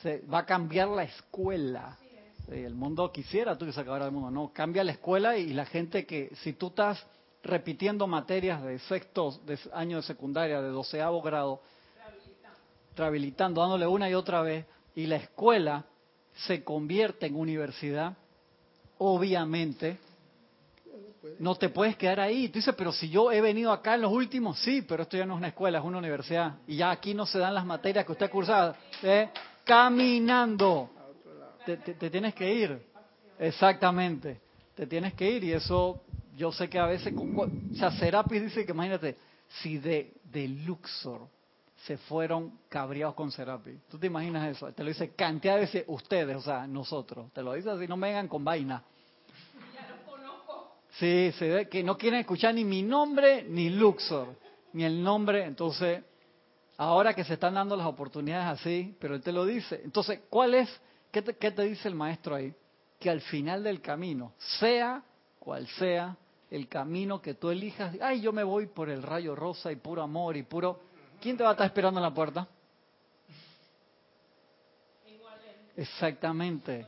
Se 0.00 0.20
va 0.32 0.38
a 0.38 0.46
cambiar 0.46 0.86
la 0.86 1.02
escuela. 1.02 1.98
el 2.48 2.76
mundo 2.76 3.10
quisiera 3.10 3.58
tú 3.58 3.66
que 3.66 3.72
se 3.72 3.80
acabara 3.80 4.06
el 4.06 4.12
mundo, 4.12 4.30
no, 4.30 4.52
cambia 4.52 4.84
la 4.84 4.92
escuela 4.92 5.36
y 5.36 5.52
la 5.52 5.66
gente 5.66 6.06
que, 6.06 6.30
si 6.42 6.52
tú 6.52 6.68
estás 6.68 7.04
repitiendo 7.42 8.06
materias 8.06 8.62
de 8.62 8.78
sexto 8.78 9.40
de 9.44 9.58
año 9.72 9.96
de 9.96 10.02
secundaria, 10.04 10.62
de 10.62 10.68
doceavo 10.68 11.20
grado, 11.20 11.60
rehabilitando, 12.94 13.60
dándole 13.60 13.88
una 13.88 14.08
y 14.08 14.14
otra 14.14 14.40
vez, 14.40 14.66
y 14.94 15.06
la 15.06 15.16
escuela 15.16 15.84
se 16.46 16.62
convierte 16.62 17.26
en 17.26 17.34
universidad, 17.34 18.16
obviamente 19.02 19.98
no 21.38 21.56
te 21.56 21.68
puedes 21.68 21.96
quedar 21.96 22.20
ahí. 22.20 22.48
Tú 22.48 22.58
dices, 22.58 22.74
pero 22.76 22.92
si 22.92 23.08
yo 23.08 23.32
he 23.32 23.40
venido 23.40 23.72
acá 23.72 23.94
en 23.94 24.02
los 24.02 24.12
últimos, 24.12 24.58
sí, 24.60 24.82
pero 24.82 25.02
esto 25.02 25.16
ya 25.16 25.26
no 25.26 25.34
es 25.34 25.38
una 25.38 25.48
escuela, 25.48 25.78
es 25.78 25.84
una 25.84 25.98
universidad. 25.98 26.58
Y 26.66 26.76
ya 26.76 26.90
aquí 26.90 27.14
no 27.14 27.26
se 27.26 27.38
dan 27.38 27.54
las 27.54 27.66
materias 27.66 28.04
que 28.04 28.12
usted 28.12 28.26
ha 28.26 28.30
cursado. 28.30 28.76
¿eh? 29.02 29.28
Caminando. 29.64 30.90
Te, 31.64 32.10
tienes 32.10 32.34
que 32.34 32.52
ir. 32.52 32.82
Exactamente. 33.38 34.40
Te 34.74 34.86
tienes 34.86 35.14
que 35.14 35.30
ir. 35.30 35.44
Y 35.44 35.52
eso, 35.52 36.02
yo 36.36 36.52
sé 36.52 36.68
que 36.68 36.78
a 36.78 36.86
veces, 36.86 37.12
o 37.16 37.48
sea, 37.74 37.90
Serapis 37.92 38.42
dice 38.42 38.64
que 38.64 38.72
imagínate, 38.72 39.16
si 39.48 39.78
de, 39.78 40.14
de 40.24 40.48
Luxor 40.48 41.28
se 41.86 41.96
fueron 41.98 42.58
cabreados 42.68 43.14
con 43.14 43.30
Serapis. 43.32 43.74
¿Tú 43.88 43.98
te 43.98 44.06
imaginas 44.06 44.48
eso? 44.48 44.72
Te 44.72 44.84
lo 44.84 44.88
dice 44.88 45.14
cantidad 45.14 45.54
de 45.54 45.60
veces 45.62 45.84
ustedes, 45.88 46.36
o 46.36 46.40
sea, 46.40 46.66
nosotros. 46.66 47.32
Te 47.32 47.42
lo 47.42 47.54
dice 47.54 47.70
así, 47.70 47.88
no 47.88 47.96
vengan 47.96 48.28
con 48.28 48.44
vaina. 48.44 48.84
Sí, 50.92 51.32
se 51.38 51.48
ve 51.48 51.68
que 51.68 51.82
no 51.82 51.96
quieren 51.96 52.20
escuchar 52.20 52.54
ni 52.54 52.64
mi 52.64 52.82
nombre 52.82 53.44
ni 53.44 53.70
Luxor, 53.70 54.34
ni 54.72 54.84
el 54.84 55.02
nombre. 55.02 55.44
Entonces, 55.44 56.02
ahora 56.76 57.14
que 57.14 57.24
se 57.24 57.34
están 57.34 57.54
dando 57.54 57.76
las 57.76 57.86
oportunidades 57.86 58.60
así, 58.60 58.94
pero 59.00 59.14
él 59.14 59.22
te 59.22 59.32
lo 59.32 59.46
dice. 59.46 59.80
Entonces, 59.84 60.20
¿cuál 60.28 60.54
es? 60.54 60.68
¿Qué 61.10 61.22
te, 61.22 61.36
qué 61.36 61.50
te 61.50 61.62
dice 61.62 61.88
el 61.88 61.94
maestro 61.94 62.34
ahí? 62.34 62.54
Que 62.98 63.10
al 63.10 63.20
final 63.20 63.62
del 63.64 63.80
camino, 63.80 64.34
sea 64.60 65.02
cual 65.38 65.66
sea 65.66 66.16
el 66.50 66.68
camino 66.68 67.22
que 67.22 67.34
tú 67.34 67.50
elijas, 67.50 67.96
ay, 68.00 68.20
yo 68.20 68.32
me 68.32 68.44
voy 68.44 68.66
por 68.66 68.90
el 68.90 69.02
rayo 69.02 69.34
rosa 69.34 69.72
y 69.72 69.76
puro 69.76 70.02
amor 70.02 70.36
y 70.36 70.42
puro... 70.42 70.80
¿Quién 71.20 71.36
te 71.36 71.42
va 71.42 71.50
a 71.50 71.52
estar 71.52 71.66
esperando 71.66 71.98
en 71.98 72.04
la 72.04 72.12
puerta? 72.12 72.46
Exactamente. 75.76 76.86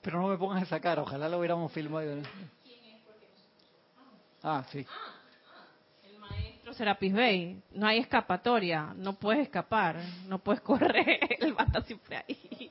Pero 0.00 0.20
no 0.20 0.28
me 0.28 0.36
pongas 0.36 0.62
esa 0.62 0.78
cara, 0.78 1.02
ojalá 1.02 1.28
lo 1.28 1.38
hubiéramos 1.38 1.72
filmado. 1.72 2.22
Ah, 4.42 4.64
sí. 4.70 4.86
El 6.04 6.18
maestro 6.18 6.72
Serapis 6.72 7.12
Bey. 7.12 7.62
No 7.72 7.86
hay 7.86 7.98
escapatoria. 7.98 8.92
No 8.96 9.14
puedes 9.14 9.42
escapar. 9.42 9.96
No 10.26 10.38
puedes 10.38 10.60
correr. 10.60 11.20
Él 11.40 11.56
va 11.58 11.62
a 11.62 11.66
estar 11.66 11.84
siempre 11.84 12.16
ahí. 12.16 12.70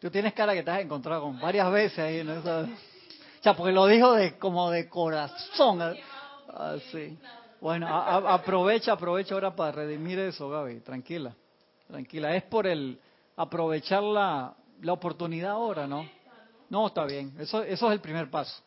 Tú 0.00 0.10
tienes 0.10 0.32
cara 0.34 0.52
que 0.52 0.64
te 0.64 0.70
has 0.70 0.80
encontrado 0.80 1.22
con 1.22 1.40
varias 1.40 1.70
veces 1.70 1.98
ahí. 2.00 2.24
¿no? 2.24 2.38
O 2.38 2.66
sea, 3.42 3.54
porque 3.54 3.72
lo 3.72 3.86
dijo 3.86 4.12
de 4.14 4.38
como 4.38 4.70
de 4.70 4.88
corazón. 4.88 5.80
Así. 6.52 7.18
Ah, 7.22 7.38
bueno, 7.60 7.86
aprovecha, 7.86 8.92
aprovecha 8.92 9.34
ahora 9.34 9.54
para 9.54 9.70
redimir 9.70 10.18
eso, 10.18 10.48
Gaby. 10.48 10.80
Tranquila, 10.80 11.32
tranquila. 11.86 12.34
Es 12.34 12.42
por 12.42 12.66
el 12.66 12.98
aprovechar 13.36 14.02
la, 14.02 14.54
la 14.80 14.92
oportunidad 14.92 15.52
ahora, 15.52 15.86
¿no? 15.86 16.04
No, 16.72 16.86
está 16.86 17.04
bien. 17.04 17.34
Eso, 17.38 17.62
eso 17.62 17.88
es 17.88 17.92
el 17.92 18.00
primer 18.00 18.30
paso. 18.30 18.62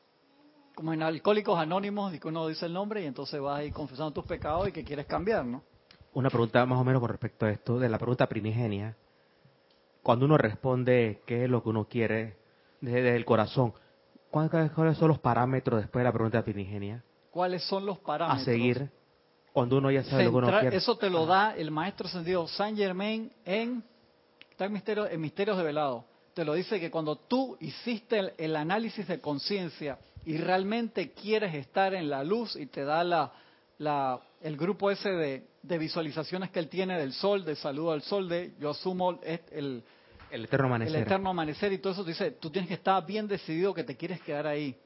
Como 0.75 0.93
en 0.93 1.01
Alcohólicos 1.01 1.57
Anónimos, 1.57 2.13
y 2.13 2.19
que 2.19 2.27
uno 2.27 2.47
dice 2.47 2.67
el 2.67 2.73
nombre 2.73 3.01
y 3.01 3.07
entonces 3.07 3.41
vas 3.41 3.57
ahí 3.57 3.71
confesando 3.71 4.11
tus 4.11 4.25
pecados 4.25 4.67
y 4.67 4.71
que 4.71 4.83
quieres 4.83 5.07
cambiar, 5.07 5.43
¿no? 5.43 5.63
Una 6.13 6.29
pregunta 6.29 6.63
más 6.67 6.79
o 6.79 6.83
menos 6.83 6.99
con 6.99 7.09
respecto 7.09 7.47
a 7.47 7.49
esto, 7.49 7.79
de 7.79 7.89
la 7.89 7.97
pregunta 7.97 8.27
primigenia. 8.27 8.95
Cuando 10.03 10.27
uno 10.27 10.37
responde 10.37 11.23
qué 11.25 11.45
es 11.45 11.49
lo 11.49 11.63
que 11.63 11.69
uno 11.69 11.85
quiere 11.85 12.37
desde, 12.79 13.15
el 13.15 13.25
corazón, 13.25 13.73
¿cuáles 14.29 14.71
son 14.99 15.07
los 15.07 15.17
parámetros 15.17 15.81
después 15.81 16.01
de 16.01 16.03
la 16.03 16.13
pregunta 16.13 16.43
primigenia? 16.43 17.03
¿Cuáles 17.31 17.63
son 17.63 17.87
los 17.87 17.97
parámetros? 17.97 18.43
A 18.43 18.45
seguir. 18.45 18.91
Cuando 19.51 19.79
uno 19.79 19.89
ya 19.89 20.03
sabe 20.03 20.25
lo 20.25 20.29
que 20.29 20.37
uno 20.37 20.59
quiere. 20.59 20.77
eso 20.77 20.95
te 20.95 21.09
lo 21.09 21.25
da 21.25 21.55
el 21.55 21.71
maestro 21.71 22.07
sentido 22.07 22.47
Saint 22.49 22.77
Germain 22.77 23.31
en, 23.45 23.83
está 24.51 24.65
en, 24.65 24.73
Misterios, 24.73 25.09
en 25.09 25.19
Misterios 25.19 25.57
de 25.57 25.63
Velado. 25.63 26.05
Te 26.35 26.43
lo 26.45 26.53
dice 26.53 26.79
que 26.79 26.91
cuando 26.91 27.15
tú 27.15 27.57
hiciste 27.61 28.19
el, 28.19 28.33
el 28.37 28.55
análisis 28.57 29.07
de 29.07 29.19
conciencia 29.21 29.97
y 30.25 30.37
realmente 30.37 31.11
quieres 31.13 31.55
estar 31.55 31.93
en 31.95 32.09
la 32.09 32.23
luz 32.25 32.55
y 32.57 32.65
te 32.67 32.83
da 32.83 33.03
la, 33.05 33.31
la- 33.77 34.19
el 34.41 34.57
grupo 34.57 34.91
ese 34.91 35.09
de, 35.09 35.47
de 35.63 35.77
visualizaciones 35.77 36.51
que 36.51 36.59
él 36.59 36.67
tiene 36.67 36.99
del 36.99 37.13
sol, 37.13 37.45
de 37.45 37.55
saludo 37.55 37.93
al 37.93 38.01
sol, 38.03 38.27
de 38.27 38.53
yo 38.59 38.71
asumo 38.71 39.17
es- 39.23 39.39
el, 39.51 39.81
El 40.29 40.43
eterno 40.43 40.67
amanecer. 40.67 40.95
el 40.97 41.01
eterno 41.03 41.29
amanecer 41.29 41.71
y 41.71 41.77
todo 41.77 41.93
eso, 41.93 42.03
te 42.03 42.09
dice, 42.11 42.31
tú 42.31 42.49
tienes 42.49 42.67
que 42.67 42.73
estar 42.75 43.03
bien 43.05 43.27
decidido 43.29 43.73
que 43.73 43.85
te 43.85 43.95
quieres 43.95 44.19
quedar 44.21 44.45
ahí. 44.45 44.77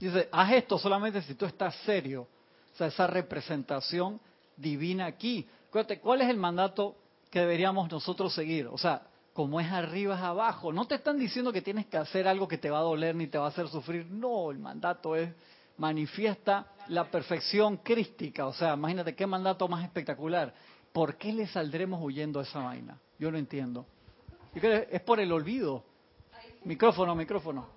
Dice, 0.00 0.28
haz 0.32 0.52
esto 0.52 0.78
solamente 0.78 1.22
si 1.22 1.34
tú 1.36 1.44
estás 1.46 1.76
serio. 1.84 2.26
O 2.74 2.76
sea, 2.76 2.88
esa 2.88 3.06
representación 3.06 4.20
divina 4.56 5.06
aquí. 5.06 5.46
Acuérdate, 5.68 6.00
¿cuál 6.00 6.22
es 6.22 6.28
el 6.28 6.38
mandato 6.38 6.96
que 7.30 7.40
deberíamos 7.40 7.90
nosotros 7.90 8.34
seguir? 8.34 8.66
O 8.66 8.78
sea, 8.78 9.02
como 9.32 9.60
es 9.60 9.70
arriba 9.70 10.16
es 10.16 10.20
abajo. 10.20 10.72
No 10.72 10.86
te 10.86 10.96
están 10.96 11.18
diciendo 11.18 11.52
que 11.52 11.62
tienes 11.62 11.86
que 11.86 11.96
hacer 11.96 12.26
algo 12.26 12.48
que 12.48 12.58
te 12.58 12.70
va 12.70 12.78
a 12.78 12.82
doler 12.82 13.14
ni 13.14 13.26
te 13.28 13.38
va 13.38 13.46
a 13.46 13.48
hacer 13.48 13.68
sufrir. 13.68 14.06
No, 14.10 14.50
el 14.50 14.58
mandato 14.58 15.14
es 15.16 15.32
manifiesta 15.78 16.66
la 16.88 17.10
perfección 17.10 17.78
crística. 17.78 18.46
O 18.46 18.52
sea, 18.52 18.74
imagínate 18.74 19.14
qué 19.14 19.26
mandato 19.26 19.66
más 19.68 19.84
espectacular. 19.84 20.52
¿Por 20.92 21.16
qué 21.16 21.32
le 21.32 21.46
saldremos 21.46 22.00
huyendo 22.02 22.40
a 22.40 22.42
esa 22.42 22.60
vaina? 22.60 22.98
Yo 23.18 23.30
no 23.30 23.38
entiendo. 23.38 23.86
Es 24.54 25.00
por 25.02 25.20
el 25.20 25.32
olvido. 25.32 25.84
Micrófono, 26.64 27.14
micrófono. 27.14 27.68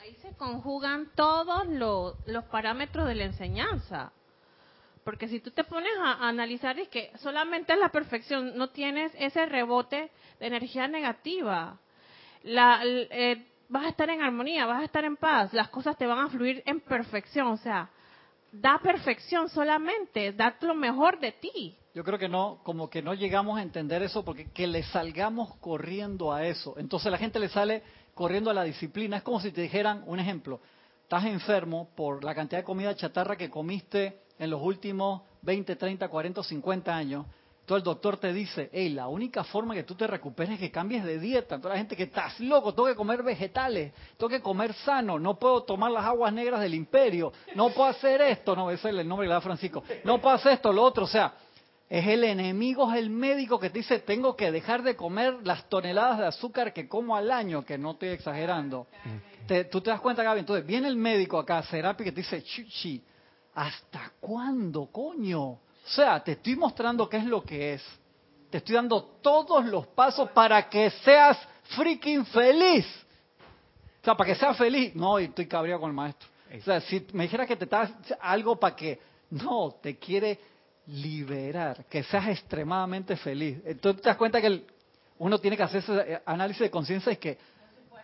Ahí 0.00 0.16
se 0.22 0.34
conjugan 0.34 1.10
todos 1.14 1.66
los, 1.68 2.16
los 2.26 2.44
parámetros 2.44 3.06
de 3.06 3.14
la 3.14 3.24
enseñanza. 3.24 4.10
Porque 5.04 5.28
si 5.28 5.40
tú 5.40 5.50
te 5.50 5.64
pones 5.64 5.92
a, 6.00 6.28
analizar 6.28 6.78
es 6.78 6.88
que 6.88 7.10
solamente 7.18 7.72
es 7.72 7.78
la 7.78 7.88
perfección, 7.88 8.56
no 8.56 8.70
tienes 8.70 9.12
ese 9.18 9.46
rebote 9.46 10.10
de 10.38 10.46
energía 10.46 10.86
negativa. 10.86 11.78
La, 12.44 12.80
eh, 12.84 13.46
vas 13.68 13.86
a 13.86 13.88
estar 13.88 14.08
en 14.10 14.22
armonía, 14.22 14.66
vas 14.66 14.82
a 14.82 14.84
estar 14.84 15.04
en 15.04 15.16
paz, 15.16 15.52
las 15.52 15.68
cosas 15.70 15.96
te 15.96 16.06
van 16.06 16.18
a 16.18 16.28
fluir 16.28 16.62
en 16.66 16.80
perfección. 16.80 17.48
O 17.48 17.56
sea, 17.56 17.90
da 18.52 18.78
perfección 18.82 19.48
solamente, 19.48 20.32
da 20.32 20.56
lo 20.60 20.74
mejor 20.74 21.18
de 21.18 21.32
ti. 21.32 21.76
Yo 21.94 22.04
creo 22.04 22.18
que 22.18 22.28
no, 22.28 22.60
como 22.62 22.88
que 22.88 23.02
no 23.02 23.12
llegamos 23.12 23.58
a 23.58 23.62
entender 23.62 24.02
eso 24.02 24.24
porque 24.24 24.50
que 24.50 24.66
le 24.66 24.82
salgamos 24.84 25.56
corriendo 25.56 26.32
a 26.32 26.46
eso. 26.46 26.74
Entonces 26.78 27.10
la 27.10 27.18
gente 27.18 27.38
le 27.38 27.48
sale 27.48 27.82
corriendo 28.14 28.50
a 28.50 28.54
la 28.54 28.62
disciplina. 28.62 29.18
Es 29.18 29.22
como 29.22 29.40
si 29.40 29.52
te 29.52 29.60
dijeran, 29.60 30.02
un 30.06 30.18
ejemplo, 30.18 30.60
estás 31.14 31.30
enfermo 31.30 31.90
por 31.94 32.24
la 32.24 32.34
cantidad 32.34 32.60
de 32.60 32.64
comida 32.64 32.96
chatarra 32.96 33.36
que 33.36 33.50
comiste 33.50 34.20
en 34.38 34.48
los 34.48 34.62
últimos 34.62 35.20
20, 35.42 35.76
30, 35.76 36.08
40 36.08 36.40
o 36.40 36.42
50 36.42 36.96
años. 36.96 37.26
Entonces 37.60 37.82
el 37.82 37.84
doctor 37.84 38.16
te 38.16 38.32
dice, 38.32 38.70
hey, 38.72 38.88
la 38.88 39.08
única 39.08 39.44
forma 39.44 39.74
que 39.74 39.82
tú 39.82 39.94
te 39.94 40.06
recuperes 40.06 40.54
es 40.54 40.60
que 40.60 40.70
cambies 40.70 41.04
de 41.04 41.18
dieta. 41.18 41.56
Entonces 41.56 41.74
la 41.74 41.78
gente 41.80 41.96
que 41.96 42.04
estás 42.04 42.40
loco, 42.40 42.72
tengo 42.72 42.88
que 42.88 42.94
comer 42.94 43.22
vegetales, 43.22 43.92
tengo 44.16 44.30
que 44.30 44.40
comer 44.40 44.72
sano, 44.72 45.18
no 45.18 45.38
puedo 45.38 45.64
tomar 45.64 45.90
las 45.90 46.06
aguas 46.06 46.32
negras 46.32 46.62
del 46.62 46.72
imperio, 46.72 47.30
no 47.56 47.68
puedo 47.68 47.90
hacer 47.90 48.22
esto, 48.22 48.56
no, 48.56 48.70
ese 48.70 48.88
es 48.88 48.94
el 48.96 49.06
nombre 49.06 49.26
que 49.26 49.28
le 49.28 49.34
da 49.34 49.42
Francisco, 49.42 49.84
no 50.04 50.18
puedo 50.18 50.34
hacer 50.34 50.52
esto, 50.52 50.72
lo 50.72 50.82
otro, 50.82 51.04
o 51.04 51.08
sea, 51.08 51.34
es 51.90 52.06
el 52.06 52.24
enemigo, 52.24 52.90
es 52.90 52.98
el 52.98 53.10
médico 53.10 53.60
que 53.60 53.68
te 53.68 53.80
dice, 53.80 53.98
tengo 53.98 54.34
que 54.34 54.50
dejar 54.50 54.82
de 54.82 54.96
comer 54.96 55.40
las 55.44 55.68
toneladas 55.68 56.20
de 56.20 56.26
azúcar 56.26 56.72
que 56.72 56.88
como 56.88 57.14
al 57.14 57.30
año, 57.30 57.66
que 57.66 57.76
no 57.76 57.90
estoy 57.90 58.08
exagerando. 58.08 58.86
Te- 59.46 59.64
tú 59.64 59.80
te 59.80 59.90
das 59.90 60.00
cuenta, 60.00 60.22
Gaby, 60.22 60.40
entonces 60.40 60.66
viene 60.66 60.88
el 60.88 60.96
médico 60.96 61.38
acá, 61.38 61.62
Serapi, 61.62 62.04
que 62.04 62.12
te 62.12 62.20
dice, 62.20 62.42
chuchi, 62.42 63.02
¿hasta 63.54 64.12
cuándo, 64.20 64.86
coño? 64.86 65.42
O 65.42 65.60
sea, 65.84 66.22
te 66.22 66.32
estoy 66.32 66.56
mostrando 66.56 67.08
qué 67.08 67.18
es 67.18 67.24
lo 67.24 67.42
que 67.42 67.74
es. 67.74 67.82
Te 68.50 68.58
estoy 68.58 68.74
dando 68.76 69.02
todos 69.22 69.64
los 69.64 69.86
pasos 69.88 70.30
para 70.30 70.68
que 70.68 70.90
seas 70.90 71.38
freaking 71.74 72.24
feliz. 72.26 72.86
O 74.00 74.04
sea, 74.04 74.14
para 74.14 74.28
que 74.32 74.38
seas 74.38 74.56
feliz. 74.56 74.94
No, 74.94 75.18
y 75.18 75.24
estoy 75.24 75.46
cabreado 75.46 75.80
con 75.80 75.90
el 75.90 75.96
maestro. 75.96 76.28
O 76.58 76.62
sea, 76.62 76.80
si 76.82 77.06
me 77.12 77.24
dijeras 77.24 77.46
que 77.48 77.56
te 77.56 77.64
estás 77.64 77.90
algo 78.20 78.56
para 78.56 78.76
que... 78.76 79.00
No, 79.30 79.76
te 79.82 79.96
quiere 79.96 80.38
liberar, 80.88 81.86
que 81.86 82.02
seas 82.02 82.28
extremadamente 82.28 83.16
feliz. 83.16 83.58
Entonces 83.64 84.02
te 84.02 84.08
das 84.10 84.18
cuenta 84.18 84.40
que 84.40 84.66
uno 85.18 85.38
tiene 85.38 85.56
que 85.56 85.62
hacer 85.62 85.78
ese 85.82 86.12
eh, 86.14 86.20
análisis 86.26 86.60
de 86.62 86.70
conciencia 86.70 87.12
y 87.12 87.16
que 87.16 87.38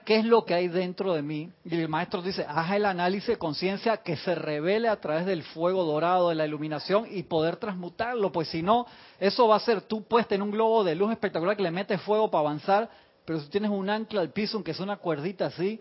qué 0.08 0.16
es 0.16 0.24
lo 0.24 0.46
que 0.46 0.54
hay 0.54 0.68
dentro 0.68 1.12
de 1.12 1.20
mí. 1.20 1.52
Y 1.66 1.74
el 1.74 1.86
maestro 1.86 2.22
dice, 2.22 2.42
haz 2.48 2.72
el 2.72 2.86
análisis 2.86 3.28
de 3.28 3.36
conciencia 3.36 3.98
que 3.98 4.16
se 4.16 4.34
revele 4.34 4.88
a 4.88 4.98
través 4.98 5.26
del 5.26 5.42
fuego 5.42 5.84
dorado, 5.84 6.30
de 6.30 6.34
la 6.34 6.46
iluminación 6.46 7.04
y 7.10 7.24
poder 7.24 7.56
transmutarlo. 7.56 8.32
Pues 8.32 8.48
si 8.48 8.62
no, 8.62 8.86
eso 9.20 9.46
va 9.46 9.56
a 9.56 9.60
ser 9.60 9.82
tú 9.82 10.04
puesta 10.04 10.34
en 10.34 10.40
un 10.40 10.50
globo 10.50 10.82
de 10.82 10.94
luz 10.94 11.12
espectacular 11.12 11.58
que 11.58 11.62
le 11.62 11.70
metes 11.70 12.00
fuego 12.00 12.30
para 12.30 12.40
avanzar, 12.40 12.88
pero 13.26 13.38
si 13.38 13.50
tienes 13.50 13.70
un 13.70 13.90
ancla 13.90 14.22
al 14.22 14.30
piso, 14.30 14.56
aunque 14.56 14.70
es 14.70 14.80
una 14.80 14.96
cuerdita 14.96 15.44
así, 15.44 15.78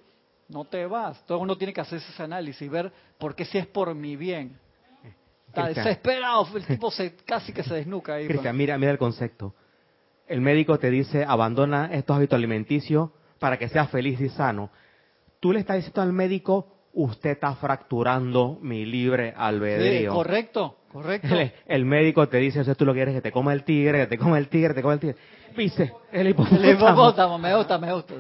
no 0.49 0.65
te 0.65 0.86
vas. 0.86 1.17
Entonces 1.21 1.41
uno 1.41 1.57
tiene 1.57 1.71
que 1.71 1.80
hacer 1.80 1.99
ese 1.99 2.21
análisis 2.21 2.63
y 2.63 2.67
ver 2.67 2.91
por 3.17 3.34
qué 3.34 3.45
si 3.45 3.57
es 3.57 3.67
por 3.67 3.95
mi 3.95 4.17
bien. 4.17 4.59
Está 5.47 5.69
desesperado, 5.69 6.45
el 6.53 6.65
tipo 6.65 6.91
se 6.91 7.15
casi 7.15 7.53
que 7.53 7.63
se 7.63 7.73
desnuca 7.73 8.15
ahí. 8.15 8.28
Cristian, 8.28 8.57
mira, 8.57 8.78
mira 8.78 8.91
el 8.91 8.97
concepto. 8.97 9.55
El 10.28 10.41
médico 10.41 10.78
te 10.80 10.91
dice, 10.91 11.23
abandona 11.23 11.86
estos 11.93 12.17
hábitos 12.17 12.36
alimenticios 12.36 13.11
para 13.39 13.57
que 13.57 13.67
seas 13.69 13.89
feliz 13.89 14.19
y 14.21 14.29
sano. 14.29 14.69
Tú 15.39 15.51
le 15.53 15.59
estás 15.59 15.77
diciendo 15.77 16.01
al 16.01 16.13
médico, 16.13 16.67
usted 16.93 17.31
está 17.31 17.53
fracturando 17.55 18.57
mi 18.61 18.85
libre 18.85 19.29
Sí, 19.29 19.35
albedrío. 19.38 20.13
correcto, 20.13 20.77
correcto. 20.91 21.27
El, 21.27 21.51
el 21.67 21.85
médico 21.85 22.27
te 22.27 22.38
dice, 22.38 22.59
o 22.59 22.63
sea, 22.63 22.75
tú 22.75 22.85
lo 22.85 22.93
quieres 22.93 23.13
que 23.13 23.21
te 23.21 23.31
coma 23.31 23.53
el 23.53 23.63
tigre, 23.63 23.99
que 23.99 24.07
te 24.07 24.17
coma 24.17 24.38
el 24.39 24.47
tigre, 24.47 24.69
que 24.69 24.73
te 24.75 24.81
coma 24.81 24.93
el 24.95 24.99
tigre. 24.99 25.15
Dice, 25.55 25.93
el 26.11 26.21
El 26.21 26.27
hipopótamo. 26.29 26.69
hipopótamo, 26.71 27.38
me 27.38 27.55
gusta, 27.55 27.77
me 27.77 27.93
gusta. 27.93 28.13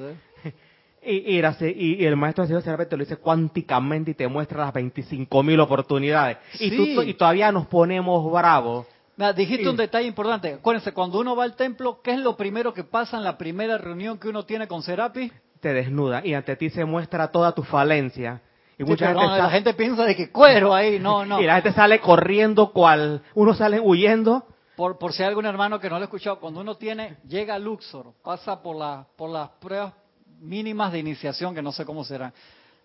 ¿sí? 0.43 0.51
Y, 1.09 1.37
y, 1.37 2.05
el 2.05 2.17
maestro 2.17 2.45
de 2.45 2.61
Serapis 2.61 2.89
te 2.89 2.97
lo 2.97 3.03
dice 3.03 3.15
cuánticamente 3.15 4.11
y 4.11 4.13
te 4.13 4.27
muestra 4.27 4.65
las 4.65 4.73
25.000 4.73 5.61
oportunidades. 5.61 6.37
Y, 6.59 6.69
tú- 6.75 6.83
Sí. 7.01 7.09
y 7.11 7.13
todavía 7.13 7.49
nos 7.51 7.65
ponemos 7.67 8.29
bravos. 8.29 8.87
Dijiste 9.35 9.63
Sí. 9.63 9.69
un 9.69 9.77
detalle 9.77 10.07
importante. 10.07 10.53
Acuérdense, 10.53 10.91
cuando 10.93 11.19
uno 11.19 11.35
va 11.35 11.43
al 11.43 11.55
templo, 11.55 12.01
¿qué 12.03 12.11
es 12.11 12.19
lo 12.19 12.37
primero 12.37 12.73
que 12.73 12.83
pasa 12.83 13.17
en 13.17 13.23
la 13.23 13.37
primera 13.37 13.77
reunión 13.77 14.19
que 14.19 14.29
uno 14.29 14.45
tiene 14.45 14.67
con 14.67 14.83
Serapi? 14.83 15.31
Te 15.59 15.73
desnuda 15.73 16.21
y 16.23 16.35
ante 16.35 16.55
ti 16.55 16.69
se 16.69 16.85
muestra 16.85 17.31
toda 17.31 17.51
tu 17.53 17.63
falencia. 17.63 18.41
Y 18.77 18.83
Sí, 18.83 18.89
mucha 18.91 19.07
gente 19.07 19.23
no, 19.25 19.35
la 19.37 19.49
gente 19.49 19.73
piensa 19.73 20.05
de 20.05 20.15
que 20.15 20.29
cuero 20.31 20.71
ahí. 20.75 20.99
No, 20.99 21.25
no. 21.25 21.41
y 21.41 21.45
la 21.45 21.55
gente 21.55 21.71
sale 21.73 21.99
corriendo 21.99 22.71
cual 22.71 23.23
uno 23.33 23.55
sale 23.55 23.79
huyendo 23.79 24.45
Por, 24.75 24.99
por 24.99 25.13
si 25.13 25.23
hay 25.23 25.29
algún 25.29 25.47
hermano 25.47 25.79
que 25.79 25.89
no 25.89 25.95
lo 25.95 26.01
ha 26.01 26.05
escuchado, 26.05 26.39
cuando 26.39 26.59
uno 26.61 26.75
tiene, 26.75 27.17
llega 27.27 27.55
a 27.55 27.59
Luxor, 27.59 28.13
pasa 28.23 28.61
por, 28.61 28.75
la, 28.75 29.07
por 29.15 29.31
las 29.31 29.49
pruebas 29.59 29.93
mínimas 30.39 30.91
de 30.91 30.99
iniciación, 30.99 31.55
que 31.55 31.63
no 31.63 31.71
sé 31.71 31.83
cómo 31.85 32.03
serán, 32.03 32.31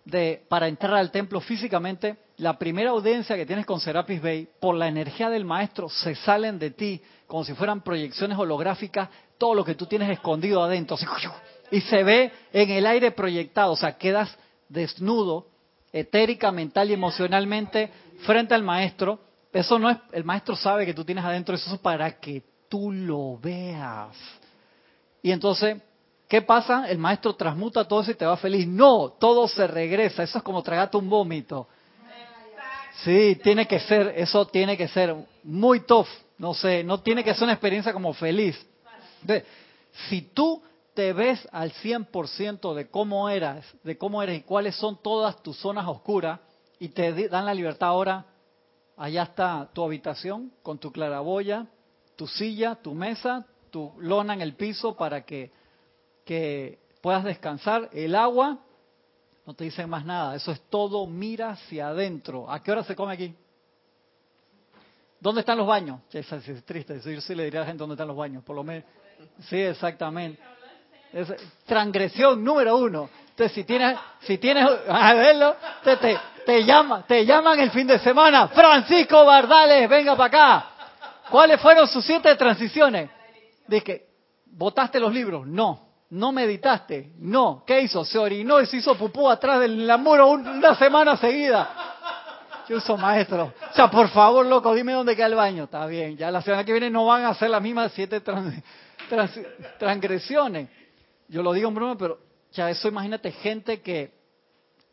de, 0.05 0.43
para 0.49 0.67
entrar 0.67 0.95
al 0.95 1.11
templo 1.11 1.39
físicamente, 1.39 2.17
la 2.37 2.57
primera 2.57 2.91
audiencia 2.91 3.35
que 3.35 3.45
tienes 3.45 3.65
con 3.65 3.79
Serapis 3.79 4.21
Bay, 4.21 4.47
por 4.59 4.75
la 4.75 4.87
energía 4.87 5.29
del 5.29 5.45
maestro, 5.45 5.89
se 5.89 6.15
salen 6.15 6.59
de 6.59 6.71
ti 6.71 7.01
como 7.27 7.43
si 7.43 7.53
fueran 7.53 7.81
proyecciones 7.81 8.37
holográficas, 8.37 9.09
todo 9.37 9.55
lo 9.55 9.65
que 9.65 9.75
tú 9.75 9.85
tienes 9.85 10.09
escondido 10.09 10.63
adentro, 10.63 10.95
así, 10.95 11.05
y 11.71 11.81
se 11.81 12.03
ve 12.03 12.31
en 12.51 12.69
el 12.69 12.85
aire 12.85 13.11
proyectado, 13.11 13.71
o 13.71 13.75
sea, 13.75 13.97
quedas 13.97 14.37
desnudo, 14.69 15.47
etérica, 15.91 16.51
mental 16.51 16.89
y 16.89 16.93
emocionalmente, 16.93 17.89
frente 18.19 18.53
al 18.53 18.63
maestro. 18.63 19.19
Eso 19.51 19.79
no 19.79 19.89
es, 19.89 19.97
el 20.11 20.23
maestro 20.23 20.55
sabe 20.55 20.85
que 20.85 20.93
tú 20.93 21.03
tienes 21.03 21.23
adentro 21.23 21.55
eso 21.55 21.73
es 21.73 21.79
para 21.79 22.19
que 22.19 22.43
tú 22.69 22.91
lo 22.91 23.37
veas. 23.37 24.15
Y 25.21 25.31
entonces, 25.31 25.77
¿qué 26.33 26.41
pasa? 26.41 26.89
El 26.89 26.97
maestro 26.97 27.35
transmuta 27.35 27.87
todo 27.87 28.01
eso 28.01 28.09
y 28.09 28.15
te 28.15 28.25
va 28.25 28.35
feliz. 28.37 28.67
No, 28.67 29.09
todo 29.19 29.47
se 29.47 29.67
regresa. 29.67 30.23
Eso 30.23 30.39
es 30.39 30.43
como 30.43 30.63
tragarte 30.63 30.97
un 30.97 31.07
vómito. 31.07 31.67
Sí, 33.03 33.39
tiene 33.43 33.67
que 33.67 33.79
ser, 33.79 34.15
eso 34.17 34.47
tiene 34.47 34.75
que 34.75 34.87
ser 34.87 35.15
muy 35.43 35.81
tough. 35.81 36.07
No 36.39 36.55
sé, 36.55 36.83
no 36.83 37.01
tiene 37.01 37.23
que 37.23 37.35
ser 37.35 37.43
una 37.43 37.53
experiencia 37.53 37.93
como 37.93 38.15
feliz. 38.15 38.59
Si 40.09 40.23
tú 40.23 40.63
te 40.95 41.13
ves 41.13 41.47
al 41.51 41.71
100% 41.71 42.73
de 42.73 42.89
cómo 42.89 43.29
eras, 43.29 43.63
de 43.83 43.95
cómo 43.99 44.23
eres 44.23 44.39
y 44.39 44.41
cuáles 44.41 44.75
son 44.75 44.97
todas 45.03 45.39
tus 45.43 45.55
zonas 45.57 45.87
oscuras 45.87 46.39
y 46.79 46.87
te 46.89 47.29
dan 47.29 47.45
la 47.45 47.53
libertad 47.53 47.89
ahora, 47.89 48.25
allá 48.97 49.21
está 49.21 49.69
tu 49.71 49.83
habitación 49.83 50.51
con 50.63 50.79
tu 50.79 50.91
claraboya, 50.91 51.67
tu 52.15 52.25
silla, 52.25 52.73
tu 52.73 52.95
mesa, 52.95 53.45
tu 53.69 53.93
lona 53.99 54.33
en 54.33 54.41
el 54.41 54.55
piso 54.55 54.95
para 54.95 55.23
que, 55.23 55.51
que 56.25 56.79
puedas 57.01 57.23
descansar, 57.23 57.89
el 57.93 58.15
agua, 58.15 58.59
no 59.45 59.53
te 59.53 59.65
dicen 59.65 59.89
más 59.89 60.05
nada, 60.05 60.35
eso 60.35 60.51
es 60.51 60.61
todo, 60.69 61.05
mira 61.05 61.51
hacia 61.51 61.89
adentro. 61.89 62.49
¿A 62.49 62.63
qué 62.63 62.71
hora 62.71 62.83
se 62.83 62.95
come 62.95 63.13
aquí? 63.13 63.35
¿Dónde 65.19 65.41
están 65.41 65.57
los 65.57 65.67
baños? 65.67 66.01
Es 66.11 66.27
triste, 66.65 66.99
yo 66.99 67.21
sí 67.21 67.35
le 67.35 67.45
diría 67.45 67.61
a 67.61 67.63
la 67.63 67.67
gente 67.67 67.79
dónde 67.79 67.93
están 67.93 68.07
los 68.07 68.17
baños, 68.17 68.43
por 68.43 68.55
lo 68.55 68.63
menos. 68.63 68.83
Sí, 69.47 69.59
exactamente. 69.61 70.41
Es 71.11 71.33
transgresión 71.65 72.43
número 72.43 72.77
uno. 72.77 73.09
Entonces, 73.29 73.53
si 73.53 73.63
tienes, 73.63 73.97
si 74.21 74.37
tienes, 74.37 74.67
a 74.89 75.13
verlo, 75.13 75.55
entonces 75.77 75.99
te, 75.99 76.45
te 76.45 76.65
llaman, 76.65 77.03
te 77.07 77.25
llaman 77.25 77.59
el 77.59 77.71
fin 77.71 77.87
de 77.87 77.99
semana. 77.99 78.47
Francisco 78.49 79.25
Bardales, 79.25 79.87
venga 79.89 80.15
para 80.15 80.27
acá. 80.27 80.69
¿Cuáles 81.29 81.59
fueron 81.61 81.87
sus 81.87 82.05
siete 82.05 82.35
transiciones? 82.35 83.09
Dije, 83.67 84.07
¿votaste 84.45 84.99
los 84.99 85.13
libros? 85.13 85.47
No. 85.47 85.82
¿No 86.13 86.31
meditaste? 86.31 87.11
No. 87.17 87.63
¿Qué 87.65 87.81
hizo? 87.81 88.05
Se 88.05 88.19
orinó 88.19 88.61
y 88.61 88.67
se 88.67 88.77
hizo 88.77 88.95
pupú 88.95 89.27
atrás 89.27 89.59
del 89.61 89.89
muro 89.97 90.29
una 90.29 90.75
semana 90.75 91.17
seguida. 91.17 91.67
Yo 92.69 92.77
uso 92.77 92.95
maestro. 92.97 93.51
O 93.71 93.73
sea, 93.73 93.89
por 93.89 94.07
favor, 94.09 94.45
loco, 94.45 94.75
dime 94.75 94.93
dónde 94.93 95.15
queda 95.15 95.25
el 95.25 95.33
baño. 95.33 95.63
Está 95.63 95.87
bien, 95.87 96.15
ya 96.15 96.29
la 96.29 96.43
semana 96.43 96.63
que 96.63 96.71
viene 96.71 96.91
no 96.91 97.07
van 97.07 97.23
a 97.23 97.29
hacer 97.29 97.49
las 97.49 97.63
mismas 97.63 97.93
siete 97.93 98.21
transgresiones. 99.79 100.69
Yo 101.29 101.41
lo 101.41 101.51
digo 101.51 101.69
en 101.69 101.73
broma, 101.73 101.97
pero 101.97 102.19
ya 102.51 102.69
eso 102.69 102.87
imagínate 102.87 103.31
gente 103.31 103.81
que, 103.81 104.13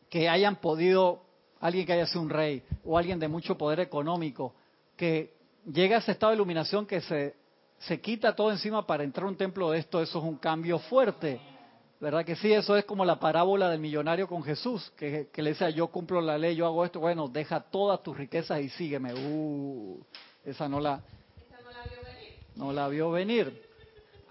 que 0.09 0.27
hayan 0.27 0.55
podido, 0.55 1.21
alguien 1.59 1.85
que 1.85 1.93
haya 1.93 2.07
sido 2.07 2.21
un 2.21 2.31
rey 2.31 2.63
o 2.83 2.97
alguien 2.97 3.19
de 3.19 3.27
mucho 3.27 3.55
poder 3.59 3.79
económico, 3.79 4.55
que 4.97 5.35
llega 5.71 5.97
a 5.97 5.99
ese 5.99 6.13
estado 6.13 6.31
de 6.31 6.37
iluminación 6.37 6.87
que 6.87 6.99
se 7.01 7.35
se 7.81 7.99
quita 7.99 8.35
todo 8.35 8.51
encima 8.51 8.85
para 8.85 9.03
entrar 9.03 9.25
a 9.25 9.29
un 9.29 9.35
templo 9.35 9.71
de 9.71 9.79
esto, 9.79 10.01
eso 10.01 10.19
es 10.19 10.23
un 10.23 10.37
cambio 10.37 10.77
fuerte. 10.79 11.39
¿Verdad 11.99 12.25
que 12.25 12.35
sí? 12.35 12.51
Eso 12.51 12.75
es 12.75 12.85
como 12.85 13.05
la 13.05 13.19
parábola 13.19 13.69
del 13.69 13.79
millonario 13.79 14.27
con 14.27 14.43
Jesús, 14.43 14.91
que, 14.97 15.29
le 15.35 15.49
decía, 15.51 15.69
yo 15.69 15.87
cumplo 15.87 16.19
la 16.19 16.37
ley, 16.37 16.55
yo 16.55 16.65
hago 16.65 16.83
esto, 16.83 16.99
bueno, 16.99 17.27
deja 17.27 17.59
todas 17.59 18.01
tus 18.01 18.17
riquezas 18.17 18.59
y 18.61 18.69
sígueme. 18.69 19.13
Uh, 19.13 20.03
esa 20.43 20.67
no 20.67 20.79
la, 20.79 21.01
no 21.61 21.71
la 21.71 21.83
vio 21.83 22.01
venir. 22.03 22.33
No 22.55 22.73
la 22.73 22.87
vio 22.87 23.11
venir. 23.11 23.69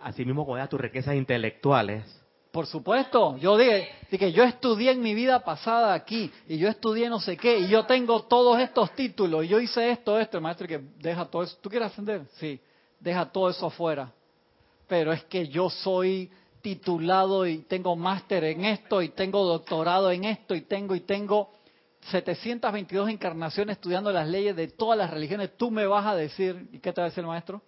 Así 0.02 0.24
mismo 0.24 0.44
cuida 0.44 0.68
tus 0.68 0.80
riquezas 0.80 1.14
intelectuales. 1.14 2.04
Por 2.50 2.66
supuesto, 2.66 3.36
yo 3.36 3.56
dije, 3.56 3.88
dije, 4.10 4.32
yo 4.32 4.42
estudié 4.42 4.90
en 4.90 5.00
mi 5.00 5.14
vida 5.14 5.44
pasada 5.44 5.94
aquí, 5.94 6.32
y 6.48 6.58
yo 6.58 6.68
estudié 6.68 7.08
no 7.08 7.20
sé 7.20 7.36
qué, 7.36 7.58
y 7.58 7.68
yo 7.68 7.86
tengo 7.86 8.24
todos 8.24 8.58
estos 8.58 8.92
títulos, 8.96 9.44
y 9.44 9.48
yo 9.48 9.60
hice 9.60 9.90
esto, 9.92 10.18
esto, 10.18 10.36
el 10.36 10.42
maestro 10.42 10.66
que 10.66 10.80
deja 10.98 11.24
todo 11.26 11.44
eso. 11.44 11.56
¿Tú 11.60 11.70
quieres 11.70 11.92
ascender? 11.92 12.26
Sí 12.32 12.60
deja 13.00 13.26
todo 13.32 13.50
eso 13.50 13.66
afuera. 13.66 14.12
Pero 14.86 15.12
es 15.12 15.24
que 15.24 15.48
yo 15.48 15.70
soy 15.70 16.30
titulado 16.60 17.46
y 17.46 17.58
tengo 17.58 17.96
máster 17.96 18.44
en 18.44 18.64
esto 18.64 19.02
y 19.02 19.10
tengo 19.10 19.44
doctorado 19.44 20.10
en 20.10 20.24
esto 20.24 20.54
y 20.54 20.62
tengo 20.62 20.94
y 20.94 21.00
tengo 21.00 21.50
722 22.10 23.10
encarnaciones 23.10 23.76
estudiando 23.76 24.12
las 24.12 24.28
leyes 24.28 24.54
de 24.56 24.68
todas 24.68 24.98
las 24.98 25.10
religiones. 25.10 25.56
Tú 25.56 25.70
me 25.70 25.86
vas 25.86 26.06
a 26.06 26.14
decir, 26.14 26.68
¿y 26.72 26.78
qué 26.78 26.92
te 26.92 27.00
va 27.00 27.06
a 27.06 27.10
decir 27.10 27.22
el 27.22 27.28
maestro? 27.28 27.62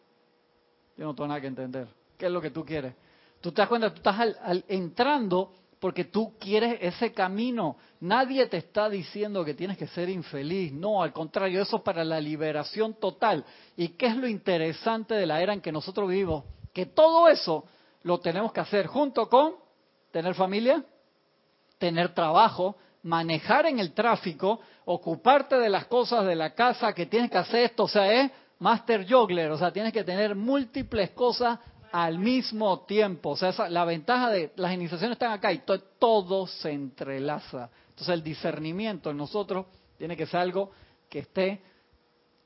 Yo 0.96 1.04
no 1.04 1.14
tengo 1.14 1.28
nada 1.28 1.40
que 1.40 1.46
entender. 1.46 1.88
¿Qué 2.18 2.26
es 2.26 2.32
lo 2.32 2.40
que 2.40 2.50
tú 2.50 2.64
quieres? 2.64 2.94
Tú 3.40 3.50
te 3.50 3.60
das 3.60 3.68
cuenta, 3.68 3.90
tú 3.90 3.96
estás 3.96 4.36
entrando 4.68 5.52
porque 5.82 6.04
tú 6.04 6.38
quieres 6.38 6.78
ese 6.80 7.12
camino. 7.12 7.76
Nadie 7.98 8.46
te 8.46 8.56
está 8.56 8.88
diciendo 8.88 9.44
que 9.44 9.52
tienes 9.52 9.76
que 9.76 9.88
ser 9.88 10.08
infeliz. 10.08 10.72
No, 10.72 11.02
al 11.02 11.12
contrario, 11.12 11.60
eso 11.60 11.78
es 11.78 11.82
para 11.82 12.04
la 12.04 12.20
liberación 12.20 12.94
total. 12.94 13.44
¿Y 13.76 13.88
qué 13.88 14.06
es 14.06 14.16
lo 14.16 14.28
interesante 14.28 15.14
de 15.14 15.26
la 15.26 15.42
era 15.42 15.52
en 15.52 15.60
que 15.60 15.72
nosotros 15.72 16.08
vivimos? 16.08 16.44
Que 16.72 16.86
todo 16.86 17.28
eso 17.28 17.64
lo 18.04 18.20
tenemos 18.20 18.52
que 18.52 18.60
hacer 18.60 18.86
junto 18.86 19.28
con 19.28 19.54
tener 20.12 20.36
familia, 20.36 20.84
tener 21.78 22.14
trabajo, 22.14 22.76
manejar 23.02 23.66
en 23.66 23.80
el 23.80 23.92
tráfico, 23.92 24.60
ocuparte 24.84 25.56
de 25.56 25.68
las 25.68 25.86
cosas 25.86 26.24
de 26.26 26.36
la 26.36 26.54
casa 26.54 26.92
que 26.92 27.06
tienes 27.06 27.28
que 27.28 27.38
hacer 27.38 27.64
esto, 27.64 27.82
o 27.82 27.88
sea, 27.88 28.22
es 28.22 28.30
master 28.60 29.04
juggler, 29.04 29.50
o 29.50 29.58
sea, 29.58 29.72
tienes 29.72 29.92
que 29.92 30.04
tener 30.04 30.36
múltiples 30.36 31.10
cosas 31.10 31.58
al 31.92 32.18
mismo 32.18 32.80
tiempo. 32.80 33.30
O 33.30 33.36
sea, 33.36 33.68
la 33.68 33.84
ventaja 33.84 34.30
de 34.30 34.52
las 34.56 34.72
iniciaciones 34.72 35.16
están 35.16 35.32
acá 35.32 35.52
y 35.52 35.62
todo, 35.98 36.46
se 36.46 36.72
entrelaza. 36.72 37.70
Entonces 37.90 38.14
el 38.14 38.22
discernimiento 38.22 39.10
en 39.10 39.18
nosotros 39.18 39.66
tiene 39.98 40.16
que 40.16 40.26
ser 40.26 40.40
algo 40.40 40.70
que 41.08 41.20
esté 41.20 41.62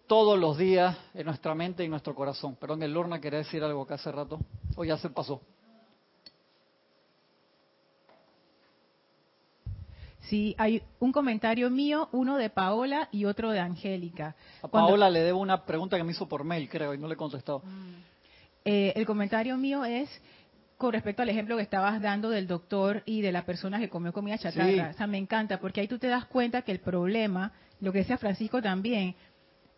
todos 0.08 0.38
los 0.38 0.58
días 0.58 0.96
en 1.14 1.26
nuestra 1.26 1.54
mente 1.54 1.84
y 1.84 1.88
nuestro 1.88 2.14
corazón. 2.14 2.56
Perdón, 2.56 2.82
el 2.82 2.92
Lorna 2.92 3.20
quería 3.20 3.38
decir 3.38 3.62
algo 3.62 3.86
que 3.86 3.94
hace 3.94 4.10
rato. 4.10 4.40
O 4.74 4.84
ya 4.84 4.98
se 4.98 5.10
pasó. 5.10 5.40
Sí, 10.22 10.56
hay 10.58 10.82
un 10.98 11.12
comentario 11.12 11.70
mío, 11.70 12.08
uno 12.10 12.36
de 12.36 12.50
Paola 12.50 13.08
y 13.12 13.26
otro 13.26 13.52
de 13.52 13.60
Angélica. 13.60 14.34
A 14.60 14.66
Paola 14.66 15.08
le 15.08 15.20
debo 15.20 15.38
una 15.38 15.64
pregunta 15.64 15.96
que 15.96 16.02
me 16.02 16.10
hizo 16.10 16.26
por 16.26 16.42
mail, 16.42 16.68
creo, 16.68 16.92
y 16.94 16.98
no 16.98 17.06
le 17.06 17.14
he 17.14 17.16
contestado. 17.16 17.60
Mm. 17.60 18.15
Eh, 18.68 18.92
el 18.96 19.06
comentario 19.06 19.56
mío 19.56 19.84
es 19.84 20.10
con 20.76 20.92
respecto 20.92 21.22
al 21.22 21.28
ejemplo 21.28 21.56
que 21.56 21.62
estabas 21.62 22.02
dando 22.02 22.30
del 22.30 22.48
doctor 22.48 23.04
y 23.06 23.20
de 23.20 23.30
la 23.30 23.46
persona 23.46 23.78
que 23.78 23.88
comió 23.88 24.12
comida 24.12 24.36
chatarra. 24.38 24.90
O 24.90 24.92
sea, 24.92 25.06
me 25.06 25.18
encanta, 25.18 25.60
porque 25.60 25.80
ahí 25.80 25.86
tú 25.86 26.00
te 26.00 26.08
das 26.08 26.24
cuenta 26.24 26.62
que 26.62 26.72
el 26.72 26.80
problema, 26.80 27.52
lo 27.80 27.92
que 27.92 27.98
decía 27.98 28.18
Francisco 28.18 28.60
también, 28.60 29.14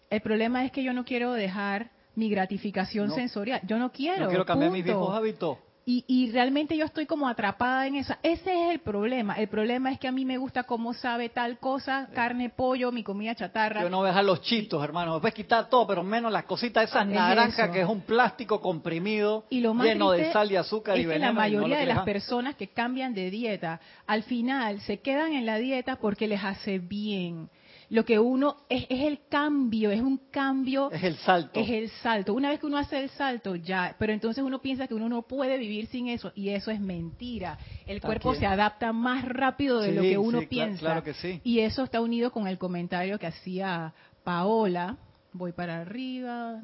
el 0.08 0.22
problema 0.22 0.64
es 0.64 0.72
que 0.72 0.82
yo 0.82 0.94
no 0.94 1.04
quiero 1.04 1.34
dejar 1.34 1.90
mi 2.14 2.30
gratificación 2.30 3.10
sensorial. 3.10 3.60
Yo 3.64 3.78
no 3.78 3.92
quiero. 3.92 4.24
No 4.24 4.28
quiero 4.30 4.46
cambiar 4.46 4.72
mis 4.72 4.82
viejos 4.82 5.14
hábitos. 5.14 5.58
Y, 5.90 6.30
realmente 6.32 6.76
yo 6.76 6.84
estoy 6.84 7.06
como 7.06 7.26
atrapada 7.30 7.86
en 7.86 7.96
eso. 7.96 8.14
Ese 8.22 8.52
es 8.52 8.72
el 8.72 8.80
problema. 8.80 9.36
El 9.36 9.48
problema 9.48 9.90
es 9.90 9.98
que 9.98 10.06
a 10.06 10.12
mí 10.12 10.26
me 10.26 10.36
gusta 10.36 10.64
cómo 10.64 10.92
sabe 10.92 11.30
tal 11.30 11.58
cosa, 11.58 12.10
carne, 12.12 12.50
pollo, 12.50 12.92
mi 12.92 13.02
comida 13.02 13.34
chatarra. 13.34 13.80
Yo 13.80 13.88
no 13.88 13.96
voy 13.96 14.08
a 14.08 14.08
dejar 14.08 14.26
los 14.26 14.42
chitos, 14.42 14.84
hermano. 14.84 15.18
Puedes 15.18 15.34
quitar 15.34 15.70
todo, 15.70 15.86
pero 15.86 16.02
menos 16.02 16.30
las 16.30 16.44
cositas 16.44 16.90
esas 16.90 17.06
naranjas 17.06 17.70
que 17.70 17.80
es 17.80 17.88
un 17.88 18.02
plástico 18.02 18.60
comprimido 18.60 19.46
lleno 19.48 20.10
de 20.10 20.30
sal 20.30 20.52
y 20.52 20.56
azúcar 20.56 20.98
y 20.98 21.06
veneno. 21.06 21.28
la 21.28 21.32
mayoría 21.32 21.78
de 21.78 21.86
las 21.86 22.04
personas 22.04 22.54
que 22.56 22.68
cambian 22.68 23.14
de 23.14 23.30
dieta, 23.30 23.80
al 24.06 24.24
final 24.24 24.82
se 24.82 25.00
quedan 25.00 25.32
en 25.32 25.46
la 25.46 25.56
dieta 25.56 25.96
porque 25.96 26.28
les 26.28 26.44
hace 26.44 26.80
bien 26.80 27.48
lo 27.90 28.04
que 28.04 28.18
uno 28.18 28.58
es, 28.68 28.84
es 28.88 29.00
el 29.06 29.20
cambio, 29.28 29.90
es 29.90 30.00
un 30.00 30.18
cambio. 30.30 30.90
Es 30.90 31.02
el 31.02 31.16
salto. 31.16 31.58
Es 31.58 31.70
el 31.70 31.88
salto. 31.88 32.34
Una 32.34 32.50
vez 32.50 32.60
que 32.60 32.66
uno 32.66 32.76
hace 32.76 33.00
el 33.02 33.10
salto, 33.10 33.56
ya, 33.56 33.96
pero 33.98 34.12
entonces 34.12 34.44
uno 34.44 34.60
piensa 34.60 34.86
que 34.86 34.94
uno 34.94 35.08
no 35.08 35.22
puede 35.22 35.56
vivir 35.58 35.86
sin 35.86 36.08
eso 36.08 36.32
y 36.34 36.50
eso 36.50 36.70
es 36.70 36.80
mentira. 36.80 37.58
El 37.86 38.00
cuerpo 38.00 38.34
se 38.34 38.46
adapta 38.46 38.92
más 38.92 39.24
rápido 39.24 39.80
de 39.80 39.92
lo 39.92 40.02
que 40.02 40.18
uno 40.18 40.42
piensa. 40.48 40.80
Claro 40.80 41.02
que 41.02 41.14
sí. 41.14 41.40
Y 41.44 41.60
eso 41.60 41.84
está 41.84 42.00
unido 42.00 42.30
con 42.30 42.46
el 42.46 42.58
comentario 42.58 43.18
que 43.18 43.26
hacía 43.26 43.94
Paola. 44.24 44.96
Voy 45.32 45.52
para 45.52 45.80
arriba 45.80 46.60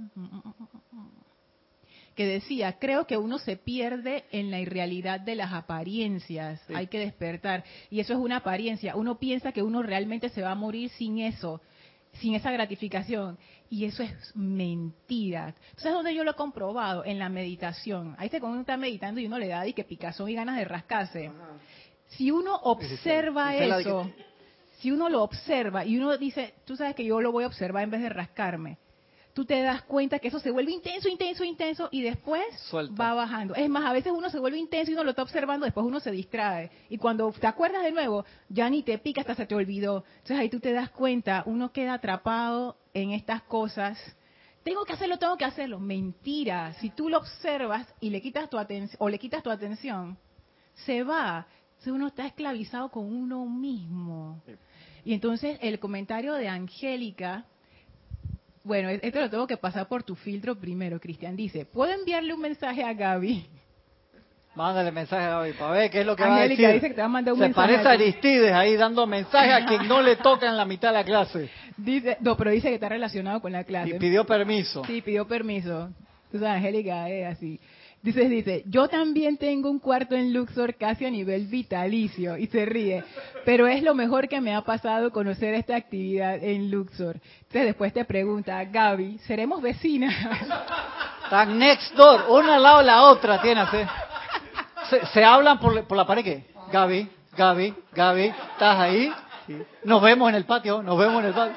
que 2.14 2.26
decía, 2.26 2.78
creo 2.78 3.06
que 3.06 3.16
uno 3.16 3.38
se 3.38 3.56
pierde 3.56 4.24
en 4.30 4.50
la 4.50 4.60
irrealidad 4.60 5.20
de 5.20 5.34
las 5.34 5.52
apariencias, 5.52 6.60
hay 6.72 6.86
que 6.86 6.98
despertar. 6.98 7.64
Y 7.90 8.00
eso 8.00 8.12
es 8.12 8.18
una 8.18 8.36
apariencia, 8.36 8.96
uno 8.96 9.18
piensa 9.18 9.52
que 9.52 9.62
uno 9.62 9.82
realmente 9.82 10.28
se 10.28 10.42
va 10.42 10.52
a 10.52 10.54
morir 10.54 10.90
sin 10.90 11.18
eso, 11.18 11.60
sin 12.20 12.34
esa 12.34 12.52
gratificación. 12.52 13.38
Y 13.68 13.86
eso 13.86 14.04
es 14.04 14.12
mentira. 14.36 15.54
¿Sabes 15.76 15.94
dónde 15.94 16.14
yo 16.14 16.22
lo 16.22 16.32
he 16.32 16.34
comprobado? 16.34 17.04
En 17.04 17.18
la 17.18 17.28
meditación. 17.28 18.14
Ahí 18.18 18.28
se 18.28 18.38
cuando 18.38 18.54
uno 18.54 18.60
está 18.60 18.76
meditando 18.76 19.20
y 19.20 19.26
uno 19.26 19.38
le 19.38 19.48
da 19.48 19.66
y 19.66 19.72
que 19.72 19.82
picazón 19.82 20.28
y 20.28 20.34
ganas 20.34 20.56
de 20.56 20.64
rascarse. 20.64 21.32
Si 22.06 22.30
uno 22.30 22.54
observa 22.54 23.56
eso, 23.56 24.08
si 24.78 24.92
uno 24.92 25.08
lo 25.08 25.22
observa 25.22 25.84
y 25.84 25.96
uno 25.96 26.16
dice, 26.16 26.54
tú 26.64 26.76
sabes 26.76 26.94
que 26.94 27.04
yo 27.04 27.20
lo 27.20 27.32
voy 27.32 27.44
a 27.44 27.48
observar 27.48 27.82
en 27.82 27.90
vez 27.90 28.02
de 28.02 28.10
rascarme, 28.10 28.78
tú 29.34 29.44
te 29.44 29.60
das 29.60 29.82
cuenta 29.82 30.20
que 30.20 30.28
eso 30.28 30.38
se 30.38 30.52
vuelve 30.52 30.70
intenso, 30.70 31.08
intenso, 31.08 31.44
intenso 31.44 31.88
y 31.90 32.02
después 32.02 32.44
va 32.72 33.14
bajando. 33.14 33.54
Es 33.56 33.68
más, 33.68 33.84
a 33.84 33.92
veces 33.92 34.12
uno 34.16 34.30
se 34.30 34.38
vuelve 34.38 34.58
intenso 34.58 34.92
y 34.92 34.94
uno 34.94 35.02
lo 35.02 35.10
está 35.10 35.22
observando, 35.22 35.64
después 35.64 35.84
uno 35.84 35.98
se 35.98 36.12
distrae. 36.12 36.70
Y 36.88 36.98
cuando 36.98 37.30
te 37.32 37.46
acuerdas 37.46 37.82
de 37.82 37.90
nuevo, 37.90 38.24
ya 38.48 38.70
ni 38.70 38.82
te 38.84 38.96
pica, 38.98 39.22
hasta 39.22 39.34
se 39.34 39.46
te 39.46 39.54
olvidó. 39.54 40.04
Entonces 40.18 40.38
ahí 40.38 40.48
tú 40.48 40.60
te 40.60 40.72
das 40.72 40.90
cuenta, 40.90 41.42
uno 41.46 41.72
queda 41.72 41.94
atrapado 41.94 42.76
en 42.94 43.10
estas 43.10 43.42
cosas. 43.42 43.98
Tengo 44.62 44.84
que 44.84 44.92
hacerlo, 44.92 45.18
tengo 45.18 45.36
que 45.36 45.44
hacerlo. 45.44 45.80
Mentira. 45.80 46.72
Si 46.74 46.90
tú 46.90 47.08
lo 47.08 47.18
observas 47.18 47.92
y 48.00 48.10
le 48.10 48.22
quitas 48.22 48.48
tu 48.48 48.56
atención 48.56 48.96
o 49.00 49.08
le 49.08 49.18
quitas 49.18 49.42
tu 49.42 49.50
atención, 49.50 50.16
se 50.86 51.02
va. 51.02 51.46
Entonces 51.70 51.92
uno 51.92 52.06
está 52.06 52.24
esclavizado 52.24 52.88
con 52.90 53.04
uno 53.04 53.44
mismo. 53.46 54.40
Y 55.04 55.12
entonces 55.12 55.58
el 55.60 55.80
comentario 55.80 56.34
de 56.34 56.48
Angélica 56.48 57.46
bueno, 58.64 58.88
esto 58.88 59.20
lo 59.20 59.30
tengo 59.30 59.46
que 59.46 59.56
pasar 59.58 59.86
por 59.86 60.02
tu 60.02 60.14
filtro 60.16 60.56
primero, 60.56 60.98
Cristian. 60.98 61.36
Dice, 61.36 61.66
¿puedo 61.66 61.92
enviarle 61.92 62.32
un 62.34 62.40
mensaje 62.40 62.82
a 62.82 62.92
Gaby? 62.94 63.46
Mándale 64.54 64.90
mensaje 64.92 65.24
a 65.24 65.28
Gaby 65.30 65.52
para 65.52 65.70
ver 65.72 65.90
qué 65.90 66.00
es 66.00 66.06
lo 66.06 66.16
que 66.16 66.22
va 66.22 66.36
a 66.36 66.48
decir. 66.48 66.68
dice 66.72 66.88
que 66.88 66.94
te 66.94 67.00
va 67.00 67.06
a 67.06 67.08
mandar 67.08 67.34
un 67.34 67.40
Se 67.40 67.46
mensaje. 67.46 67.66
parece 67.68 67.88
a 67.88 67.92
Aristides 67.92 68.52
ahí 68.52 68.76
dando 68.76 69.06
mensajes 69.06 69.52
a 69.52 69.66
quien 69.66 69.86
no 69.86 70.00
le 70.00 70.16
toca 70.16 70.48
en 70.48 70.56
la 70.56 70.64
mitad 70.64 70.88
de 70.88 70.94
la 70.94 71.04
clase. 71.04 71.50
Dice, 71.76 72.16
no, 72.20 72.36
pero 72.36 72.50
dice 72.52 72.68
que 72.68 72.74
está 72.74 72.88
relacionado 72.88 73.40
con 73.40 73.52
la 73.52 73.64
clase. 73.64 73.96
Y 73.96 73.98
pidió 73.98 74.24
permiso. 74.24 74.84
Sí, 74.86 75.02
pidió 75.02 75.26
permiso. 75.26 75.90
Entonces 76.26 76.48
Angélica 76.48 77.08
es 77.10 77.36
así. 77.36 77.60
Dice, 78.04 78.28
dice, 78.28 78.64
yo 78.66 78.86
también 78.86 79.38
tengo 79.38 79.70
un 79.70 79.78
cuarto 79.78 80.14
en 80.14 80.34
Luxor 80.34 80.74
casi 80.74 81.06
a 81.06 81.10
nivel 81.10 81.46
vitalicio 81.46 82.36
y 82.36 82.48
se 82.48 82.66
ríe, 82.66 83.02
pero 83.46 83.66
es 83.66 83.82
lo 83.82 83.94
mejor 83.94 84.28
que 84.28 84.42
me 84.42 84.54
ha 84.54 84.60
pasado 84.60 85.10
conocer 85.10 85.54
esta 85.54 85.74
actividad 85.74 86.34
en 86.34 86.70
Luxor. 86.70 87.16
Entonces 87.16 87.64
después 87.64 87.94
te 87.94 88.04
pregunta, 88.04 88.62
Gaby, 88.62 89.20
¿seremos 89.20 89.62
vecinas? 89.62 90.14
Están 91.24 91.58
next 91.58 91.94
door, 91.94 92.26
una 92.28 92.56
al 92.56 92.62
lado 92.62 92.78
de 92.80 92.84
la 92.84 93.04
otra, 93.04 93.40
tienes. 93.40 93.72
¿eh? 93.72 93.86
Se, 95.14 95.24
hablan 95.24 95.58
por, 95.58 95.86
por 95.86 95.96
la 95.96 96.06
pared, 96.06 96.22
¿qué? 96.22 96.44
Gaby, 96.70 97.08
Gaby, 97.38 97.74
Gaby, 97.94 98.24
¿estás 98.52 98.80
ahí? 98.80 99.10
Nos 99.82 100.02
vemos 100.02 100.28
en 100.28 100.34
el 100.34 100.44
patio, 100.44 100.82
nos 100.82 100.98
vemos 100.98 101.20
en 101.20 101.28
el 101.28 101.32
patio. 101.32 101.56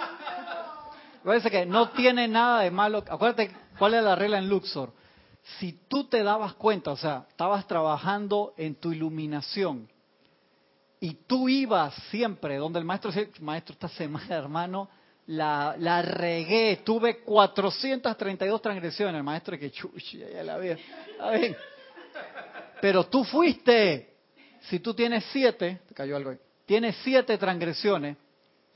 Parece 1.25 1.51
que 1.51 1.65
no 1.65 1.89
tiene 1.89 2.29
nada 2.29 2.61
de 2.61 2.71
malo. 2.71 3.03
Acuérdate 3.09 3.51
cuál 3.77 3.95
es 3.95 4.01
la 4.01 4.15
regla 4.15 4.37
en 4.37 4.47
Luxor. 4.47 4.93
Si 5.59 5.73
tú 5.87 6.03
te 6.05 6.23
dabas 6.23 6.53
cuenta, 6.53 6.91
o 6.91 6.97
sea, 6.97 7.25
estabas 7.29 7.65
trabajando 7.67 8.53
en 8.57 8.75
tu 8.75 8.91
iluminación 8.91 9.89
y 10.99 11.13
tú 11.13 11.47
ibas 11.47 11.93
siempre 12.09 12.57
donde 12.57 12.79
el 12.79 12.85
maestro 12.85 13.11
decía, 13.11 13.29
maestro, 13.39 13.73
esta 13.73 13.87
semana, 13.89 14.35
hermano, 14.35 14.89
la, 15.27 15.75
la 15.77 16.01
regué, 16.01 16.81
tuve 16.83 17.19
432 17.19 18.61
transgresiones. 18.61 19.15
El 19.15 19.23
maestro 19.23 19.57
que 19.57 19.71
chuchi, 19.71 20.19
ya 20.19 20.43
la 20.43 20.57
vi. 20.57 20.69
Pero 22.81 23.05
tú 23.05 23.23
fuiste. 23.23 24.15
Si 24.61 24.79
tú 24.79 24.93
tienes 24.93 25.25
siete, 25.31 25.81
te 25.87 25.93
cayó 25.93 26.15
algo 26.17 26.31
ahí, 26.31 26.37
tienes 26.65 26.95
siete 27.03 27.37
transgresiones 27.37 28.17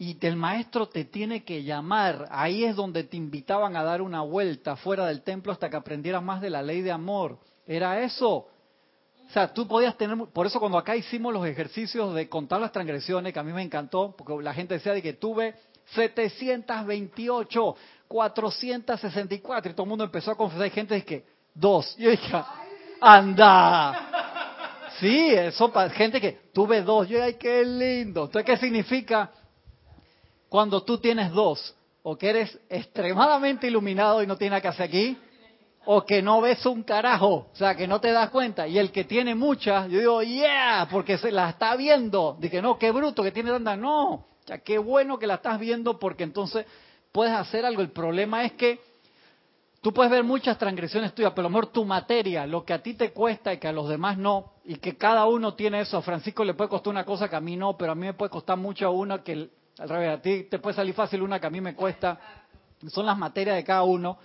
y 0.01 0.17
el 0.21 0.35
maestro 0.35 0.89
te 0.89 1.05
tiene 1.05 1.43
que 1.43 1.61
llamar. 1.61 2.27
Ahí 2.31 2.63
es 2.63 2.75
donde 2.75 3.03
te 3.03 3.17
invitaban 3.17 3.75
a 3.75 3.83
dar 3.83 4.01
una 4.01 4.21
vuelta 4.21 4.75
fuera 4.75 5.05
del 5.05 5.21
templo 5.21 5.51
hasta 5.51 5.69
que 5.69 5.75
aprendieras 5.75 6.23
más 6.23 6.41
de 6.41 6.49
la 6.49 6.63
ley 6.63 6.81
de 6.81 6.91
amor. 6.91 7.37
Era 7.67 8.01
eso. 8.01 8.27
O 8.31 9.29
sea, 9.31 9.53
tú 9.53 9.67
podías 9.67 9.95
tener, 9.95 10.17
por 10.33 10.47
eso 10.47 10.59
cuando 10.59 10.79
acá 10.79 10.95
hicimos 10.95 11.31
los 11.31 11.45
ejercicios 11.45 12.15
de 12.15 12.27
contar 12.27 12.59
las 12.59 12.71
transgresiones, 12.71 13.31
que 13.31 13.37
a 13.37 13.43
mí 13.43 13.53
me 13.53 13.61
encantó, 13.61 14.15
porque 14.17 14.43
la 14.43 14.55
gente 14.55 14.73
decía 14.73 14.93
de 14.93 15.03
que 15.03 15.13
tuve 15.13 15.53
728, 15.93 17.75
464, 18.07 19.71
y 19.71 19.75
todo 19.75 19.83
el 19.83 19.89
mundo 19.89 20.05
empezó 20.05 20.31
a 20.31 20.35
confesar, 20.35 20.63
hay 20.63 20.71
gente 20.71 21.05
que, 21.05 21.25
dos, 21.53 21.95
y 21.99 22.05
yo 22.05 22.09
dije, 22.09 22.43
anda, 22.99 24.89
sí, 24.99 25.29
eso 25.29 25.71
para 25.71 25.91
gente 25.91 26.19
que 26.19 26.39
tuve 26.51 26.81
dos, 26.81 27.07
yo 27.07 27.21
ay, 27.23 27.35
qué 27.35 27.63
lindo, 27.63 28.25
entonces, 28.25 28.45
¿qué 28.45 28.57
significa 28.57 29.29
cuando 30.51 30.83
tú 30.83 30.97
tienes 30.97 31.31
dos? 31.31 31.73
O 32.03 32.17
que 32.17 32.29
eres 32.29 32.59
extremadamente 32.67 33.67
iluminado 33.67 34.21
y 34.21 34.27
no 34.27 34.35
tienes 34.35 34.51
nada 34.51 34.61
que 34.61 34.67
hacer 34.67 34.87
aquí, 34.89 35.17
o 35.85 36.03
que 36.03 36.21
no 36.21 36.41
ves 36.41 36.65
un 36.65 36.83
carajo, 36.83 37.47
o 37.53 37.55
sea, 37.55 37.73
que 37.73 37.87
no 37.87 38.01
te 38.01 38.11
das 38.11 38.31
cuenta. 38.31 38.67
Y 38.67 38.77
el 38.77 38.91
que 38.91 39.05
tiene 39.05 39.33
muchas, 39.33 39.89
yo 39.89 39.99
digo, 39.99 40.21
yeah, 40.21 40.89
porque 40.91 41.17
se 41.17 41.31
la 41.31 41.51
está 41.51 41.77
viendo. 41.77 42.35
Dije, 42.37 42.61
no, 42.61 42.77
qué 42.77 42.91
bruto 42.91 43.23
que 43.23 43.31
tiene 43.31 43.49
tanta. 43.49 43.77
No, 43.77 44.25
sea, 44.45 44.57
qué 44.57 44.77
bueno 44.77 45.17
que 45.17 45.25
la 45.25 45.35
estás 45.35 45.57
viendo 45.57 45.97
porque 45.99 46.25
entonces 46.25 46.65
puedes 47.13 47.33
hacer 47.33 47.65
algo. 47.65 47.81
El 47.81 47.91
problema 47.91 48.43
es 48.43 48.51
que 48.51 48.81
tú 49.79 49.93
puedes 49.93 50.11
ver 50.11 50.25
muchas 50.25 50.57
transgresiones 50.57 51.15
tuyas, 51.15 51.31
pero 51.31 51.47
a 51.47 51.49
lo 51.49 51.55
mejor 51.55 51.67
tu 51.67 51.85
materia, 51.85 52.45
lo 52.45 52.65
que 52.65 52.73
a 52.73 52.83
ti 52.83 52.95
te 52.95 53.13
cuesta 53.13 53.53
y 53.53 53.57
que 53.57 53.69
a 53.69 53.71
los 53.71 53.87
demás 53.87 54.17
no, 54.17 54.51
y 54.65 54.75
que 54.75 54.97
cada 54.97 55.25
uno 55.27 55.53
tiene 55.53 55.79
eso. 55.79 56.01
Francisco 56.01 56.43
le 56.43 56.55
puede 56.55 56.69
costar 56.69 56.91
una 56.91 57.05
cosa 57.05 57.29
que 57.29 57.37
a 57.37 57.41
mí 57.41 57.55
no, 57.55 57.77
pero 57.77 57.93
a 57.93 57.95
mí 57.95 58.05
me 58.05 58.13
puede 58.13 58.31
costar 58.31 58.57
mucho 58.57 58.85
a 58.87 58.89
una 58.89 59.23
que 59.23 59.49
al 59.81 59.89
revés, 59.89 60.17
a 60.17 60.21
ti 60.21 60.43
te 60.43 60.59
puede 60.59 60.75
salir 60.75 60.93
fácil 60.93 61.21
una 61.21 61.39
que 61.39 61.47
a 61.47 61.49
mí 61.49 61.59
me 61.59 61.75
cuesta. 61.75 62.19
Son 62.87 63.05
las 63.05 63.17
materias 63.17 63.55
de 63.55 63.63
cada 63.63 63.83
uno 63.83 64.17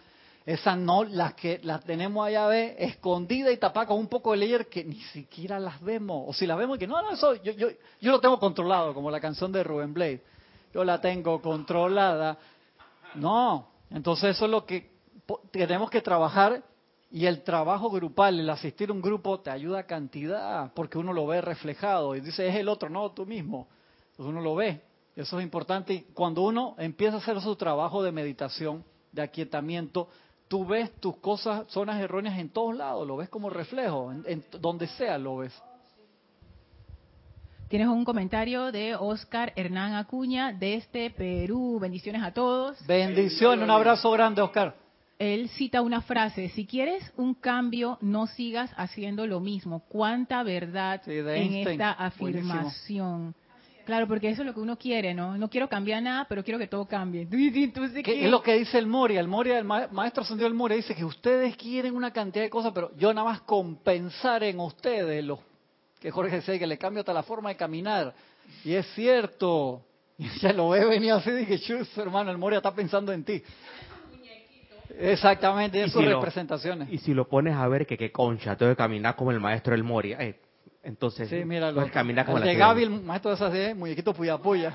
esas 0.46 0.78
no, 0.78 1.02
las 1.02 1.34
que 1.34 1.58
las 1.64 1.84
tenemos 1.84 2.24
allá 2.24 2.46
ve, 2.46 2.76
escondidas 2.78 3.52
y 3.52 3.56
tapadas 3.56 3.88
con 3.88 3.98
un 3.98 4.06
poco 4.06 4.30
de 4.30 4.38
layer 4.38 4.68
que 4.68 4.84
ni 4.84 5.00
siquiera 5.00 5.58
las 5.58 5.80
vemos. 5.80 6.22
O 6.24 6.32
si 6.32 6.46
las 6.46 6.56
vemos, 6.56 6.78
que 6.78 6.86
no, 6.86 7.02
no, 7.02 7.10
eso 7.10 7.34
yo, 7.42 7.50
yo, 7.50 7.66
yo 8.00 8.12
lo 8.12 8.20
tengo 8.20 8.38
controlado, 8.38 8.94
como 8.94 9.10
la 9.10 9.18
canción 9.18 9.50
de 9.50 9.64
Rubén 9.64 9.92
Blade. 9.92 10.22
Yo 10.72 10.84
la 10.84 11.00
tengo 11.00 11.42
controlada. 11.42 12.38
No, 13.16 13.70
entonces 13.90 14.36
eso 14.36 14.44
es 14.44 14.50
lo 14.52 14.64
que 14.64 14.92
tenemos 15.50 15.90
que 15.90 16.00
trabajar 16.00 16.62
y 17.10 17.26
el 17.26 17.42
trabajo 17.42 17.90
grupal, 17.90 18.38
el 18.38 18.48
asistir 18.48 18.90
a 18.90 18.92
un 18.92 19.02
grupo 19.02 19.40
te 19.40 19.50
ayuda 19.50 19.80
a 19.80 19.86
cantidad, 19.86 20.72
porque 20.74 20.96
uno 20.96 21.12
lo 21.12 21.26
ve 21.26 21.40
reflejado 21.40 22.14
y 22.14 22.20
dice, 22.20 22.46
es 22.46 22.54
el 22.54 22.68
otro, 22.68 22.88
no, 22.88 23.10
tú 23.10 23.26
mismo. 23.26 23.66
Entonces 24.12 24.30
uno 24.30 24.40
lo 24.40 24.54
ve. 24.54 24.80
Eso 25.16 25.38
es 25.38 25.44
importante. 25.44 25.94
Y 25.94 26.00
cuando 26.12 26.42
uno 26.42 26.74
empieza 26.78 27.16
a 27.16 27.18
hacer 27.18 27.40
su 27.40 27.56
trabajo 27.56 28.02
de 28.02 28.12
meditación, 28.12 28.84
de 29.12 29.22
aquietamiento, 29.22 30.08
tú 30.46 30.66
ves 30.66 30.92
tus 31.00 31.16
cosas, 31.16 31.66
zonas 31.68 32.00
erróneas 32.00 32.38
en 32.38 32.50
todos 32.50 32.76
lados, 32.76 33.06
lo 33.06 33.16
ves 33.16 33.30
como 33.30 33.48
reflejo, 33.48 34.12
en, 34.12 34.44
donde 34.60 34.86
sea 34.88 35.16
lo 35.16 35.38
ves. 35.38 35.54
Tienes 37.68 37.88
un 37.88 38.04
comentario 38.04 38.70
de 38.70 38.94
Oscar 38.94 39.52
Hernán 39.56 39.94
Acuña 39.94 40.52
desde 40.52 41.10
Perú. 41.10 41.78
Bendiciones 41.80 42.22
a 42.22 42.32
todos. 42.32 42.86
Bendiciones, 42.86 43.64
un 43.64 43.70
abrazo 43.70 44.10
grande, 44.12 44.40
Oscar. 44.40 44.76
Él 45.18 45.48
cita 45.48 45.80
una 45.80 46.02
frase, 46.02 46.50
si 46.50 46.66
quieres 46.66 47.10
un 47.16 47.32
cambio, 47.34 47.96
no 48.02 48.26
sigas 48.26 48.70
haciendo 48.76 49.26
lo 49.26 49.40
mismo. 49.40 49.80
¿Cuánta 49.88 50.42
verdad 50.42 51.00
en 51.08 51.66
esta 51.66 51.90
afirmación? 51.92 53.34
Claro, 53.86 54.08
porque 54.08 54.28
eso 54.28 54.42
es 54.42 54.46
lo 54.46 54.52
que 54.52 54.58
uno 54.58 54.76
quiere, 54.76 55.14
¿no? 55.14 55.38
No 55.38 55.48
quiero 55.48 55.68
cambiar 55.68 56.02
nada, 56.02 56.26
pero 56.28 56.42
quiero 56.42 56.58
que 56.58 56.66
todo 56.66 56.86
cambie. 56.86 57.28
¿Qué, 58.04 58.24
es 58.24 58.30
lo 58.30 58.42
que 58.42 58.54
dice 58.54 58.78
el 58.78 58.88
Moria? 58.88 59.20
El 59.20 59.28
Moria, 59.28 59.60
el 59.60 59.64
maestro 59.64 60.24
Santiago 60.24 60.48
el 60.48 60.54
Moria 60.54 60.76
dice 60.76 60.96
que 60.96 61.04
ustedes 61.04 61.56
quieren 61.56 61.94
una 61.94 62.10
cantidad 62.12 62.44
de 62.44 62.50
cosas, 62.50 62.72
pero 62.74 62.90
yo 62.96 63.14
nada 63.14 63.28
más 63.28 63.42
compensar 63.42 64.42
en 64.42 64.58
ustedes 64.58 65.24
lo 65.24 65.38
que 66.00 66.10
Jorge 66.10 66.36
decía 66.36 66.58
que 66.58 66.66
le 66.66 66.78
cambio 66.78 67.00
hasta 67.00 67.12
la 67.12 67.22
forma 67.22 67.50
de 67.50 67.56
caminar. 67.56 68.12
Y 68.64 68.74
es 68.74 68.86
cierto. 68.94 69.82
Y 70.18 70.30
ya 70.40 70.50
lo 70.54 70.70
ve 70.70 70.82
venir 70.86 71.12
así 71.12 71.30
dije, 71.30 71.58
chus, 71.60 71.98
hermano, 71.98 72.30
el 72.30 72.38
Moria 72.38 72.56
está 72.56 72.74
pensando 72.74 73.12
en 73.12 73.22
ti. 73.22 73.42
Exactamente, 74.98 75.82
en 75.82 75.90
sus 75.90 76.02
representaciones. 76.02 76.90
y 76.90 76.96
si 76.96 77.12
lo 77.12 77.28
pones 77.28 77.54
a 77.54 77.68
ver 77.68 77.86
que 77.86 77.98
qué 77.98 78.10
concha, 78.10 78.56
tengo 78.56 78.72
que 78.72 78.76
caminar 78.76 79.14
como 79.14 79.30
el 79.30 79.40
maestro 79.40 79.72
del 79.72 79.84
Moria. 79.84 80.16
Eh, 80.22 80.40
entonces, 80.86 81.28
sí, 81.28 81.44
mira, 81.44 81.72
lo, 81.72 81.90
caminar 81.90 82.24
como 82.24 82.38
el 82.38 82.44
de 82.44 82.54
Gaby, 82.54 82.84
el 82.84 82.90
maestro 82.90 83.32
de 83.32 83.34
esas 83.34 83.52
de 83.52 83.74
muñequito 83.74 84.14
puya 84.14 84.38
puya. 84.38 84.72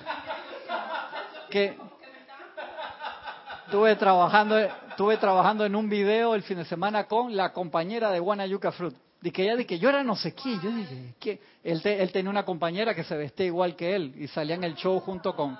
Que 1.50 1.78
estuve 3.66 3.96
trabajando, 3.96 4.58
estuve 4.60 5.16
trabajando 5.16 5.66
en 5.66 5.74
un 5.74 5.88
video 5.88 6.36
el 6.36 6.44
fin 6.44 6.58
de 6.58 6.66
semana 6.66 7.06
con 7.06 7.34
la 7.34 7.54
compañera 7.54 8.12
de 8.12 8.20
Guanayuca 8.20 8.74
Fruit. 8.74 8.94
De 9.22 9.32
que 9.32 9.44
ella 9.44 9.56
de 9.56 9.66
que 9.66 9.80
yo 9.80 9.88
era 9.88 10.04
no 10.04 10.18
sé 10.18 10.34
qué, 10.34 10.58
yo 10.62 10.70
dije, 10.72 11.14
¿qué? 11.18 11.40
Él, 11.64 11.80
él 11.86 12.12
tenía 12.12 12.30
una 12.30 12.44
compañera 12.44 12.94
que 12.94 13.06
se 13.06 13.16
vestía 13.16 13.46
igual 13.46 13.78
que 13.78 13.96
él 13.96 14.14
y 14.18 14.28
salía 14.28 14.56
en 14.56 14.66
el 14.66 14.76
show 14.76 15.00
junto 15.00 15.34
con 15.34 15.58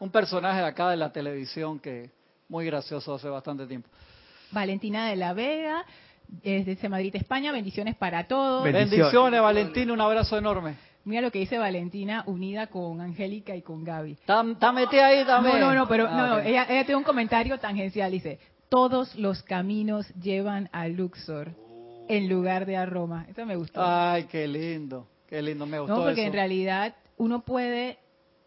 un 0.00 0.10
personaje 0.10 0.58
de 0.58 0.66
acá 0.66 0.90
de 0.90 0.98
la 0.98 1.12
televisión 1.12 1.78
que 1.78 2.10
muy 2.48 2.66
gracioso 2.66 3.14
hace 3.14 3.28
bastante 3.28 3.66
tiempo. 3.66 3.88
Valentina 4.50 5.08
de 5.08 5.16
la 5.16 5.32
Vega, 5.32 5.86
desde 6.28 6.88
Madrid, 6.88 7.14
España. 7.16 7.52
Bendiciones 7.52 7.96
para 7.96 8.26
todos. 8.26 8.64
Bendiciones, 8.64 9.40
Valentina. 9.40 9.92
Un 9.92 10.00
abrazo 10.00 10.38
enorme. 10.38 10.74
Mira 11.04 11.20
lo 11.20 11.30
que 11.30 11.38
dice 11.38 11.58
Valentina, 11.58 12.24
unida 12.26 12.68
con 12.68 13.00
Angélica 13.00 13.54
y 13.54 13.60
con 13.60 13.84
Gaby. 13.84 14.12
¿Está 14.12 14.72
metida 14.72 15.06
ahí 15.08 15.24
también? 15.26 15.60
No, 15.60 15.68
no, 15.68 15.74
no, 15.74 15.88
pero 15.88 16.06
ah, 16.08 16.28
no, 16.28 16.38
ella, 16.38 16.66
ella 16.68 16.84
tiene 16.84 16.96
un 16.96 17.04
comentario 17.04 17.58
tangencial. 17.58 18.10
Dice, 18.10 18.38
todos 18.70 19.14
los 19.16 19.42
caminos 19.42 20.08
llevan 20.14 20.70
a 20.72 20.88
Luxor 20.88 21.52
en 22.08 22.28
lugar 22.28 22.64
de 22.64 22.76
a 22.76 22.86
Roma. 22.86 23.26
Eso 23.28 23.44
me 23.44 23.56
gustó. 23.56 23.82
Ay, 23.84 24.24
qué 24.24 24.48
lindo, 24.48 25.06
qué 25.28 25.42
lindo, 25.42 25.66
me 25.66 25.78
gustó 25.78 25.96
No, 25.96 26.02
porque 26.04 26.24
en 26.24 26.32
realidad 26.32 26.94
uno 27.18 27.44
puede 27.44 27.98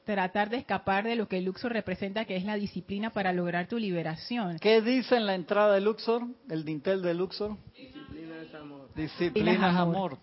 tratar 0.07 0.49
de 0.49 0.57
escapar 0.57 1.03
de 1.03 1.17
lo 1.17 1.27
que 1.27 1.41
Luxor 1.41 1.73
representa, 1.73 2.23
que 2.23 2.37
es 2.37 2.45
la 2.45 2.55
disciplina 2.55 3.09
para 3.09 3.33
lograr 3.33 3.67
tu 3.67 3.77
liberación. 3.77 4.57
¿Qué 4.59 4.81
dice 4.81 5.17
en 5.17 5.25
la 5.25 5.35
entrada 5.35 5.73
de 5.73 5.81
Luxor, 5.81 6.23
el 6.49 6.63
dintel 6.63 7.01
de 7.01 7.13
Luxor? 7.13 7.57
Disciplina 7.75 8.41
es 8.41 8.55
amor. 8.55 8.89
Disciplina 8.95 9.69
es 9.69 9.75
amor. 9.75 10.17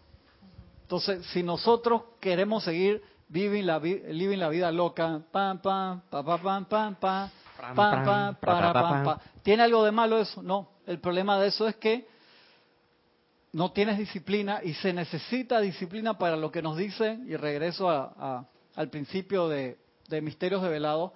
Entonces, 0.82 1.26
si 1.26 1.42
nosotros 1.42 2.02
queremos 2.18 2.64
seguir 2.64 3.02
viving 3.28 3.66
la, 3.66 3.78
living 3.78 4.38
la 4.38 4.48
vida 4.48 4.72
loca, 4.72 5.20
pam, 5.30 5.60
pam, 5.60 6.00
pam, 6.08 6.24
pam, 6.24 6.64
pam, 6.66 6.66
pam, 6.66 6.94
pam, 6.96 8.36
pam, 8.36 8.36
pam, 8.40 9.04
pam, 9.04 9.18
¿tiene 9.42 9.64
algo 9.64 9.84
de 9.84 9.92
malo 9.92 10.18
eso? 10.18 10.42
No. 10.42 10.70
El 10.86 10.98
problema 10.98 11.38
de 11.38 11.48
eso 11.48 11.68
es 11.68 11.76
que 11.76 12.08
no 13.52 13.72
tienes 13.72 13.98
disciplina 13.98 14.60
y 14.64 14.72
se 14.74 14.94
necesita 14.94 15.60
disciplina 15.60 16.16
para 16.16 16.36
lo 16.36 16.50
que 16.50 16.62
nos 16.62 16.76
dice, 16.78 17.18
y 17.26 17.36
regreso 17.36 17.90
a 17.90 18.48
al 18.76 18.90
principio 18.90 19.48
de, 19.48 19.76
Misterios 20.22 20.62
de 20.62 20.68
Velado, 20.68 21.12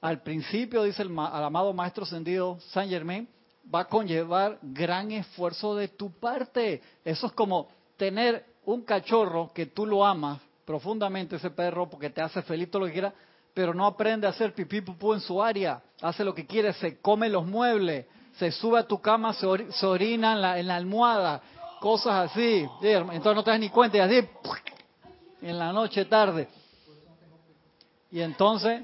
al 0.00 0.22
principio, 0.22 0.82
dice 0.82 1.02
el, 1.02 1.10
amado 1.18 1.72
Maestro 1.72 2.04
Ascendido 2.04 2.58
San 2.72 2.88
Germain, 2.88 3.28
va 3.72 3.80
a 3.80 3.84
conllevar 3.84 4.58
gran 4.62 5.12
esfuerzo 5.12 5.76
de 5.76 5.88
tu 5.88 6.10
parte. 6.10 6.80
Eso 7.04 7.26
es 7.26 7.32
como 7.32 7.68
tener 7.96 8.44
un 8.64 8.82
cachorro 8.82 9.50
que 9.54 9.66
tú 9.66 9.86
lo 9.86 10.04
amas 10.04 10.40
profundamente, 10.64 11.36
ese 11.36 11.50
perro, 11.50 11.88
porque 11.88 12.10
te 12.10 12.22
hace 12.22 12.42
feliz 12.42 12.70
todo 12.70 12.80
lo 12.80 12.86
que 12.86 12.92
quiera, 12.92 13.12
pero 13.52 13.74
no 13.74 13.86
aprende 13.86 14.26
a 14.26 14.30
hacer 14.30 14.54
pipí 14.54 14.80
pupú 14.80 15.12
en 15.12 15.20
su 15.20 15.42
área, 15.42 15.82
hace 16.00 16.24
lo 16.24 16.34
que 16.34 16.46
quiere, 16.46 16.72
se 16.74 17.00
come 17.00 17.28
los 17.28 17.44
muebles, 17.44 18.06
se 18.36 18.52
sube 18.52 18.78
a 18.78 18.86
tu 18.86 19.00
cama, 19.00 19.34
se, 19.34 19.46
orina 19.86 20.32
en 20.32 20.40
la, 20.40 20.58
en 20.58 20.68
la, 20.68 20.76
almohada, 20.76 21.42
cosas 21.80 22.30
así. 22.30 22.66
Entonces 22.80 23.34
no 23.34 23.42
te 23.42 23.50
das 23.50 23.60
ni 23.60 23.68
cuenta 23.68 23.96
y 23.96 24.00
así, 24.00 24.28
en 25.42 25.58
la 25.58 25.72
noche 25.72 26.04
tarde. 26.04 26.48
Y 28.10 28.20
entonces, 28.20 28.82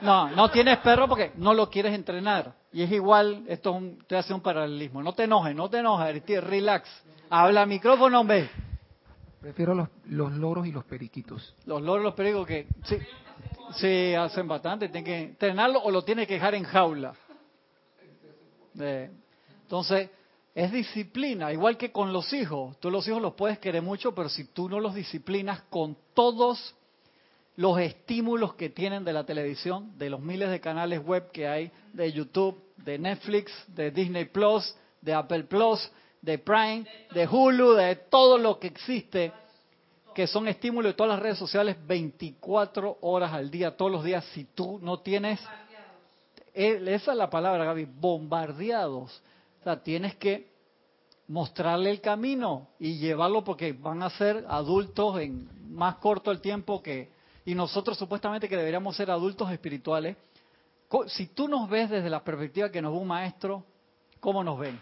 no, 0.00 0.30
no 0.30 0.50
tienes 0.50 0.78
perro 0.78 1.08
porque 1.08 1.32
no 1.36 1.54
lo 1.54 1.70
quieres 1.70 1.94
entrenar. 1.94 2.54
Y 2.72 2.82
es 2.82 2.90
igual, 2.90 3.44
esto 3.48 3.70
es 3.70 3.76
un, 3.76 3.98
te 4.06 4.16
hace 4.16 4.32
un 4.32 4.40
paralelismo. 4.40 5.02
No 5.02 5.12
te 5.12 5.24
enojes, 5.24 5.54
no 5.54 5.68
te 5.68 5.78
enojes, 5.78 6.24
relax. 6.42 6.88
Habla 7.30 7.66
micrófono, 7.66 8.20
hombre. 8.20 8.50
Prefiero 9.40 9.74
los, 9.74 9.88
los 10.06 10.32
loros 10.32 10.66
y 10.66 10.72
los 10.72 10.84
periquitos. 10.84 11.54
Los 11.66 11.82
loros 11.82 12.02
y 12.02 12.04
los 12.04 12.14
periquitos 12.14 12.46
que... 12.46 12.66
Sí. 12.84 12.96
Sí, 13.74 14.14
hacen 14.14 14.46
bastante. 14.46 14.88
Tienen 14.88 15.04
que 15.04 15.18
entrenarlo 15.18 15.80
o 15.82 15.90
lo 15.90 16.02
tiene 16.02 16.26
que 16.26 16.34
dejar 16.34 16.54
en 16.54 16.64
jaula. 16.64 17.14
Eh, 18.78 19.10
entonces, 19.62 20.10
es 20.54 20.70
disciplina, 20.70 21.52
igual 21.52 21.76
que 21.76 21.90
con 21.90 22.12
los 22.12 22.32
hijos. 22.32 22.78
Tú 22.78 22.90
los 22.90 23.06
hijos 23.08 23.22
los 23.22 23.34
puedes 23.34 23.58
querer 23.58 23.82
mucho, 23.82 24.14
pero 24.14 24.28
si 24.28 24.44
tú 24.44 24.68
no 24.68 24.80
los 24.80 24.94
disciplinas 24.94 25.62
con 25.70 25.96
todos 26.14 26.74
los 27.56 27.78
estímulos 27.78 28.54
que 28.54 28.70
tienen 28.70 29.04
de 29.04 29.12
la 29.12 29.24
televisión, 29.24 29.96
de 29.98 30.10
los 30.10 30.20
miles 30.20 30.50
de 30.50 30.60
canales 30.60 31.04
web 31.04 31.30
que 31.30 31.46
hay, 31.46 31.70
de 31.92 32.12
YouTube, 32.12 32.58
de 32.76 32.98
Netflix, 32.98 33.52
de 33.68 33.90
Disney 33.90 34.24
Plus, 34.26 34.74
de 35.00 35.14
Apple 35.14 35.44
Plus, 35.44 35.90
de 36.20 36.38
Prime, 36.38 36.86
de 37.12 37.26
Hulu, 37.26 37.72
de 37.74 37.96
todo 37.96 38.38
lo 38.38 38.58
que 38.58 38.68
existe, 38.68 39.32
que 40.14 40.26
son 40.26 40.48
estímulos 40.48 40.92
de 40.92 40.96
todas 40.96 41.12
las 41.14 41.20
redes 41.20 41.38
sociales 41.38 41.76
24 41.86 42.98
horas 43.00 43.32
al 43.32 43.50
día, 43.50 43.76
todos 43.76 43.90
los 43.90 44.04
días, 44.04 44.24
si 44.32 44.44
tú 44.44 44.78
no 44.80 45.00
tienes... 45.00 45.40
Eh, 46.54 46.82
esa 46.86 47.12
es 47.12 47.18
la 47.18 47.30
palabra, 47.30 47.64
Gaby, 47.64 47.86
bombardeados. 47.86 49.22
O 49.60 49.64
sea, 49.64 49.82
tienes 49.82 50.16
que 50.16 50.52
mostrarle 51.28 51.90
el 51.90 52.00
camino 52.00 52.68
y 52.78 52.98
llevarlo 52.98 53.42
porque 53.42 53.72
van 53.72 54.02
a 54.02 54.10
ser 54.10 54.44
adultos 54.48 55.18
en 55.20 55.48
más 55.74 55.96
corto 55.96 56.30
el 56.30 56.40
tiempo 56.40 56.82
que... 56.82 57.10
Y 57.44 57.54
nosotros 57.54 57.98
supuestamente 57.98 58.48
que 58.48 58.56
deberíamos 58.56 58.96
ser 58.96 59.10
adultos 59.10 59.50
espirituales. 59.50 60.16
Si 61.06 61.28
tú 61.28 61.48
nos 61.48 61.68
ves 61.68 61.90
desde 61.90 62.10
la 62.10 62.22
perspectiva 62.22 62.70
que 62.70 62.82
nos 62.82 62.92
ve 62.92 62.98
un 62.98 63.08
maestro, 63.08 63.64
¿cómo 64.20 64.44
nos 64.44 64.58
ven? 64.58 64.78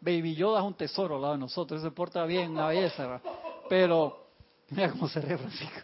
Baby 0.00 0.34
Yoda 0.34 0.60
es 0.60 0.64
un 0.64 0.74
tesoro 0.74 1.16
al 1.16 1.22
lado 1.22 1.34
de 1.34 1.40
nosotros, 1.40 1.82
se 1.82 1.90
porta 1.90 2.24
bien, 2.24 2.52
una 2.52 2.68
belleza, 2.68 3.20
pero 3.68 4.28
mira 4.70 4.90
cómo 4.90 5.08
se 5.08 5.20
ríe 5.20 5.36
Francisco. 5.36 5.80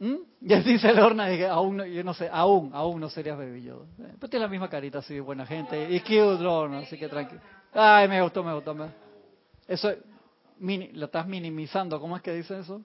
¿Mm? 0.00 0.16
Y 0.42 0.52
él 0.52 0.64
dice 0.64 0.92
Lorna, 0.92 1.28
dije, 1.28 1.46
aún 1.46 1.78
no, 1.78 1.86
yo 1.86 2.04
no 2.04 2.12
sé, 2.12 2.28
aún, 2.30 2.70
aún 2.74 3.00
no 3.00 3.08
serías 3.08 3.38
Baby 3.38 3.62
Yoda. 3.62 3.86
Pero 3.96 4.28
tiene 4.28 4.44
la 4.44 4.50
misma 4.50 4.68
carita 4.68 4.98
así, 4.98 5.18
buena 5.18 5.46
gente, 5.46 5.90
y 5.90 6.00
cute 6.00 6.42
Lorna, 6.42 6.80
así 6.80 6.98
que 6.98 7.08
tranquilo. 7.08 7.40
Ay, 7.72 8.06
me 8.06 8.20
gustó, 8.20 8.44
me 8.44 8.52
gustó. 8.52 8.76
Eso, 9.66 9.90
mini, 10.58 10.92
lo 10.92 11.06
estás 11.06 11.26
minimizando, 11.26 11.98
¿cómo 11.98 12.16
es 12.16 12.22
que 12.22 12.34
dice 12.34 12.58
eso? 12.58 12.82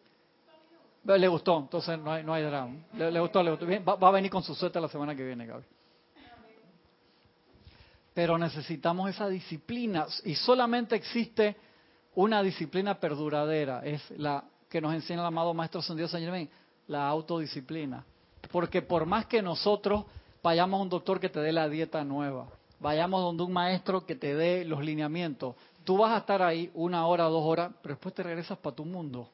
Le 1.03 1.27
gustó, 1.27 1.59
entonces 1.59 1.97
no 1.97 2.11
hay, 2.11 2.23
no 2.23 2.33
hay 2.33 2.43
drama. 2.43 2.75
Le, 2.93 3.19
gustó, 3.19 3.41
le 3.41 3.51
gustó. 3.51 3.65
va, 3.65 3.95
va, 3.95 4.07
a 4.09 4.11
venir 4.11 4.29
con 4.29 4.43
su 4.43 4.53
suerte 4.53 4.79
la 4.79 4.89
semana 4.89 5.15
que 5.15 5.25
viene, 5.25 5.45
Gaby. 5.45 5.63
Pero 8.13 8.37
necesitamos 8.37 9.09
esa 9.09 9.27
disciplina 9.27 10.05
y 10.25 10.35
solamente 10.35 10.95
existe 10.95 11.55
una 12.15 12.43
disciplina 12.43 12.99
perduradera, 12.99 13.81
es 13.85 14.11
la 14.11 14.43
que 14.69 14.81
nos 14.81 14.93
enseña 14.93 15.21
el 15.21 15.27
amado 15.27 15.53
Maestro 15.53 15.81
San 15.81 15.95
Dios 15.95 16.11
Señor, 16.11 16.47
la 16.87 17.07
autodisciplina. 17.07 18.03
Porque 18.51 18.81
por 18.81 19.05
más 19.05 19.25
que 19.25 19.41
nosotros 19.41 20.05
vayamos 20.43 20.79
a 20.79 20.83
un 20.83 20.89
doctor 20.89 21.19
que 21.19 21.29
te 21.29 21.39
dé 21.39 21.51
la 21.51 21.69
dieta 21.69 22.03
nueva, 22.03 22.47
vayamos 22.79 23.21
donde 23.21 23.43
un 23.43 23.53
maestro 23.53 24.05
que 24.05 24.15
te 24.15 24.35
dé 24.35 24.65
los 24.65 24.83
lineamientos, 24.83 25.55
tú 25.83 25.97
vas 25.97 26.13
a 26.13 26.17
estar 26.17 26.41
ahí 26.41 26.71
una 26.73 27.05
hora, 27.07 27.25
dos 27.25 27.43
horas, 27.45 27.71
pero 27.81 27.95
después 27.95 28.13
te 28.13 28.23
regresas 28.23 28.57
para 28.57 28.75
tu 28.75 28.85
mundo. 28.85 29.29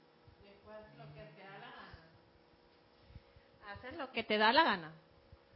Haces 3.67 3.97
lo 3.97 4.04
que 4.15 4.23
te 4.23 4.37
da 4.39 4.51
la 4.51 4.63
gana. 4.63 4.91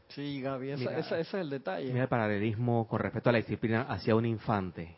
Sí, 0.09 0.41
Gaby, 0.41 0.71
ese 0.71 1.19
es 1.21 1.33
el 1.33 1.49
detalle. 1.49 1.87
Mira 1.91 2.03
el 2.03 2.09
paralelismo 2.09 2.87
con 2.87 2.99
respecto 2.99 3.29
a 3.29 3.31
la 3.31 3.37
disciplina 3.37 3.83
hacia 3.89 4.15
un 4.15 4.25
infante. 4.25 4.97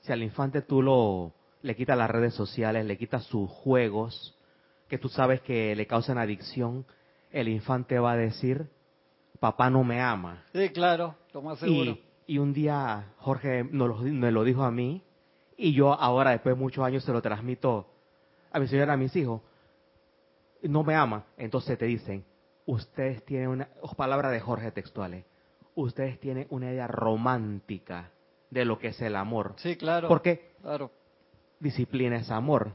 Si 0.00 0.12
al 0.12 0.22
infante 0.22 0.62
tú 0.62 0.82
lo 0.82 1.32
le 1.62 1.74
quitas 1.74 1.98
las 1.98 2.08
redes 2.08 2.32
sociales, 2.34 2.86
le 2.86 2.96
quitas 2.96 3.24
sus 3.24 3.50
juegos, 3.50 4.36
que 4.88 4.98
tú 4.98 5.08
sabes 5.08 5.40
que 5.40 5.74
le 5.74 5.86
causan 5.86 6.16
adicción, 6.16 6.86
el 7.32 7.48
infante 7.48 7.98
va 7.98 8.12
a 8.12 8.16
decir, 8.16 8.68
papá 9.40 9.68
no 9.68 9.82
me 9.82 10.00
ama. 10.00 10.44
Sí, 10.52 10.68
claro, 10.70 11.16
lo 11.34 11.42
más 11.42 11.58
seguro. 11.58 11.98
Y, 12.26 12.38
un 12.38 12.52
día 12.52 13.12
Jorge 13.18 13.64
me 13.64 13.86
lo, 13.86 13.96
me 13.96 14.30
lo 14.30 14.44
dijo 14.44 14.62
a 14.62 14.70
mí, 14.70 15.02
y 15.56 15.72
yo 15.72 15.92
ahora, 15.92 16.30
después 16.30 16.54
de 16.54 16.60
muchos 16.60 16.84
años, 16.84 17.02
se 17.02 17.12
lo 17.12 17.20
transmito 17.20 17.88
a 18.52 18.60
mi 18.60 18.68
señora, 18.68 18.92
a 18.92 18.96
mis 18.96 19.14
hijos. 19.16 19.40
No 20.62 20.84
me 20.84 20.94
ama. 20.94 21.24
Entonces 21.36 21.76
te 21.78 21.86
dicen, 21.86 22.24
ustedes 22.66 23.24
tienen 23.24 23.48
una, 23.48 23.68
palabras 23.96 24.32
de 24.32 24.40
Jorge 24.40 24.70
textuales, 24.72 25.24
ustedes 25.74 26.20
tienen 26.20 26.46
una 26.50 26.70
idea 26.70 26.86
romántica 26.86 28.10
de 28.50 28.64
lo 28.64 28.78
que 28.78 28.88
es 28.88 29.00
el 29.00 29.16
amor. 29.16 29.54
Sí, 29.56 29.76
claro. 29.76 30.08
Porque 30.08 30.54
claro. 30.60 30.90
disciplina 31.58 32.16
es 32.16 32.30
amor. 32.30 32.74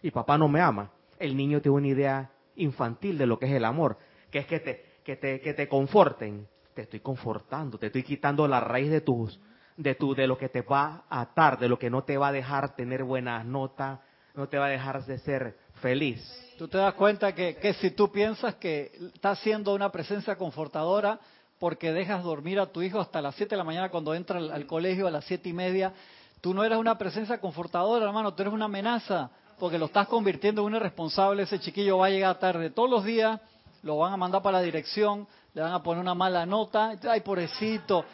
Y 0.00 0.10
papá 0.10 0.38
no 0.38 0.48
me 0.48 0.60
ama. 0.60 0.90
El 1.18 1.36
niño 1.36 1.60
tiene 1.60 1.76
una 1.76 1.88
idea 1.88 2.30
infantil 2.56 3.18
de 3.18 3.26
lo 3.26 3.38
que 3.38 3.46
es 3.46 3.52
el 3.52 3.64
amor, 3.64 3.98
que 4.30 4.40
es 4.40 4.46
que 4.46 4.60
te, 4.60 4.84
que 5.04 5.16
te, 5.16 5.40
que 5.40 5.54
te 5.54 5.68
conforten. 5.68 6.48
Te 6.74 6.82
estoy 6.82 7.00
confortando, 7.00 7.78
te 7.78 7.88
estoy 7.88 8.02
quitando 8.02 8.48
la 8.48 8.58
raíz 8.58 8.90
de 8.90 9.02
tus, 9.02 9.38
de 9.76 9.94
tu, 9.94 10.14
de 10.14 10.26
lo 10.26 10.38
que 10.38 10.48
te 10.48 10.62
va 10.62 11.04
a 11.10 11.20
atar, 11.20 11.58
de 11.58 11.68
lo 11.68 11.78
que 11.78 11.90
no 11.90 12.04
te 12.04 12.16
va 12.16 12.28
a 12.28 12.32
dejar 12.32 12.74
tener 12.74 13.04
buenas 13.04 13.44
notas, 13.44 14.00
no 14.34 14.48
te 14.48 14.56
va 14.56 14.66
a 14.66 14.70
dejar 14.70 15.04
de 15.04 15.18
ser 15.18 15.58
feliz. 15.82 16.22
Tú 16.56 16.68
te 16.68 16.78
das 16.78 16.94
cuenta 16.94 17.34
que, 17.34 17.74
si 17.80 17.90
tú 17.90 18.10
piensas 18.10 18.54
que 18.54 18.92
estás 19.14 19.40
siendo 19.40 19.74
una 19.74 19.90
presencia 19.90 20.36
confortadora 20.36 21.18
porque 21.58 21.92
dejas 21.92 22.22
dormir 22.22 22.60
a 22.60 22.66
tu 22.66 22.82
hijo 22.82 23.00
hasta 23.00 23.20
las 23.20 23.34
7 23.34 23.50
de 23.50 23.56
la 23.56 23.64
mañana 23.64 23.90
cuando 23.90 24.14
entra 24.14 24.38
al, 24.38 24.66
colegio 24.66 25.06
a 25.06 25.10
las 25.10 25.24
siete 25.24 25.48
y 25.48 25.52
media, 25.52 25.92
tú 26.40 26.54
no 26.54 26.64
eres 26.64 26.78
una 26.78 26.96
presencia 26.96 27.38
confortadora, 27.40 28.06
hermano, 28.06 28.32
tú 28.32 28.42
eres 28.42 28.54
una 28.54 28.66
amenaza 28.66 29.30
porque 29.58 29.78
lo 29.78 29.86
estás 29.86 30.08
convirtiendo 30.08 30.62
en 30.62 30.68
un 30.68 30.74
irresponsable. 30.76 31.42
Ese 31.42 31.60
chiquillo 31.60 31.98
va 31.98 32.06
a 32.06 32.10
llegar 32.10 32.38
tarde 32.38 32.70
todos 32.70 32.90
los 32.90 33.04
días, 33.04 33.40
lo 33.82 33.98
van 33.98 34.12
a 34.12 34.16
mandar 34.16 34.42
para 34.42 34.58
la 34.58 34.64
dirección, 34.64 35.26
le 35.54 35.62
van 35.62 35.72
a 35.72 35.82
poner 35.82 36.00
una 36.00 36.14
mala 36.14 36.46
nota, 36.46 36.96
ay, 37.08 37.20
pobrecito. 37.20 38.04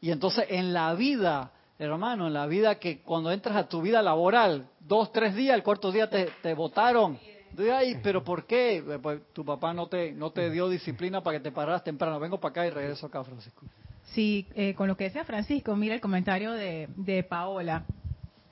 y 0.00 0.10
entonces 0.10 0.46
en 0.48 0.72
la 0.72 0.94
vida, 0.94 1.52
hermano, 1.78 2.26
en 2.26 2.34
la 2.34 2.46
vida 2.46 2.76
que 2.76 3.02
cuando 3.02 3.30
entras 3.30 3.56
a 3.56 3.68
tu 3.68 3.82
vida 3.82 4.02
laboral, 4.02 4.68
dos, 4.88 5.12
tres 5.12 5.34
días, 5.34 5.54
el 5.54 5.62
cuarto 5.62 5.92
día 5.92 6.08
te, 6.10 6.30
te 6.42 6.54
votaron 6.54 7.18
Ay, 7.56 7.98
pero 8.02 8.22
¿por 8.22 8.46
qué? 8.46 8.76
Eh, 8.76 8.98
pues 9.02 9.20
tu 9.32 9.44
papá 9.44 9.72
no 9.72 9.86
te, 9.88 10.12
no 10.12 10.30
te 10.30 10.50
dio 10.50 10.68
disciplina 10.68 11.22
para 11.22 11.38
que 11.38 11.44
te 11.44 11.52
pararas 11.52 11.82
temprano. 11.82 12.20
Vengo 12.20 12.38
para 12.38 12.50
acá 12.50 12.66
y 12.66 12.70
regreso 12.70 13.06
acá, 13.06 13.24
Francisco. 13.24 13.64
Sí, 14.12 14.46
eh, 14.54 14.74
con 14.74 14.88
lo 14.88 14.96
que 14.96 15.04
decía 15.04 15.24
Francisco, 15.24 15.74
mira 15.76 15.94
el 15.94 16.00
comentario 16.00 16.52
de, 16.52 16.88
de 16.96 17.22
Paola. 17.22 17.84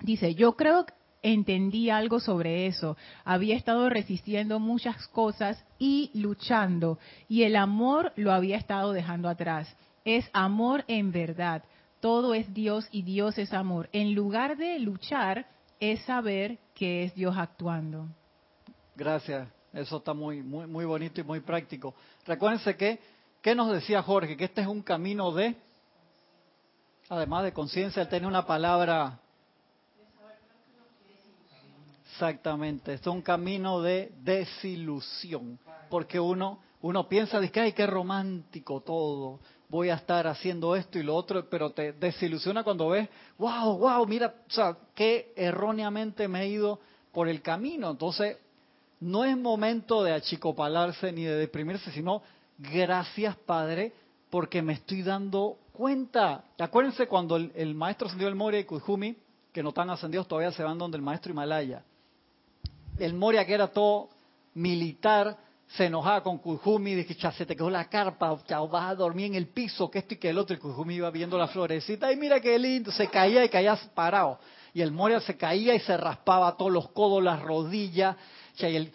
Dice, 0.01 0.35
yo 0.35 0.57
creo 0.57 0.87
que 0.87 0.93
entendí 1.23 1.89
algo 1.91 2.21
sobre 2.21 2.67
eso. 2.67 2.97
Había 3.25 3.57
estado 3.57 3.89
resistiendo 3.89 4.59
muchas 4.59 5.07
cosas 5.09 5.65
y 5.79 6.11
luchando. 6.15 6.99
Y 7.29 7.45
el 7.45 7.57
amor 7.57 8.13
lo 8.17 8.33
había 8.33 8.57
estado 8.57 8.93
dejando 8.93 9.29
atrás. 9.29 9.75
Es 10.05 10.29
amor 10.33 10.85
en 10.89 11.13
verdad. 11.13 11.63
Todo 12.01 12.35
es 12.35 12.53
Dios 12.53 12.87
y 12.91 13.03
Dios 13.03 13.39
es 13.39 13.53
amor. 13.53 13.89
En 13.93 14.15
lugar 14.15 14.57
de 14.57 14.79
luchar, 14.79 15.47
es 15.81 16.01
saber 16.05 16.59
que 16.75 17.05
es 17.05 17.15
Dios 17.15 17.37
actuando. 17.37 18.07
Gracias, 18.95 19.49
eso 19.73 19.99
está 19.99 20.15
muy, 20.15 20.43
muy, 20.43 20.67
muy 20.67 20.85
bonito 20.85 21.21
y 21.21 21.25
muy 21.25 21.41
práctico. 21.41 21.95
Recuérdense 22.27 22.77
que, 22.77 22.99
¿qué 23.43 23.55
nos 23.55 23.71
decía 23.71 24.03
Jorge? 24.03 24.37
Que 24.37 24.45
este 24.45 24.63
es 24.63 24.67
un 24.67 24.83
camino 24.83 25.33
de, 25.33 25.55
además 27.09 27.45
de 27.45 27.53
conciencia, 27.53 28.03
él 28.03 28.09
tiene 28.09 28.27
una 28.27 28.47
palabra. 28.47 29.21
Exactamente, 32.11 32.95
es 32.95 33.07
un 33.07 33.21
camino 33.21 33.83
de 33.83 34.11
desilusión, 34.23 35.59
porque 35.91 36.19
uno, 36.19 36.61
uno 36.81 37.07
piensa, 37.07 37.39
dice, 37.41 37.61
ay, 37.61 37.73
qué 37.73 37.87
romántico 37.87 38.81
todo, 38.81 39.41
voy 39.69 39.91
a 39.91 39.95
estar 39.95 40.27
haciendo 40.27 40.77
esto 40.77 40.99
y 40.99 41.03
lo 41.03 41.15
otro, 41.15 41.49
pero 41.49 41.71
te 41.71 41.93
desilusiona 41.93 42.63
cuando 42.63 42.89
ves, 42.91 43.09
wow, 43.39 43.79
wow, 43.79 44.07
mira, 44.07 44.35
o 44.49 44.51
sea, 44.51 44.77
qué 44.95 45.33
erróneamente 45.37 46.29
me 46.29 46.43
he 46.43 46.49
ido 46.49 46.79
por 47.13 47.29
el 47.29 47.43
camino. 47.43 47.91
Entonces, 47.91 48.37
no 49.01 49.25
es 49.25 49.37
momento 49.37 50.03
de 50.03 50.13
achicopalarse 50.13 51.13
ni 51.13 51.25
de 51.25 51.37
deprimirse, 51.37 51.91
sino 51.91 52.23
gracias 52.59 53.37
Padre, 53.37 53.93
porque 54.31 54.63
me 54.63 54.75
estoy 54.75 55.03
dando 55.03 55.59
cuenta. 55.73 56.45
Acuérdense 56.59 57.07
cuando 57.07 57.37
el, 57.37 57.75
maestro 57.75 58.07
ascendió 58.07 58.29
el 58.29 58.35
Moria 58.35 58.61
y 58.61 58.65
Kujumi, 58.65 59.17
que 59.53 59.63
no 59.63 59.71
están 59.71 59.91
ascendidos 59.91 60.29
todavía, 60.29 60.53
se 60.53 60.63
van 60.63 60.79
donde 60.79 60.97
el 60.97 61.03
maestro 61.03 61.33
Himalaya. 61.33 61.83
El 62.99 63.15
Moria, 63.15 63.45
que 63.45 63.55
era 63.55 63.69
todo 63.69 64.09
militar, 64.55 65.37
se 65.69 65.87
enojaba 65.87 66.23
con 66.23 66.39
Kujumi, 66.39 66.95
dije, 66.95 67.17
se 67.33 67.45
te 67.45 67.57
quedó 67.57 67.71
la 67.71 67.89
carpa, 67.89 68.39
chao, 68.47 68.69
vas 68.69 68.91
a 68.91 68.95
dormir 68.95 69.27
en 69.27 69.35
el 69.35 69.49
piso, 69.49 69.91
que 69.91 69.99
esto 69.99 70.15
y 70.15 70.17
que 70.17 70.31
el 70.31 70.39
otro, 70.39 70.55
y 70.55 70.59
Kujumi 70.59 70.95
iba 70.95 71.11
viendo 71.11 71.37
la 71.37 71.49
florecita, 71.49 72.13
y 72.13 72.17
mira 72.17 72.41
qué 72.41 72.59
lindo, 72.59 72.93
se 72.93 73.09
caía 73.09 73.45
y 73.45 73.49
caía 73.49 73.77
parado. 73.95 74.39
Y 74.73 74.83
el 74.83 74.93
Moria 74.93 75.21
se 75.21 75.37
caía 75.37 75.75
y 75.75 75.81
se 75.81 75.97
raspaba 75.97 76.57
todos 76.57 76.71
los 76.71 76.91
codos, 76.91 77.23
las 77.23 77.43
rodillas, 77.43 78.17
y 78.59 78.91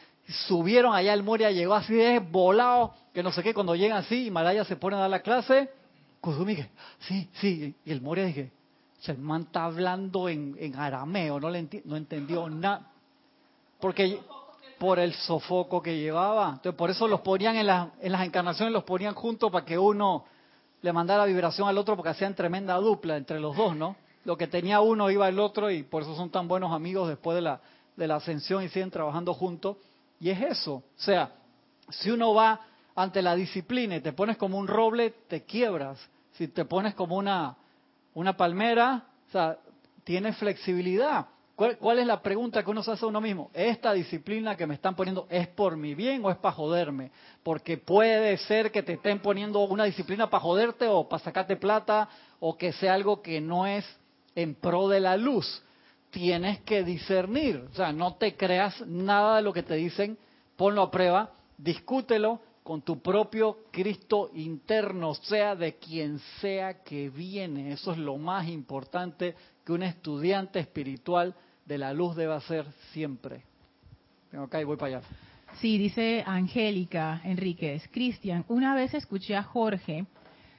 subieron 0.47 0.95
allá 0.95 1.13
el 1.13 1.23
Moria, 1.23 1.51
llegó 1.51 1.73
así 1.73 1.93
de 1.93 2.19
volado, 2.19 2.93
que 3.13 3.21
no 3.21 3.31
sé 3.31 3.43
qué, 3.43 3.53
cuando 3.53 3.75
llegan 3.75 3.97
así, 3.97 4.27
Himalaya 4.27 4.63
se 4.63 4.77
pone 4.77 4.95
a 4.95 4.99
dar 4.99 5.09
la 5.09 5.21
clase, 5.21 5.69
Kuzumi 6.21 6.55
dije, 6.55 6.69
sí, 6.99 7.29
sí, 7.33 7.75
y 7.83 7.91
el 7.91 8.01
Moria 8.01 8.25
dije, 8.25 8.51
el 9.07 9.17
man 9.17 9.41
está 9.41 9.65
hablando 9.65 10.29
en, 10.29 10.75
arameo, 10.77 11.39
no, 11.39 11.49
le 11.49 11.67
no 11.85 11.97
entendió 11.97 12.47
nada. 12.49 12.91
Porque 13.79 14.19
por 14.81 14.97
el 14.97 15.13
sofoco 15.13 15.79
que 15.79 15.95
llevaba. 15.95 16.53
Entonces, 16.53 16.73
por 16.73 16.89
eso 16.89 17.07
los 17.07 17.21
ponían 17.21 17.55
en, 17.55 17.69
en 17.69 18.11
las 18.11 18.25
encarnaciones, 18.25 18.73
los 18.73 18.83
ponían 18.83 19.13
juntos 19.13 19.51
para 19.51 19.63
que 19.63 19.77
uno 19.77 20.25
le 20.81 20.91
mandara 20.91 21.25
vibración 21.25 21.69
al 21.69 21.77
otro, 21.77 21.95
porque 21.95 22.09
hacían 22.09 22.33
tremenda 22.33 22.73
dupla 22.77 23.15
entre 23.15 23.39
los 23.39 23.55
dos, 23.55 23.75
¿no? 23.75 23.95
Lo 24.25 24.35
que 24.35 24.47
tenía 24.47 24.81
uno 24.81 25.11
iba 25.11 25.29
el 25.29 25.37
otro 25.37 25.69
y 25.69 25.83
por 25.83 26.01
eso 26.01 26.15
son 26.15 26.31
tan 26.31 26.47
buenos 26.47 26.71
amigos 26.73 27.09
después 27.09 27.35
de 27.35 27.41
la, 27.41 27.61
de 27.95 28.07
la 28.07 28.15
ascensión 28.15 28.63
y 28.63 28.69
siguen 28.69 28.89
trabajando 28.89 29.35
juntos. 29.35 29.77
Y 30.19 30.31
es 30.31 30.41
eso. 30.41 30.73
O 30.73 30.83
sea, 30.95 31.31
si 31.89 32.09
uno 32.09 32.33
va 32.33 32.61
ante 32.95 33.21
la 33.21 33.35
disciplina 33.35 33.97
y 33.97 34.01
te 34.01 34.13
pones 34.13 34.35
como 34.35 34.57
un 34.57 34.67
roble, 34.67 35.11
te 35.27 35.43
quiebras. 35.43 35.99
Si 36.31 36.47
te 36.47 36.65
pones 36.65 36.95
como 36.95 37.17
una, 37.17 37.55
una 38.15 38.35
palmera, 38.35 39.03
o 39.29 39.31
sea, 39.31 39.59
tienes 40.03 40.37
flexibilidad. 40.37 41.27
¿Cuál, 41.79 41.99
es 41.99 42.07
la 42.07 42.23
pregunta 42.23 42.63
que 42.63 42.71
uno 42.71 42.81
se 42.81 42.91
hace 42.91 43.05
a 43.05 43.07
uno 43.07 43.21
mismo? 43.21 43.51
¿Esta 43.53 43.93
disciplina 43.93 44.57
que 44.57 44.65
me 44.65 44.73
están 44.73 44.95
poniendo 44.95 45.27
es 45.29 45.47
por 45.47 45.77
mi 45.77 45.93
bien 45.93 46.25
o 46.25 46.31
es 46.31 46.37
para 46.37 46.55
joderme? 46.55 47.11
Porque 47.43 47.77
puede 47.77 48.35
ser 48.37 48.71
que 48.71 48.81
te 48.81 48.93
estén 48.93 49.19
poniendo 49.19 49.59
una 49.65 49.83
disciplina 49.83 50.27
para 50.27 50.41
joderte 50.41 50.87
o 50.87 51.07
para 51.07 51.23
sacarte 51.23 51.57
plata 51.57 52.09
o 52.39 52.57
que 52.57 52.73
sea 52.73 52.95
algo 52.95 53.21
que 53.21 53.39
no 53.39 53.67
es 53.67 53.85
en 54.33 54.55
pro 54.55 54.87
de 54.87 55.01
la 55.01 55.17
luz. 55.17 55.61
Tienes 56.09 56.61
que 56.61 56.83
discernir. 56.83 57.67
O 57.71 57.75
sea, 57.75 57.93
no 57.93 58.15
te 58.15 58.35
creas 58.35 58.81
nada 58.87 59.35
de 59.35 59.43
lo 59.43 59.53
que 59.53 59.61
te 59.61 59.75
dicen, 59.75 60.17
ponlo 60.55 60.81
a 60.81 60.89
prueba, 60.89 61.29
discútelo 61.59 62.39
con 62.63 62.81
tu 62.81 63.03
propio 63.03 63.65
Cristo 63.69 64.31
interno, 64.33 65.13
sea 65.13 65.55
de 65.55 65.75
quien 65.75 66.17
sea 66.39 66.81
que 66.81 67.11
viene. 67.11 67.71
Eso 67.73 67.91
es 67.91 67.99
lo 67.99 68.17
más 68.17 68.47
importante 68.47 69.35
que 69.63 69.73
un 69.73 69.83
estudiante 69.83 70.57
espiritual 70.57 71.35
de 71.65 71.77
la 71.77 71.93
luz 71.93 72.15
debe 72.15 72.39
ser 72.41 72.65
siempre. 72.91 73.43
Tengo 74.29 74.45
acá 74.45 74.61
y 74.61 74.63
voy 74.63 74.77
para 74.77 74.97
allá. 74.97 75.07
Sí, 75.59 75.77
dice 75.77 76.23
Angélica 76.25 77.21
Enríquez. 77.23 77.87
Cristian, 77.91 78.45
una 78.47 78.73
vez 78.73 78.93
escuché 78.93 79.35
a 79.35 79.43
Jorge 79.43 80.05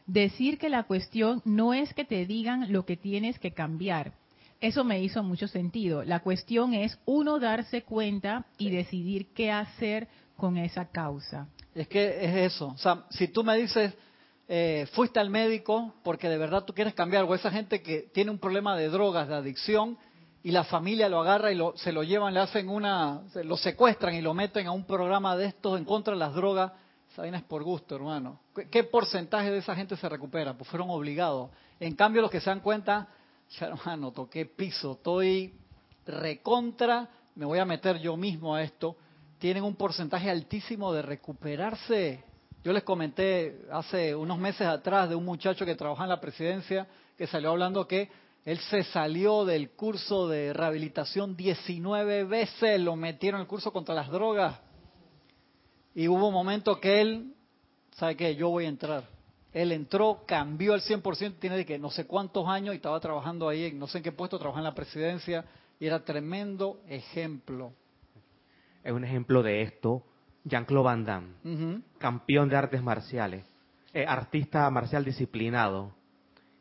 decir 0.06 0.58
que 0.58 0.68
la 0.68 0.84
cuestión 0.84 1.40
no 1.44 1.72
es 1.74 1.94
que 1.94 2.04
te 2.04 2.26
digan 2.26 2.72
lo 2.72 2.84
que 2.84 2.96
tienes 2.96 3.38
que 3.38 3.52
cambiar. 3.52 4.12
Eso 4.60 4.84
me 4.84 5.02
hizo 5.02 5.22
mucho 5.22 5.48
sentido. 5.48 6.04
La 6.04 6.20
cuestión 6.20 6.74
es 6.74 6.98
uno 7.04 7.40
darse 7.40 7.82
cuenta 7.82 8.46
y 8.58 8.70
decidir 8.70 9.26
qué 9.34 9.50
hacer 9.50 10.06
con 10.36 10.56
esa 10.56 10.88
causa. 10.88 11.48
Es 11.74 11.88
que 11.88 12.24
es 12.24 12.52
eso. 12.52 12.68
O 12.68 12.78
sea, 12.78 13.04
si 13.10 13.28
tú 13.28 13.42
me 13.42 13.56
dices, 13.56 13.92
eh, 14.48 14.86
fuiste 14.92 15.18
al 15.18 15.30
médico 15.30 15.94
porque 16.04 16.28
de 16.28 16.38
verdad 16.38 16.64
tú 16.64 16.74
quieres 16.74 16.94
cambiar, 16.94 17.24
o 17.24 17.34
esa 17.34 17.50
gente 17.50 17.82
que 17.82 18.02
tiene 18.12 18.30
un 18.30 18.38
problema 18.38 18.76
de 18.76 18.88
drogas, 18.88 19.26
de 19.26 19.34
adicción, 19.34 19.98
y 20.44 20.50
la 20.50 20.64
familia 20.64 21.08
lo 21.08 21.20
agarra 21.20 21.52
y 21.52 21.54
lo, 21.54 21.76
se 21.76 21.92
lo 21.92 22.02
llevan, 22.02 22.34
le 22.34 22.40
hacen 22.40 22.68
una, 22.68 23.22
lo 23.44 23.56
secuestran 23.56 24.14
y 24.14 24.20
lo 24.20 24.34
meten 24.34 24.66
a 24.66 24.72
un 24.72 24.84
programa 24.84 25.36
de 25.36 25.46
estos 25.46 25.78
en 25.78 25.84
contra 25.84 26.14
de 26.14 26.18
las 26.18 26.34
drogas, 26.34 26.72
esa 27.12 27.26
es 27.26 27.42
por 27.42 27.62
gusto, 27.62 27.94
hermano. 27.94 28.40
¿Qué, 28.70 28.84
porcentaje 28.84 29.50
de 29.50 29.58
esa 29.58 29.76
gente 29.76 29.96
se 29.96 30.08
recupera? 30.08 30.54
Pues 30.54 30.68
fueron 30.70 30.88
obligados. 30.90 31.50
En 31.78 31.94
cambio, 31.94 32.22
los 32.22 32.30
que 32.30 32.40
se 32.40 32.48
dan 32.48 32.60
cuenta, 32.60 33.06
ya 33.50 33.66
hermano, 33.66 34.12
toqué 34.12 34.46
piso, 34.46 34.92
estoy 34.92 35.54
recontra, 36.06 37.08
me 37.34 37.44
voy 37.44 37.58
a 37.58 37.64
meter 37.64 37.98
yo 37.98 38.16
mismo 38.16 38.54
a 38.54 38.62
esto, 38.62 38.96
tienen 39.38 39.62
un 39.62 39.76
porcentaje 39.76 40.30
altísimo 40.30 40.92
de 40.92 41.02
recuperarse. 41.02 42.24
Yo 42.64 42.72
les 42.72 42.82
comenté 42.82 43.66
hace 43.70 44.14
unos 44.14 44.38
meses 44.38 44.66
atrás 44.66 45.08
de 45.08 45.14
un 45.14 45.24
muchacho 45.24 45.66
que 45.66 45.74
trabaja 45.74 46.04
en 46.04 46.08
la 46.08 46.20
presidencia 46.20 46.86
que 47.18 47.26
salió 47.26 47.50
hablando 47.50 47.86
que 47.86 48.10
él 48.44 48.58
se 48.58 48.82
salió 48.84 49.44
del 49.44 49.70
curso 49.70 50.26
de 50.26 50.52
rehabilitación 50.52 51.36
19 51.36 52.24
veces, 52.24 52.80
lo 52.80 52.96
metieron 52.96 53.40
en 53.40 53.42
el 53.42 53.48
curso 53.48 53.72
contra 53.72 53.94
las 53.94 54.08
drogas. 54.08 54.58
Y 55.94 56.08
hubo 56.08 56.26
un 56.26 56.34
momento 56.34 56.80
que 56.80 57.00
él, 57.00 57.34
¿sabe 57.92 58.16
qué? 58.16 58.34
Yo 58.34 58.48
voy 58.48 58.64
a 58.64 58.68
entrar. 58.68 59.04
Él 59.52 59.70
entró, 59.70 60.24
cambió 60.26 60.72
al 60.72 60.80
100%, 60.80 61.38
tiene 61.38 61.58
de 61.58 61.66
que 61.66 61.78
no 61.78 61.90
sé 61.90 62.06
cuántos 62.06 62.48
años 62.48 62.74
y 62.74 62.76
estaba 62.76 62.98
trabajando 62.98 63.48
ahí, 63.48 63.72
no 63.74 63.86
sé 63.86 63.98
en 63.98 64.04
qué 64.04 64.12
puesto, 64.12 64.38
trabajaba 64.38 64.60
en 64.60 64.70
la 64.70 64.74
presidencia 64.74 65.44
y 65.78 65.86
era 65.86 66.02
tremendo 66.04 66.80
ejemplo. 66.88 67.72
Es 68.82 68.92
un 68.92 69.04
ejemplo 69.04 69.42
de 69.42 69.62
esto, 69.62 70.02
Jean-Claude 70.44 70.84
Van 70.84 71.04
Damme, 71.04 71.82
campeón 71.98 72.48
de 72.48 72.56
artes 72.56 72.82
marciales, 72.82 73.44
eh, 73.92 74.06
artista 74.06 74.68
marcial 74.70 75.04
disciplinado, 75.04 75.94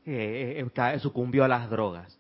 eh, 0.06 0.66
eh 0.66 1.00
sucumbió 1.00 1.44
a 1.44 1.48
las 1.48 1.70
drogas. 1.70 2.18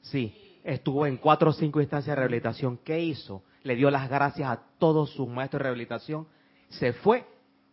Sí, 0.00 0.58
estuvo 0.64 1.06
en 1.06 1.16
cuatro 1.16 1.50
o 1.50 1.52
cinco 1.52 1.80
instancias 1.80 2.16
de 2.16 2.16
rehabilitación. 2.16 2.78
¿Qué 2.78 3.00
hizo? 3.00 3.42
Le 3.62 3.76
dio 3.76 3.90
las 3.90 4.08
gracias 4.08 4.48
a 4.48 4.60
todos 4.78 5.10
sus 5.10 5.28
maestros 5.28 5.60
de 5.60 5.62
rehabilitación, 5.64 6.26
se 6.68 6.92
fue 6.92 7.24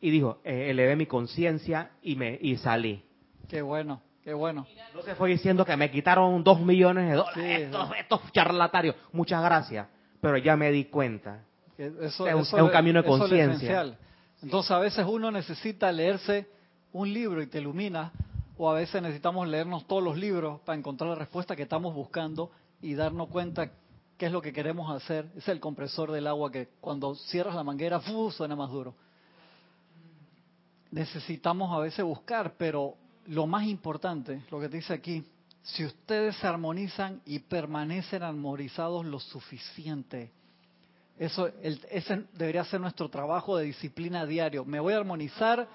y 0.01 0.11
dijo, 0.11 0.39
eh, 0.43 0.69
elevé 0.69 0.95
mi 0.95 1.05
conciencia 1.05 1.91
y 2.01 2.15
me 2.15 2.37
y 2.41 2.57
salí. 2.57 3.03
Qué 3.47 3.61
bueno, 3.61 4.01
qué 4.23 4.33
bueno. 4.33 4.67
No 4.93 5.01
se 5.01 5.15
fue 5.15 5.29
diciendo 5.29 5.65
que 5.65 5.75
me 5.75 5.89
quitaron 5.89 6.43
dos 6.43 6.61
millones 6.61 7.09
de 7.09 7.15
dólares, 7.15 7.75
estos, 7.99 8.31
charlatarios. 8.31 8.95
Muchas 9.11 9.43
gracias, 9.43 9.87
pero 10.21 10.37
ya 10.37 10.55
me 10.55 10.71
di 10.71 10.85
cuenta. 10.85 11.43
Eso, 11.77 12.27
es, 12.27 12.53
un, 12.53 12.69
camino 12.69 13.01
de 13.01 13.07
conciencia. 13.07 13.97
Entonces 14.43 14.71
a 14.71 14.79
veces 14.79 15.05
uno 15.07 15.31
necesita 15.31 15.91
leerse 15.91 16.47
un 16.91 17.11
libro 17.11 17.41
y 17.41 17.47
te 17.47 17.59
ilumina 17.59 18.11
o 18.61 18.69
a 18.69 18.73
veces 18.73 19.01
necesitamos 19.01 19.47
leernos 19.47 19.87
todos 19.87 20.03
los 20.03 20.17
libros 20.17 20.59
para 20.65 20.77
encontrar 20.77 21.09
la 21.09 21.15
respuesta 21.15 21.55
que 21.55 21.63
estamos 21.63 21.95
buscando 21.95 22.51
y 22.81 22.93
darnos 22.93 23.29
cuenta 23.29 23.71
qué 24.17 24.25
es 24.25 24.33
lo 24.33 24.41
que 24.41 24.51
queremos 24.51 24.93
hacer. 24.93 25.31
Es 25.37 25.47
el 25.47 25.61
compresor 25.61 26.11
del 26.11 26.27
agua 26.27 26.51
que 26.51 26.67
cuando 26.81 27.15
cierras 27.15 27.55
la 27.55 27.63
manguera 27.63 28.01
suena 28.31 28.57
más 28.57 28.69
duro. 28.69 28.93
Necesitamos 30.91 31.71
a 31.71 31.79
veces 31.79 32.03
buscar, 32.03 32.55
pero 32.57 32.95
lo 33.27 33.47
más 33.47 33.65
importante, 33.65 34.43
lo 34.51 34.59
que 34.59 34.67
dice 34.67 34.91
aquí, 34.93 35.23
si 35.63 35.85
ustedes 35.85 36.35
se 36.35 36.45
armonizan 36.45 37.21
y 37.25 37.39
permanecen 37.39 38.23
armonizados 38.23 39.05
lo 39.05 39.21
suficiente, 39.21 40.31
eso 41.17 41.47
ese 41.63 42.25
debería 42.33 42.65
ser 42.65 42.81
nuestro 42.81 43.07
trabajo 43.09 43.55
de 43.55 43.63
disciplina 43.63 44.25
diario. 44.25 44.65
Me 44.65 44.81
voy 44.81 44.95
a 44.95 44.97
armonizar 44.97 45.65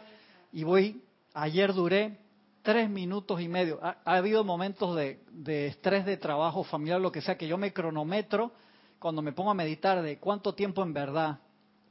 y 0.53 0.65
voy, 0.65 1.03
ayer 1.33 1.73
duré 1.73 2.24
tres 2.65 2.89
minutos 2.89 3.41
y 3.43 3.47
medio. 3.47 3.79
Ha, 3.83 3.99
habido 4.05 4.43
momentos 4.43 4.97
de, 4.97 5.67
estrés 5.67 6.07
de 6.07 6.17
trabajo 6.17 6.65
familiar, 6.65 6.99
lo 6.99 7.13
que 7.13 7.21
sea, 7.21 7.37
que 7.37 7.47
yo 7.47 7.59
me 7.59 7.75
cronometro 7.75 8.53
cuando 8.99 9.21
me 9.21 9.33
pongo 9.33 9.51
a 9.51 9.55
meditar 9.55 10.03
de 10.03 10.19
cuánto 10.19 10.55
tiempo 10.55 10.83
en 10.83 10.95
verdad 10.95 11.39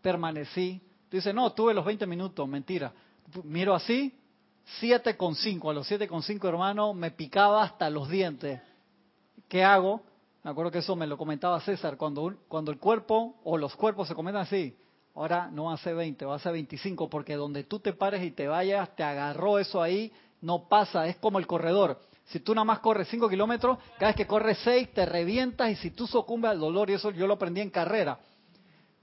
permanecí. 0.02 0.82
Tú 1.10 1.18
dices, 1.18 1.34
no, 1.34 1.54
tuve 1.54 1.76
los 1.76 1.86
20 1.86 2.08
minutos, 2.08 2.50
mentira. 2.50 2.92
Miro 3.44 3.76
así, 3.76 4.18
siete 4.80 5.16
con 5.16 5.36
cinco. 5.36 5.70
A 5.70 5.76
los 5.76 5.86
siete 5.86 6.08
con 6.08 6.24
cinco, 6.24 6.50
hermano, 6.50 6.96
me 6.96 7.12
picaba 7.12 7.64
hasta 7.64 7.88
los 7.92 8.10
dientes. 8.10 8.60
¿Qué 9.48 9.64
hago? 9.64 10.02
Me 10.44 10.50
acuerdo 10.50 10.72
que 10.72 10.80
eso 10.80 10.96
me 10.96 11.06
lo 11.06 11.20
comentaba 11.20 11.62
César. 11.62 11.98
Cuando, 11.98 12.36
cuando 12.48 12.72
el 12.72 12.80
cuerpo 12.80 13.36
o 13.44 13.60
los 13.60 13.76
cuerpos 13.76 14.08
se 14.08 14.16
comentan 14.16 14.42
así, 14.42 14.76
ahora 15.14 15.52
no 15.52 15.72
hace 15.72 15.94
20, 15.94 16.26
va 16.26 16.36
a 16.36 16.40
ser 16.40 16.54
25, 16.54 17.12
porque 17.12 17.36
donde 17.36 17.64
tú 17.64 17.80
te 17.80 17.94
pares 17.94 18.24
y 18.24 18.32
te 18.32 18.48
vayas, 18.48 18.96
te 18.96 19.04
agarró 19.04 19.60
eso 19.60 19.80
ahí 19.80 20.12
no 20.44 20.68
pasa, 20.68 21.08
es 21.08 21.16
como 21.16 21.40
el 21.40 21.48
corredor. 21.48 22.00
Si 22.26 22.40
tú 22.40 22.54
nada 22.54 22.66
más 22.66 22.80
corres 22.80 23.08
5 23.08 23.30
kilómetros, 23.30 23.78
cada 23.98 24.08
vez 24.08 24.16
que 24.16 24.28
corres 24.28 24.60
6 24.64 24.94
te 24.94 25.06
revientas 25.06 25.72
y 25.72 25.76
si 25.76 25.92
tú 25.92 26.06
sucumbes 26.06 26.52
al 26.52 26.60
dolor, 26.60 26.90
y 26.90 26.94
eso 26.94 27.12
yo 27.12 27.28
lo 27.28 27.36
aprendí 27.36 27.62
en 27.62 27.70
carrera. 27.70 28.20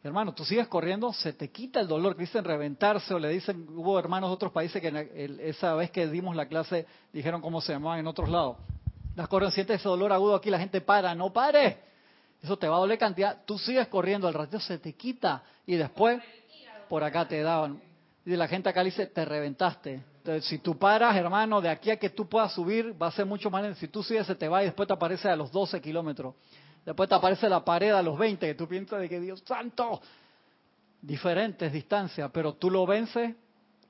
Hermano, 0.02 0.32
tú 0.32 0.44
sigues 0.44 0.68
corriendo, 0.68 1.12
se 1.12 1.32
te 1.32 1.50
quita 1.50 1.80
el 1.80 1.88
dolor, 1.88 2.14
que 2.14 2.22
dicen 2.22 2.44
reventarse 2.44 3.12
o 3.12 3.18
le 3.18 3.28
dicen, 3.30 3.66
hubo 3.70 3.98
hermanos 3.98 4.30
de 4.30 4.34
otros 4.34 4.52
países 4.52 4.80
que 4.80 5.38
esa 5.42 5.74
vez 5.74 5.90
que 5.90 6.06
dimos 6.08 6.36
la 6.36 6.46
clase 6.46 6.86
dijeron 7.12 7.40
cómo 7.40 7.60
se 7.60 7.72
llamaban 7.72 8.00
en 8.00 8.06
otros 8.06 8.28
lados. 8.28 8.58
Las 9.16 9.26
corren, 9.28 9.50
sientes 9.50 9.80
ese 9.80 9.88
dolor 9.88 10.12
agudo 10.12 10.34
aquí, 10.34 10.50
la 10.50 10.58
gente 10.58 10.80
para, 10.80 11.14
no 11.14 11.32
pare. 11.32 11.78
Eso 12.42 12.58
te 12.58 12.68
va 12.68 12.76
a 12.76 12.80
doler 12.80 12.98
cantidad, 12.98 13.44
tú 13.46 13.58
sigues 13.58 13.88
corriendo, 13.88 14.28
al 14.28 14.34
ratito 14.34 14.60
se 14.60 14.78
te 14.78 14.94
quita 14.94 15.42
y 15.66 15.76
después 15.76 16.22
por 16.88 17.04
acá 17.04 17.26
te 17.26 17.42
daban. 17.42 17.80
Y 18.24 18.36
la 18.36 18.48
gente 18.48 18.68
acá 18.68 18.82
dice, 18.84 19.06
te 19.06 19.24
reventaste. 19.24 20.09
Entonces, 20.20 20.44
si 20.44 20.58
tú 20.58 20.76
paras, 20.76 21.16
hermano, 21.16 21.62
de 21.62 21.70
aquí 21.70 21.90
a 21.90 21.98
que 21.98 22.10
tú 22.10 22.28
puedas 22.28 22.52
subir, 22.52 22.94
va 23.00 23.06
a 23.06 23.10
ser 23.10 23.24
mucho 23.24 23.50
más 23.50 23.78
Si 23.78 23.88
tú 23.88 24.02
sigues, 24.02 24.26
se 24.26 24.34
te 24.34 24.48
va 24.48 24.62
y 24.62 24.66
después 24.66 24.86
te 24.86 24.92
aparece 24.92 25.30
a 25.30 25.36
los 25.36 25.50
12 25.50 25.80
kilómetros. 25.80 26.34
Después 26.84 27.08
te 27.08 27.14
aparece 27.14 27.48
la 27.48 27.64
pared 27.64 27.90
a 27.92 28.02
los 28.02 28.18
20, 28.18 28.46
que 28.46 28.54
tú 28.54 28.68
piensas 28.68 29.00
de 29.00 29.08
que 29.08 29.18
Dios 29.18 29.42
santo, 29.46 30.02
diferentes 31.00 31.72
distancias, 31.72 32.30
pero 32.34 32.52
tú 32.52 32.70
lo 32.70 32.84
vences. 32.84 33.34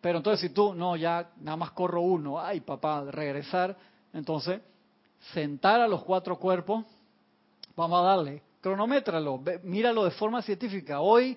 Pero 0.01 0.19
entonces 0.19 0.41
si 0.41 0.55
tú, 0.55 0.73
no, 0.73 0.95
ya 0.95 1.31
nada 1.41 1.57
más 1.57 1.73
corro 1.73 2.01
uno, 2.01 2.41
ay 2.41 2.61
papá, 2.61 3.05
regresar. 3.11 3.77
Entonces, 4.13 4.61
sentar 5.33 5.81
a 5.81 5.89
los 5.89 6.05
cuatro 6.05 6.39
cuerpos, 6.39 6.85
vamos 7.75 8.01
a 8.01 8.05
darle, 8.05 8.41
cronométralo, 8.61 9.43
míralo 9.65 10.05
de 10.05 10.13
forma 10.13 10.43
científica. 10.43 11.01
Hoy 11.01 11.37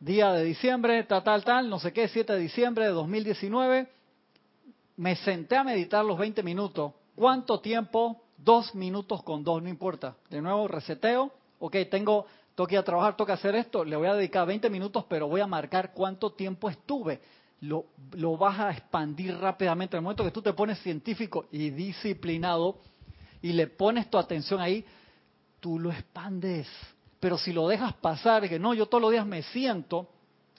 día 0.00 0.32
de 0.32 0.44
diciembre, 0.44 1.02
tal, 1.04 1.22
tal, 1.22 1.44
tal, 1.44 1.68
no 1.68 1.78
sé 1.78 1.92
qué, 1.92 2.08
7 2.08 2.32
de 2.32 2.38
diciembre 2.38 2.84
de 2.84 2.90
2019, 2.90 3.88
me 4.96 5.16
senté 5.16 5.56
a 5.56 5.64
meditar 5.64 6.04
los 6.04 6.18
20 6.18 6.42
minutos. 6.42 6.92
¿Cuánto 7.14 7.60
tiempo? 7.60 8.20
Dos 8.36 8.74
minutos 8.74 9.22
con 9.22 9.44
dos, 9.44 9.62
no 9.62 9.68
importa. 9.68 10.16
De 10.28 10.42
nuevo, 10.42 10.68
reseteo. 10.68 11.32
Ok, 11.60 11.76
tengo 11.90 12.26
toca 12.54 12.74
ir 12.74 12.78
a 12.78 12.84
trabajar, 12.84 13.16
toca 13.16 13.34
hacer 13.34 13.54
esto, 13.56 13.84
le 13.84 13.96
voy 13.96 14.06
a 14.06 14.14
dedicar 14.14 14.46
20 14.46 14.70
minutos, 14.70 15.04
pero 15.08 15.28
voy 15.28 15.40
a 15.40 15.46
marcar 15.46 15.92
cuánto 15.92 16.32
tiempo 16.32 16.68
estuve. 16.68 17.20
Lo, 17.60 17.86
lo 18.12 18.36
vas 18.36 18.58
a 18.60 18.70
expandir 18.70 19.36
rápidamente. 19.38 19.96
En 19.96 19.98
el 19.98 20.04
momento 20.04 20.24
que 20.24 20.30
tú 20.30 20.42
te 20.42 20.52
pones 20.52 20.78
científico 20.80 21.46
y 21.50 21.70
disciplinado 21.70 22.78
y 23.40 23.52
le 23.52 23.66
pones 23.68 24.10
tu 24.10 24.18
atención 24.18 24.60
ahí, 24.60 24.84
tú 25.60 25.78
lo 25.78 25.90
expandes. 25.90 26.68
Pero 27.24 27.38
si 27.38 27.54
lo 27.54 27.68
dejas 27.68 27.94
pasar, 27.94 28.46
que 28.50 28.58
no, 28.58 28.74
yo 28.74 28.84
todos 28.84 29.00
los 29.00 29.10
días 29.10 29.24
me 29.24 29.40
siento 29.44 30.10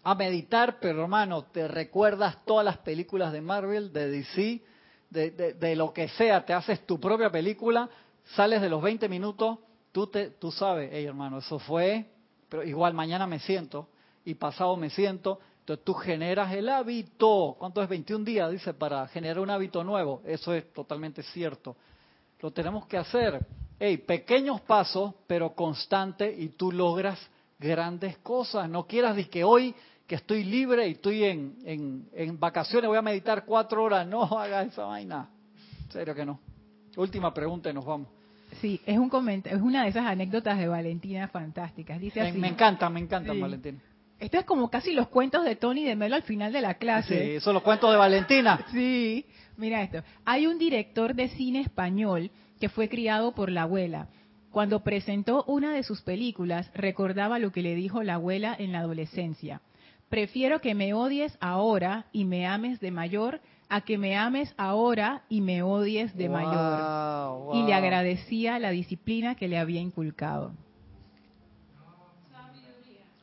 a 0.01 0.16
meditar, 0.16 0.80
pero 0.82 1.03
hermano, 1.03 1.43
te 1.43 1.68
recuerdas 1.68 2.43
todas 2.43 2.66
las 2.66 2.80
películas 2.80 3.32
de 3.32 3.39
Marvel, 3.39 3.93
de 3.93 4.09
DC, 4.09 4.63
de, 5.11 5.30
de, 5.30 5.76
lo 5.76 5.93
que 5.93 6.07
sea, 6.07 6.43
te 6.43 6.53
haces 6.53 6.84
tu 6.88 6.99
propia 6.99 7.30
película, 7.30 7.88
sales 8.34 8.61
de 8.63 8.70
los 8.70 8.82
20 8.82 9.07
minutos, 9.07 9.59
tú, 9.91 10.07
te, 10.07 10.32
tú 10.32 10.51
sabes, 10.51 10.89
hey 10.91 11.05
hermano, 11.05 11.38
eso 11.38 11.59
fue, 11.59 12.09
pero 12.49 12.63
igual 12.63 12.95
mañana 12.95 13.28
me 13.28 13.38
siento 13.38 13.88
y 14.26 14.34
pasado 14.34 14.76
me 14.76 14.89
siento, 14.89 15.39
entonces 15.59 15.86
tú 15.86 15.93
generas 15.93 16.51
el 16.51 16.68
hábito. 16.68 17.57
¿Cuánto 17.59 17.84
es 17.84 17.89
21 17.89 18.26
días? 18.26 18.49
Dice, 18.49 18.74
para 18.74 19.07
generar 19.09 19.38
un 19.38 19.51
hábito 19.51 19.84
nuevo. 19.84 20.24
Eso 20.26 20.51
es 20.51 20.74
totalmente 20.74 21.22
cierto. 21.22 21.76
Lo 22.39 22.49
tenemos 22.49 22.88
que 22.88 22.97
hacer. 22.97 23.45
Hey, 23.78 23.97
pequeños 23.97 24.61
pasos, 24.61 25.13
pero 25.28 25.53
constante 25.53 26.34
y 26.38 26.49
tú 26.49 26.71
logras 26.71 27.19
grandes 27.59 28.17
cosas. 28.19 28.69
No 28.69 28.88
quieras 28.88 29.15
de 29.15 29.28
que 29.28 29.43
hoy 29.43 29.76
que 30.07 30.15
estoy 30.15 30.43
libre 30.43 30.88
y 30.88 30.91
estoy 30.91 31.23
en, 31.23 31.57
en, 31.65 32.09
en 32.13 32.39
vacaciones 32.39 32.88
voy 32.88 32.97
a 32.97 33.01
meditar 33.01 33.43
cuatro 33.45 33.84
horas. 33.84 34.07
No 34.07 34.23
haga 34.39 34.61
esa 34.63 34.86
vaina. 34.86 35.30
En 35.86 35.91
serio 35.91 36.15
que 36.15 36.26
no. 36.26 36.39
Última 36.95 37.34
pregunta 37.34 37.69
y 37.69 37.73
nos 37.73 37.86
vamos. 37.86 38.07
Sí, 38.61 38.80
es 38.86 38.97
un 38.97 39.11
es 39.43 39.61
una 39.61 39.84
de 39.84 39.89
esas 39.89 40.05
anécdotas 40.05 40.57
de 40.57 40.67
Valentina 40.67 41.28
fantásticas. 41.28 41.99
Dice 41.99 42.21
así, 42.21 42.38
me, 42.38 42.47
encanta, 42.47 42.89
me 42.89 43.01
encanta 43.01 43.34
Valentina. 43.34 43.80
Esto 44.17 44.38
es 44.38 44.45
como 44.45 44.69
casi 44.69 44.93
los 44.93 45.09
cuentos 45.09 45.43
de 45.43 45.57
Tony 45.57 45.84
de 45.84 45.95
Melo 45.97 46.15
al 46.15 46.23
final 46.23 46.53
de 46.53 46.61
la 46.61 46.76
clase. 46.76 47.34
Sí, 47.34 47.39
son 47.41 47.55
los 47.55 47.63
cuentos 47.63 47.91
de 47.91 47.97
Valentina. 47.97 48.65
Sí, 48.71 49.26
mira 49.57 49.82
esto. 49.82 50.01
Hay 50.23 50.47
un 50.47 50.57
director 50.57 51.13
de 51.13 51.28
cine 51.30 51.59
español 51.61 52.32
que 52.60 52.70
fue 52.70 52.89
criado 52.89 53.34
por 53.34 53.51
la 53.51 53.64
abuela. 53.64 54.08
Cuando 54.51 54.84
presentó 54.84 55.43
una 55.47 55.74
de 55.74 55.84
sus 55.84 56.01
películas, 56.01 56.72
recordaba 56.74 57.39
lo 57.39 57.51
que 57.51 57.62
le 57.62 57.76
dijo 57.76 58.03
la 58.03 58.16
abuela 58.16 58.56
en 58.58 58.72
la 58.72 58.80
adolescencia. 58.80 59.62
Prefiero 60.10 60.62
que 60.62 60.76
me 60.76 60.93
odies 60.93 61.38
ahora 61.41 62.06
y 62.12 62.26
me 62.26 62.47
ames 62.47 62.80
de 62.80 62.91
mayor 62.91 63.41
a 63.68 63.82
que 63.82 63.97
me 63.97 64.16
ames 64.16 64.53
ahora 64.58 65.24
y 65.28 65.41
me 65.41 65.64
odies 65.64 66.16
de 66.16 66.30
mayor. 66.30 67.56
Y 67.56 67.64
le 67.64 67.74
agradecía 67.74 68.60
la 68.60 68.70
disciplina 68.70 69.36
que 69.36 69.47
le 69.47 69.58
había 69.58 69.82
inculcado. 69.82 70.53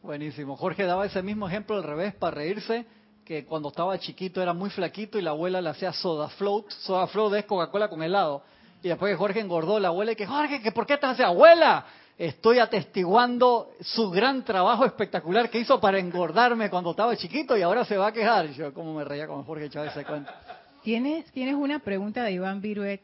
Buenísimo. 0.03 0.57
Jorge 0.57 0.85
daba 0.85 1.07
ese 1.07 1.23
mismo 1.23 1.47
ejemplo 1.49 1.77
al 1.77 1.85
revés 1.85 2.15
para 2.15 2.35
reírse, 2.37 2.85
que 3.25 3.45
cuando 3.47 3.69
estaba 3.69 3.99
chiquito 3.99 4.43
era 4.43 4.53
muy 4.53 4.69
flaquito 4.69 5.17
y 5.17 5.23
la 5.23 5.31
abuela 5.31 5.61
le 5.61 5.71
hacía 5.71 5.93
soda 5.93 6.29
float. 6.29 6.69
Soda 6.71 7.07
float 7.07 7.35
es 7.35 7.45
Coca-Cola 7.45 7.89
con 7.89 8.03
helado. 8.03 8.43
Y 8.83 8.89
después 8.89 9.13
que 9.13 9.17
Jorge 9.17 9.41
engordó, 9.41 9.79
la 9.79 9.89
abuela 9.89 10.13
y 10.13 10.17
que, 10.17 10.27
Jorge, 10.27 10.61
¿que 10.61 10.73
¿por 10.73 10.87
qué 10.87 10.95
estás 10.95 11.13
así? 11.13 11.23
Abuela, 11.23 11.87
estoy 12.19 12.59
atestiguando 12.59 13.71
su 13.81 14.11
gran 14.11 14.45
trabajo 14.45 14.85
espectacular 14.85 15.49
que 15.51 15.61
hizo 15.61 15.81
para 15.81 15.99
engordarme 15.99 16.69
cuando 16.69 16.91
estaba 16.91 17.17
chiquito 17.17 17.57
y 17.57 17.63
ahora 17.63 17.85
se 17.85 17.97
va 17.97 18.09
a 18.09 18.13
quejar. 18.13 18.51
yo 18.51 18.75
como 18.75 18.95
me 18.95 19.05
reía 19.05 19.27
con 19.27 19.45
Jorge 19.45 19.71
Chávez 19.71 19.93
ese 19.93 20.05
cuento. 20.05 20.33
¿Tienes, 20.83 21.31
tienes 21.31 21.55
una 21.55 21.79
pregunta 21.79 22.25
de 22.25 22.33
Iván 22.33 22.61
Viruet. 22.61 23.01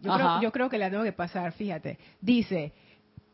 Yo 0.00 0.14
creo, 0.14 0.40
yo 0.40 0.52
creo, 0.52 0.70
que 0.70 0.78
la 0.78 0.90
tengo 0.90 1.04
que 1.04 1.12
pasar, 1.12 1.52
fíjate. 1.52 1.98
Dice, 2.20 2.72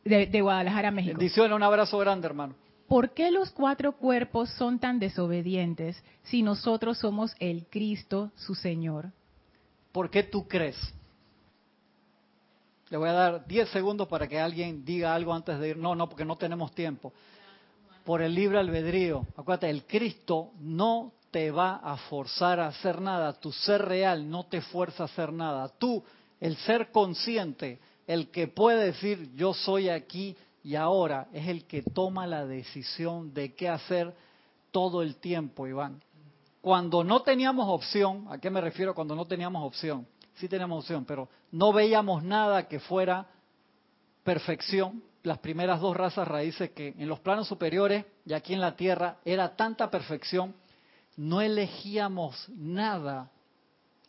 de, 0.05 0.27
de 0.27 0.41
Guadalajara, 0.41 0.91
México. 0.91 1.17
Bendiciones, 1.17 1.53
un 1.55 1.63
abrazo 1.63 1.97
grande, 1.99 2.27
hermano. 2.27 2.55
¿Por 2.89 3.15
qué 3.15 3.31
los 3.31 3.51
cuatro 3.51 3.93
cuerpos 3.93 4.51
son 4.51 4.79
tan 4.79 4.99
desobedientes 4.99 6.03
si 6.25 6.43
nosotros 6.43 6.99
somos 6.99 7.35
el 7.39 7.67
Cristo, 7.67 8.33
su 8.35 8.55
Señor? 8.55 9.13
¿Por 9.93 10.11
qué 10.11 10.23
tú 10.25 10.47
crees? 10.47 10.77
Le 12.89 12.97
voy 12.97 13.09
a 13.09 13.13
dar 13.13 13.47
10 13.47 13.69
segundos 13.71 14.07
para 14.07 14.29
que 14.29 14.39
alguien 14.39 14.85
diga 14.85 15.15
algo 15.15 15.35
antes 15.35 15.59
de 15.59 15.71
ir. 15.71 15.77
No, 15.77 15.95
no, 15.95 16.09
porque 16.09 16.25
no 16.25 16.37
tenemos 16.37 16.73
tiempo. 16.73 17.13
Por 18.05 18.23
el 18.23 18.35
libre 18.35 18.59
albedrío. 18.59 19.27
Acuérdate, 19.37 19.69
el 19.69 19.85
Cristo 19.85 20.53
no 20.61 21.13
te 21.33 21.51
va 21.51 21.77
a 21.77 21.97
forzar 21.97 22.61
a 22.61 22.69
hacer 22.69 23.01
nada. 23.01 23.33
Tu 23.33 23.51
ser 23.51 23.83
real 23.83 24.31
no 24.31 24.45
te 24.45 24.61
fuerza 24.61 25.03
a 25.03 25.07
hacer 25.07 25.33
nada. 25.33 25.69
Tú, 25.69 26.03
el 26.41 26.57
ser 26.59 26.93
consciente, 26.93 27.81
el 28.07 28.31
que 28.31 28.47
puede 28.47 28.87
decir 28.87 29.35
yo 29.35 29.53
soy 29.53 29.89
aquí 29.89 30.37
y 30.63 30.75
ahora, 30.75 31.29
es 31.33 31.47
el 31.47 31.65
que 31.65 31.83
toma 31.83 32.27
la 32.27 32.45
decisión 32.45 33.33
de 33.33 33.55
qué 33.55 33.69
hacer 33.69 34.13
todo 34.73 35.03
el 35.03 35.17
tiempo, 35.17 35.67
Iván. 35.69 36.03
Cuando 36.61 37.05
no 37.05 37.23
teníamos 37.23 37.69
opción, 37.69 38.27
¿a 38.29 38.39
qué 38.39 38.51
me 38.51 38.61
refiero 38.61 38.93
cuando 38.93 39.15
no 39.15 39.27
teníamos 39.27 39.65
opción? 39.65 40.07
Sí 40.37 40.49
tenemos 40.49 40.85
opción, 40.85 41.05
pero 41.05 41.29
no 41.51 41.73
veíamos 41.73 42.23
nada 42.23 42.69
que 42.69 42.81
fuera 42.81 43.27
perfección. 44.23 45.03
Las 45.23 45.39
primeras 45.39 45.81
dos 45.81 45.97
razas 45.97 46.29
raíces 46.29 46.71
que 46.71 46.95
en 46.97 47.09
los 47.09 47.21
planos 47.21 47.49
superiores 47.49 48.05
y 48.25 48.33
aquí 48.33 48.55
en 48.55 48.61
la 48.61 48.77
tierra 48.77 49.17
era 49.25 49.57
tanta 49.57 49.91
perfección, 49.91 50.55
no 51.17 51.41
elegíamos 51.41 52.49
nada 52.51 53.31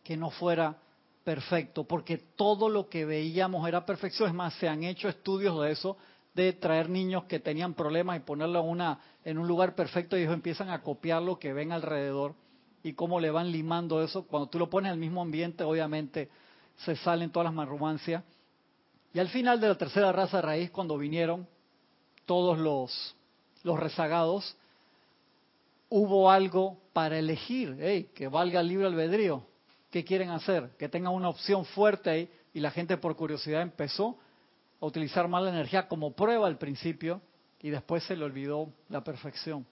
que 0.04 0.16
no 0.16 0.30
fuera 0.30 0.78
perfecto, 1.24 1.86
porque 1.86 2.18
todo 2.18 2.70
lo 2.70 2.88
que 2.88 3.06
veíamos 3.06 3.68
era 3.68 3.86
perfección. 3.86 4.30
Es 4.30 4.36
más, 4.36 4.54
se 4.56 4.68
han 4.68 4.84
hecho 4.84 5.10
estudios 5.10 5.60
de 5.62 5.72
eso, 5.72 5.98
de 6.34 6.54
traer 6.54 6.90
niños 6.90 7.24
que 7.24 7.40
tenían 7.40 7.74
problemas 7.74 8.18
y 8.18 8.20
ponerlo 8.20 8.60
en, 8.60 8.70
una, 8.70 9.00
en 9.26 9.38
un 9.38 9.48
lugar 9.48 9.76
perfecto 9.76 10.18
y 10.18 10.22
ellos 10.22 10.34
empiezan 10.34 10.70
a 10.70 10.84
copiar 10.84 11.22
lo 11.22 11.40
que 11.40 11.52
ven 11.52 11.72
alrededor 11.72 12.36
y 12.84 12.94
cómo 12.94 13.20
le 13.20 13.32
van 13.32 13.52
limando 13.52 14.04
eso. 14.04 14.26
Cuando 14.28 14.48
tú 14.48 14.60
lo 14.60 14.70
pones 14.70 14.92
el 14.92 15.00
mismo 15.00 15.22
ambiente, 15.22 15.64
obviamente 15.64 16.30
se 16.78 16.96
salen 16.96 17.32
todas 17.32 17.46
las 17.46 17.54
marrumancias. 17.54 18.24
Y 19.14 19.20
al 19.20 19.30
final 19.30 19.60
de 19.60 19.68
la 19.68 19.76
tercera 19.76 20.12
raza 20.12 20.42
raíz, 20.42 20.70
cuando 20.72 20.98
vinieron 20.98 21.48
todos 22.26 22.58
los, 22.58 23.16
los 23.64 23.80
rezagados, 23.80 24.56
hubo 25.90 26.30
algo 26.30 26.78
para 26.94 27.18
elegir, 27.18 28.10
que 28.14 28.28
valga 28.28 28.60
el 28.60 28.68
libre 28.68 28.88
albedrío. 28.88 29.44
¿Qué 29.90 30.04
quieren 30.04 30.30
hacer? 30.30 30.72
Que 30.78 30.90
tengan 30.90 31.14
una 31.14 31.30
opción 31.30 31.66
fuerte 31.66 32.10
ahí. 32.10 32.30
Y 32.54 32.60
la 32.60 32.72
gente 32.72 32.98
por 32.98 33.16
curiosidad 33.16 33.62
empezó 33.62 34.18
a 34.82 34.86
utilizar 34.86 35.28
más 35.28 35.44
la 35.44 35.50
energía 35.50 35.88
como 35.88 36.12
prueba 36.12 36.48
al 36.48 36.58
principio 36.58 37.22
y 37.62 37.70
después 37.70 38.04
se 38.04 38.16
le 38.16 38.26
olvidó 38.26 38.70
la 38.90 39.04
perfección. 39.04 39.66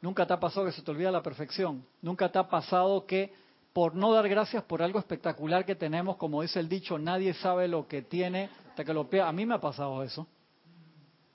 Nunca 0.00 0.26
te 0.26 0.32
ha 0.32 0.40
pasado 0.40 0.66
que 0.66 0.72
se 0.72 0.82
te 0.82 0.90
olvida 0.90 1.10
la 1.10 1.22
perfección. 1.22 1.84
Nunca 2.02 2.30
te 2.30 2.38
ha 2.38 2.48
pasado 2.48 3.04
que 3.06 3.32
por 3.72 3.94
no 3.94 4.12
dar 4.12 4.28
gracias 4.28 4.62
por 4.64 4.82
algo 4.82 4.98
espectacular 4.98 5.64
que 5.64 5.74
tenemos, 5.74 6.16
como 6.16 6.42
dice 6.42 6.60
el 6.60 6.68
dicho, 6.68 6.98
nadie 6.98 7.34
sabe 7.34 7.68
lo 7.68 7.86
que 7.86 8.02
tiene 8.02 8.50
hasta 8.70 8.84
que 8.84 8.92
lo 8.92 9.08
pida. 9.08 9.28
A 9.28 9.32
mí 9.32 9.46
me 9.46 9.54
ha 9.54 9.60
pasado 9.60 10.02
eso. 10.02 10.26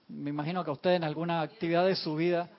Me 0.08 0.30
imagino 0.30 0.64
que 0.64 0.70
a 0.70 0.74
usted 0.74 0.92
en 0.92 1.04
alguna 1.04 1.42
actividad 1.42 1.86
de 1.86 1.96
su 1.96 2.16
vida, 2.16 2.50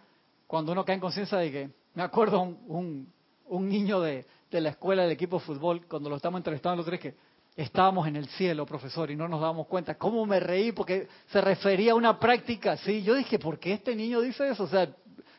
cuando 0.47 0.73
uno 0.73 0.85
cae 0.85 0.95
en 0.95 1.01
conciencia 1.01 1.39
de 1.39 1.51
que, 1.51 1.71
me 1.95 2.03
acuerdo 2.03 2.41
un, 2.41 3.13
un, 3.47 3.69
niño 3.69 4.01
de, 4.01 4.27
la 4.51 4.71
escuela 4.71 5.03
del 5.03 5.13
equipo 5.13 5.39
de 5.39 5.45
fútbol, 5.45 5.87
cuando 5.87 6.09
lo 6.11 6.17
estamos 6.17 6.39
entrevistando 6.39 6.77
los 6.77 6.87
tres, 6.87 7.01
que 7.01 7.15
estábamos 7.57 8.09
en 8.09 8.17
el 8.17 8.27
cielo, 8.29 8.67
profesor, 8.67 9.11
y 9.11 9.17
no 9.17 9.29
nos 9.29 9.41
dábamos 9.41 9.67
cuenta. 9.67 9.97
¿Cómo 9.97 10.25
me 10.27 10.41
reí? 10.41 10.73
Porque 10.73 11.09
se 11.29 11.41
refería 11.41 11.93
a 11.93 11.95
una 11.95 12.19
práctica. 12.19 12.77
Sí, 12.79 13.03
yo 13.03 13.15
dije, 13.15 13.39
¿por 13.39 13.59
qué 13.59 13.75
este 13.75 13.95
niño 13.95 14.21
dice 14.21 14.49
eso? 14.49 14.65
O 14.65 14.69
sea, 14.69 14.89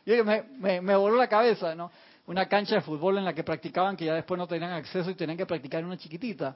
yo 0.06 0.24
me, 0.24 0.44
me, 0.44 0.82
me 0.82 0.96
voló 0.96 1.16
la 1.16 1.28
cabeza, 1.28 1.74
¿no? 1.76 1.92
Una 2.28 2.48
cancha 2.48 2.76
de 2.76 2.82
fútbol 2.82 3.18
en 3.18 3.26
la 3.26 3.34
que 3.34 3.44
practicaban 3.44 3.96
que 3.96 4.06
ya 4.06 4.14
después 4.14 4.38
no 4.38 4.48
tenían 4.48 4.72
acceso 4.72 5.10
y 5.10 5.16
tenían 5.16 5.38
que 5.38 5.46
practicar 5.46 5.82
en 5.82 5.88
una 5.88 5.98
chiquitita. 5.98 6.56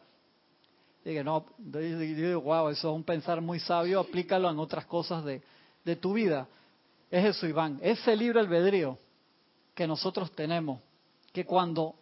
Y 1.06 1.10
dije, 1.10 1.24
no, 1.24 1.46
digo, 1.58 2.42
wow, 2.42 2.70
eso 2.70 2.90
es 2.90 2.96
un 2.96 3.04
pensar 3.04 3.42
muy 3.42 3.60
sabio, 3.60 4.02
aplícalo 4.02 4.50
en 4.50 4.60
otras 4.60 4.86
cosas 4.86 5.24
de, 5.24 5.42
de 5.86 5.96
tu 5.96 6.14
vida. 6.14 6.48
Es 7.10 7.26
eso, 7.26 7.48
Iván, 7.48 7.80
ese 7.82 8.16
libre 8.16 8.40
albedrío 8.40 8.98
que 9.74 9.88
nosotros 9.88 10.32
tenemos, 10.32 10.82
que 11.32 11.46
cuando 11.46 11.96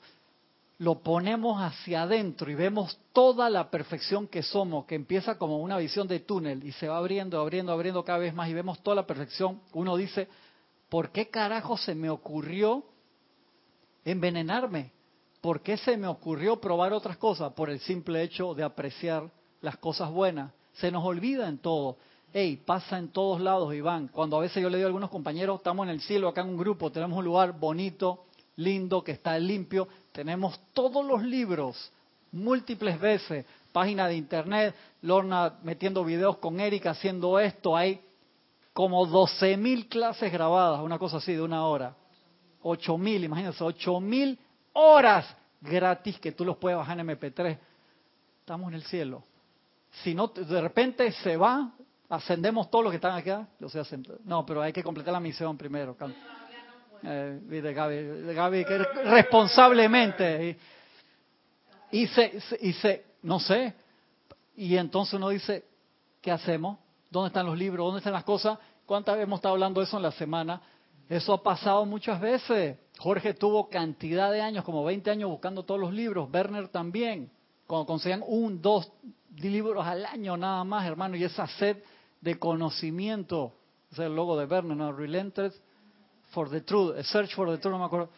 lo 0.79 0.99
ponemos 0.99 1.61
hacia 1.61 2.03
adentro 2.03 2.51
y 2.51 2.55
vemos 2.55 2.99
toda 3.13 3.49
la 3.49 3.69
perfección 3.69 4.27
que 4.27 4.43
somos, 4.43 4.85
que 4.85 4.95
empieza 4.95 5.37
como 5.37 5.59
una 5.59 5.77
visión 5.77 6.07
de 6.07 6.19
túnel 6.19 6.63
y 6.63 6.71
se 6.73 6.87
va 6.87 6.97
abriendo, 6.97 7.39
abriendo, 7.39 7.71
abriendo 7.71 8.03
cada 8.03 8.19
vez 8.19 8.33
más 8.33 8.49
y 8.49 8.53
vemos 8.53 8.81
toda 8.83 8.95
la 8.95 9.07
perfección, 9.07 9.61
uno 9.73 9.95
dice, 9.95 10.27
¿por 10.89 11.11
qué 11.11 11.29
carajo 11.29 11.77
se 11.77 11.95
me 11.95 12.09
ocurrió 12.09 12.83
envenenarme? 14.05 14.91
¿Por 15.41 15.61
qué 15.61 15.77
se 15.77 15.97
me 15.97 16.07
ocurrió 16.07 16.59
probar 16.59 16.93
otras 16.93 17.17
cosas? 17.17 17.53
Por 17.53 17.69
el 17.69 17.79
simple 17.79 18.21
hecho 18.23 18.53
de 18.53 18.63
apreciar 18.63 19.29
las 19.61 19.77
cosas 19.77 20.11
buenas. 20.11 20.51
Se 20.73 20.91
nos 20.91 21.03
olvida 21.05 21.47
en 21.47 21.57
todo. 21.57 21.97
Ey, 22.33 22.57
pasa 22.57 22.97
en 22.97 23.09
todos 23.09 23.39
lados, 23.39 23.73
Iván. 23.73 24.09
Cuando 24.09 24.37
a 24.37 24.41
veces 24.41 24.61
yo 24.61 24.69
le 24.69 24.77
digo 24.77 24.87
a 24.87 24.89
algunos 24.89 25.09
compañeros, 25.09 25.57
estamos 25.57 25.85
en 25.85 25.91
el 25.91 26.01
cielo, 26.01 26.27
acá 26.27 26.41
en 26.41 26.49
un 26.49 26.57
grupo, 26.57 26.91
tenemos 26.91 27.17
un 27.17 27.25
lugar 27.25 27.57
bonito, 27.57 28.25
lindo, 28.57 29.03
que 29.03 29.13
está 29.13 29.39
limpio, 29.39 29.87
tenemos 30.11 30.59
todos 30.73 31.05
los 31.05 31.23
libros, 31.23 31.91
múltiples 32.31 32.99
veces, 32.99 33.45
página 33.71 34.07
de 34.07 34.15
internet, 34.15 34.75
Lorna 35.01 35.59
metiendo 35.63 36.03
videos 36.03 36.37
con 36.37 36.59
Erika 36.59 36.91
haciendo 36.91 37.39
esto, 37.39 37.77
hay 37.77 38.01
como 38.77 39.07
12 39.07 39.57
mil 39.57 39.87
clases 39.87 40.31
grabadas, 40.31 40.81
una 40.81 40.99
cosa 40.99 41.17
así, 41.17 41.33
de 41.33 41.41
una 41.41 41.65
hora. 41.65 41.95
8 42.61 42.95
mil, 42.99 43.23
imagínense, 43.23 43.63
8 43.63 43.99
mil 43.99 44.37
horas 44.73 45.25
gratis 45.59 46.19
que 46.19 46.31
tú 46.31 46.45
los 46.45 46.57
puedes 46.57 46.77
bajar 46.77 46.99
en 46.99 47.07
MP3. 47.07 47.57
Estamos 48.41 48.67
en 48.67 48.75
el 48.75 48.83
cielo. 48.83 49.23
Si 50.03 50.13
no, 50.13 50.27
de 50.27 50.61
repente 50.61 51.11
se 51.11 51.35
va, 51.35 51.71
ascendemos 52.07 52.69
todos 52.69 52.83
los 52.83 52.91
que 52.91 52.97
están 52.97 53.17
acá. 53.17 53.47
no, 54.25 54.45
pero 54.45 54.61
hay 54.61 54.71
que 54.71 54.83
completar 54.83 55.11
la 55.11 55.21
misión 55.21 55.57
primero. 55.57 55.97
Eh, 57.01 57.39
de 57.41 57.73
Gaby, 57.73 58.33
Gaby 58.35 58.63
que 58.63 58.77
responsablemente. 59.05 60.55
Y, 61.91 62.01
y, 62.01 62.07
se, 62.09 62.39
y 62.61 62.73
se, 62.73 63.05
no 63.23 63.39
sé. 63.39 63.73
Y 64.55 64.77
entonces 64.77 65.15
uno 65.15 65.29
dice, 65.29 65.65
¿qué 66.21 66.29
hacemos? 66.29 66.77
¿Dónde 67.09 67.27
están 67.27 67.45
los 67.45 67.57
libros? 67.57 67.85
¿Dónde 67.85 67.99
están 67.99 68.13
las 68.13 68.23
cosas? 68.23 68.59
¿Cuántas 68.85 69.17
hemos 69.19 69.37
estado 69.37 69.53
hablando 69.53 69.79
de 69.79 69.85
eso 69.85 69.97
en 69.97 70.03
la 70.03 70.11
semana? 70.11 70.61
Eso 71.09 71.33
ha 71.33 71.41
pasado 71.41 71.85
muchas 71.85 72.19
veces. 72.19 72.77
Jorge 72.97 73.33
tuvo 73.33 73.69
cantidad 73.69 74.31
de 74.31 74.41
años, 74.41 74.63
como 74.65 74.83
20 74.83 75.09
años 75.09 75.29
buscando 75.29 75.63
todos 75.63 75.79
los 75.79 75.93
libros. 75.93 76.29
Werner 76.33 76.67
también. 76.67 77.31
Cuando 77.65 77.85
conseguían 77.85 78.23
un, 78.25 78.61
dos 78.61 78.91
libros 79.37 79.85
al 79.85 80.05
año 80.05 80.35
nada 80.35 80.63
más, 80.63 80.85
hermano. 80.85 81.15
Y 81.15 81.23
esa 81.23 81.47
sed 81.47 81.77
de 82.21 82.37
conocimiento. 82.37 83.53
Ese 83.91 84.03
es 84.03 84.07
el 84.07 84.15
logo 84.15 84.37
de 84.37 84.45
Werner, 84.45 84.75
¿no? 84.75 84.91
Relented 84.91 85.53
for 86.31 86.49
the 86.49 86.61
truth. 86.61 86.97
Search 87.03 87.33
for 87.35 87.49
the 87.49 87.57
truth, 87.57 87.71
no 87.71 87.79
me 87.79 87.85
acuerdo. 87.85 88.09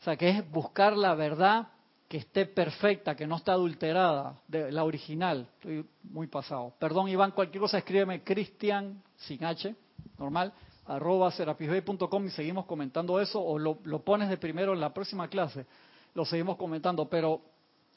O 0.00 0.04
sea, 0.04 0.16
que 0.16 0.30
es 0.30 0.50
buscar 0.50 0.96
la 0.96 1.14
verdad 1.14 1.68
que 2.08 2.16
esté 2.16 2.46
perfecta, 2.46 3.14
que 3.14 3.26
no 3.26 3.36
está 3.36 3.52
adulterada, 3.52 4.40
de 4.48 4.72
la 4.72 4.84
original. 4.84 5.46
Estoy 5.56 5.84
muy 6.04 6.26
pasado. 6.26 6.72
Perdón, 6.78 7.08
Iván, 7.08 7.32
cualquier 7.32 7.60
cosa 7.60 7.78
escríbeme 7.78 8.24
Cristian, 8.24 9.02
sin 9.16 9.44
H, 9.44 9.74
normal, 10.18 10.52
arroba 10.86 11.30
serapisbay.com 11.30 12.26
y 12.26 12.30
seguimos 12.30 12.64
comentando 12.64 13.20
eso, 13.20 13.40
o 13.40 13.58
lo, 13.58 13.78
lo, 13.84 14.02
pones 14.02 14.30
de 14.30 14.38
primero 14.38 14.72
en 14.72 14.80
la 14.80 14.94
próxima 14.94 15.28
clase, 15.28 15.66
lo 16.14 16.24
seguimos 16.24 16.56
comentando, 16.56 17.08
pero 17.10 17.42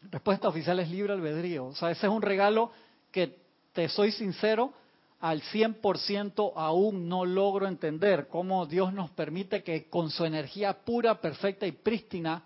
respuesta 0.09 0.49
oficial 0.49 0.79
es 0.81 0.89
libre 0.89 1.13
albedrío. 1.13 1.67
O 1.67 1.75
sea, 1.75 1.89
ese 1.91 2.07
es 2.07 2.11
un 2.11 2.21
regalo 2.21 2.71
que, 3.11 3.39
te 3.71 3.87
soy 3.87 4.11
sincero, 4.11 4.73
al 5.21 5.41
100% 5.41 6.53
aún 6.55 7.07
no 7.07 7.25
logro 7.25 7.67
entender 7.67 8.27
cómo 8.27 8.65
Dios 8.65 8.91
nos 8.91 9.09
permite 9.11 9.63
que 9.63 9.87
con 9.87 10.09
su 10.09 10.25
energía 10.25 10.73
pura, 10.83 11.21
perfecta 11.21 11.65
y 11.65 11.71
prístina, 11.71 12.43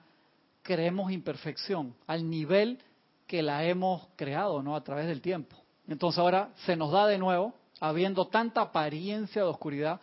creemos 0.66 1.12
imperfección 1.12 1.96
al 2.08 2.28
nivel 2.28 2.80
que 3.28 3.44
la 3.44 3.64
hemos 3.64 4.08
creado, 4.16 4.64
¿no? 4.64 4.76
A 4.76 4.84
través 4.84 5.06
del 5.06 5.22
tiempo. 5.22 5.56
Entonces 5.88 6.18
ahora 6.20 6.50
se 6.66 6.76
nos 6.76 6.92
da 6.92 7.06
de 7.06 7.20
nuevo, 7.20 7.54
habiendo 7.80 8.28
tanta 8.28 8.62
apariencia 8.62 9.44
de 9.44 9.48
oscuridad, 9.48 10.02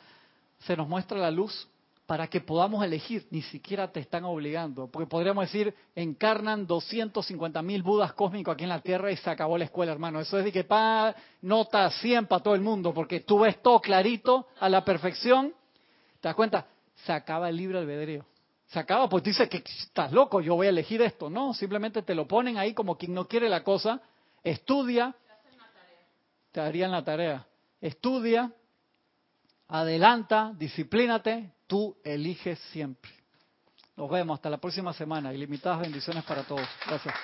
se 0.60 0.76
nos 0.76 0.88
muestra 0.88 1.18
la 1.18 1.32
luz 1.32 1.68
para 2.06 2.28
que 2.28 2.40
podamos 2.40 2.84
elegir, 2.84 3.26
ni 3.30 3.42
siquiera 3.42 3.90
te 3.90 3.98
están 3.98 4.24
obligando, 4.24 4.86
porque 4.86 5.08
podríamos 5.08 5.46
decir, 5.46 5.74
encarnan 5.96 6.66
250 6.66 7.60
mil 7.62 7.82
budas 7.82 8.12
cósmicos 8.12 8.54
aquí 8.54 8.62
en 8.62 8.70
la 8.70 8.80
Tierra 8.80 9.10
y 9.10 9.16
se 9.16 9.30
acabó 9.30 9.58
la 9.58 9.64
escuela, 9.64 9.90
hermano. 9.90 10.20
Eso 10.20 10.38
es 10.38 10.44
de 10.44 10.52
que 10.52 10.62
pa, 10.62 11.14
nota 11.40 11.90
100 11.90 12.26
para 12.26 12.42
todo 12.42 12.54
el 12.54 12.60
mundo, 12.60 12.94
porque 12.94 13.20
tú 13.20 13.40
ves 13.40 13.60
todo 13.62 13.80
clarito, 13.80 14.46
a 14.60 14.68
la 14.68 14.84
perfección, 14.84 15.52
¿te 16.20 16.28
das 16.28 16.36
cuenta? 16.36 16.66
Se 17.04 17.12
acaba 17.12 17.48
el 17.48 17.56
libre 17.56 17.78
albedrío 17.78 18.26
se 18.72 18.78
acaba, 18.78 19.06
pues 19.06 19.22
dice 19.22 19.50
que 19.50 19.58
estás 19.58 20.12
loco, 20.12 20.40
yo 20.40 20.54
voy 20.54 20.66
a 20.66 20.70
elegir 20.70 21.02
esto. 21.02 21.28
No, 21.28 21.52
simplemente 21.52 22.00
te 22.00 22.14
lo 22.14 22.26
ponen 22.26 22.56
ahí 22.56 22.72
como 22.72 22.96
quien 22.96 23.12
no 23.12 23.28
quiere 23.28 23.50
la 23.50 23.62
cosa, 23.62 24.00
estudia, 24.42 25.14
te 26.52 26.60
harían 26.60 26.90
la 26.90 27.04
tarea, 27.04 27.46
estudia, 27.82 28.50
adelanta, 29.68 30.52
disciplínate, 30.56 31.52
tú 31.66 31.94
eliges 32.02 32.58
siempre. 32.70 33.10
Nos 33.94 34.08
vemos 34.10 34.36
hasta 34.36 34.48
la 34.48 34.56
próxima 34.56 34.94
semana. 34.94 35.34
Ilimitadas 35.34 35.80
bendiciones 35.80 36.24
para 36.24 36.42
todos. 36.42 36.66
Gracias. 36.86 37.14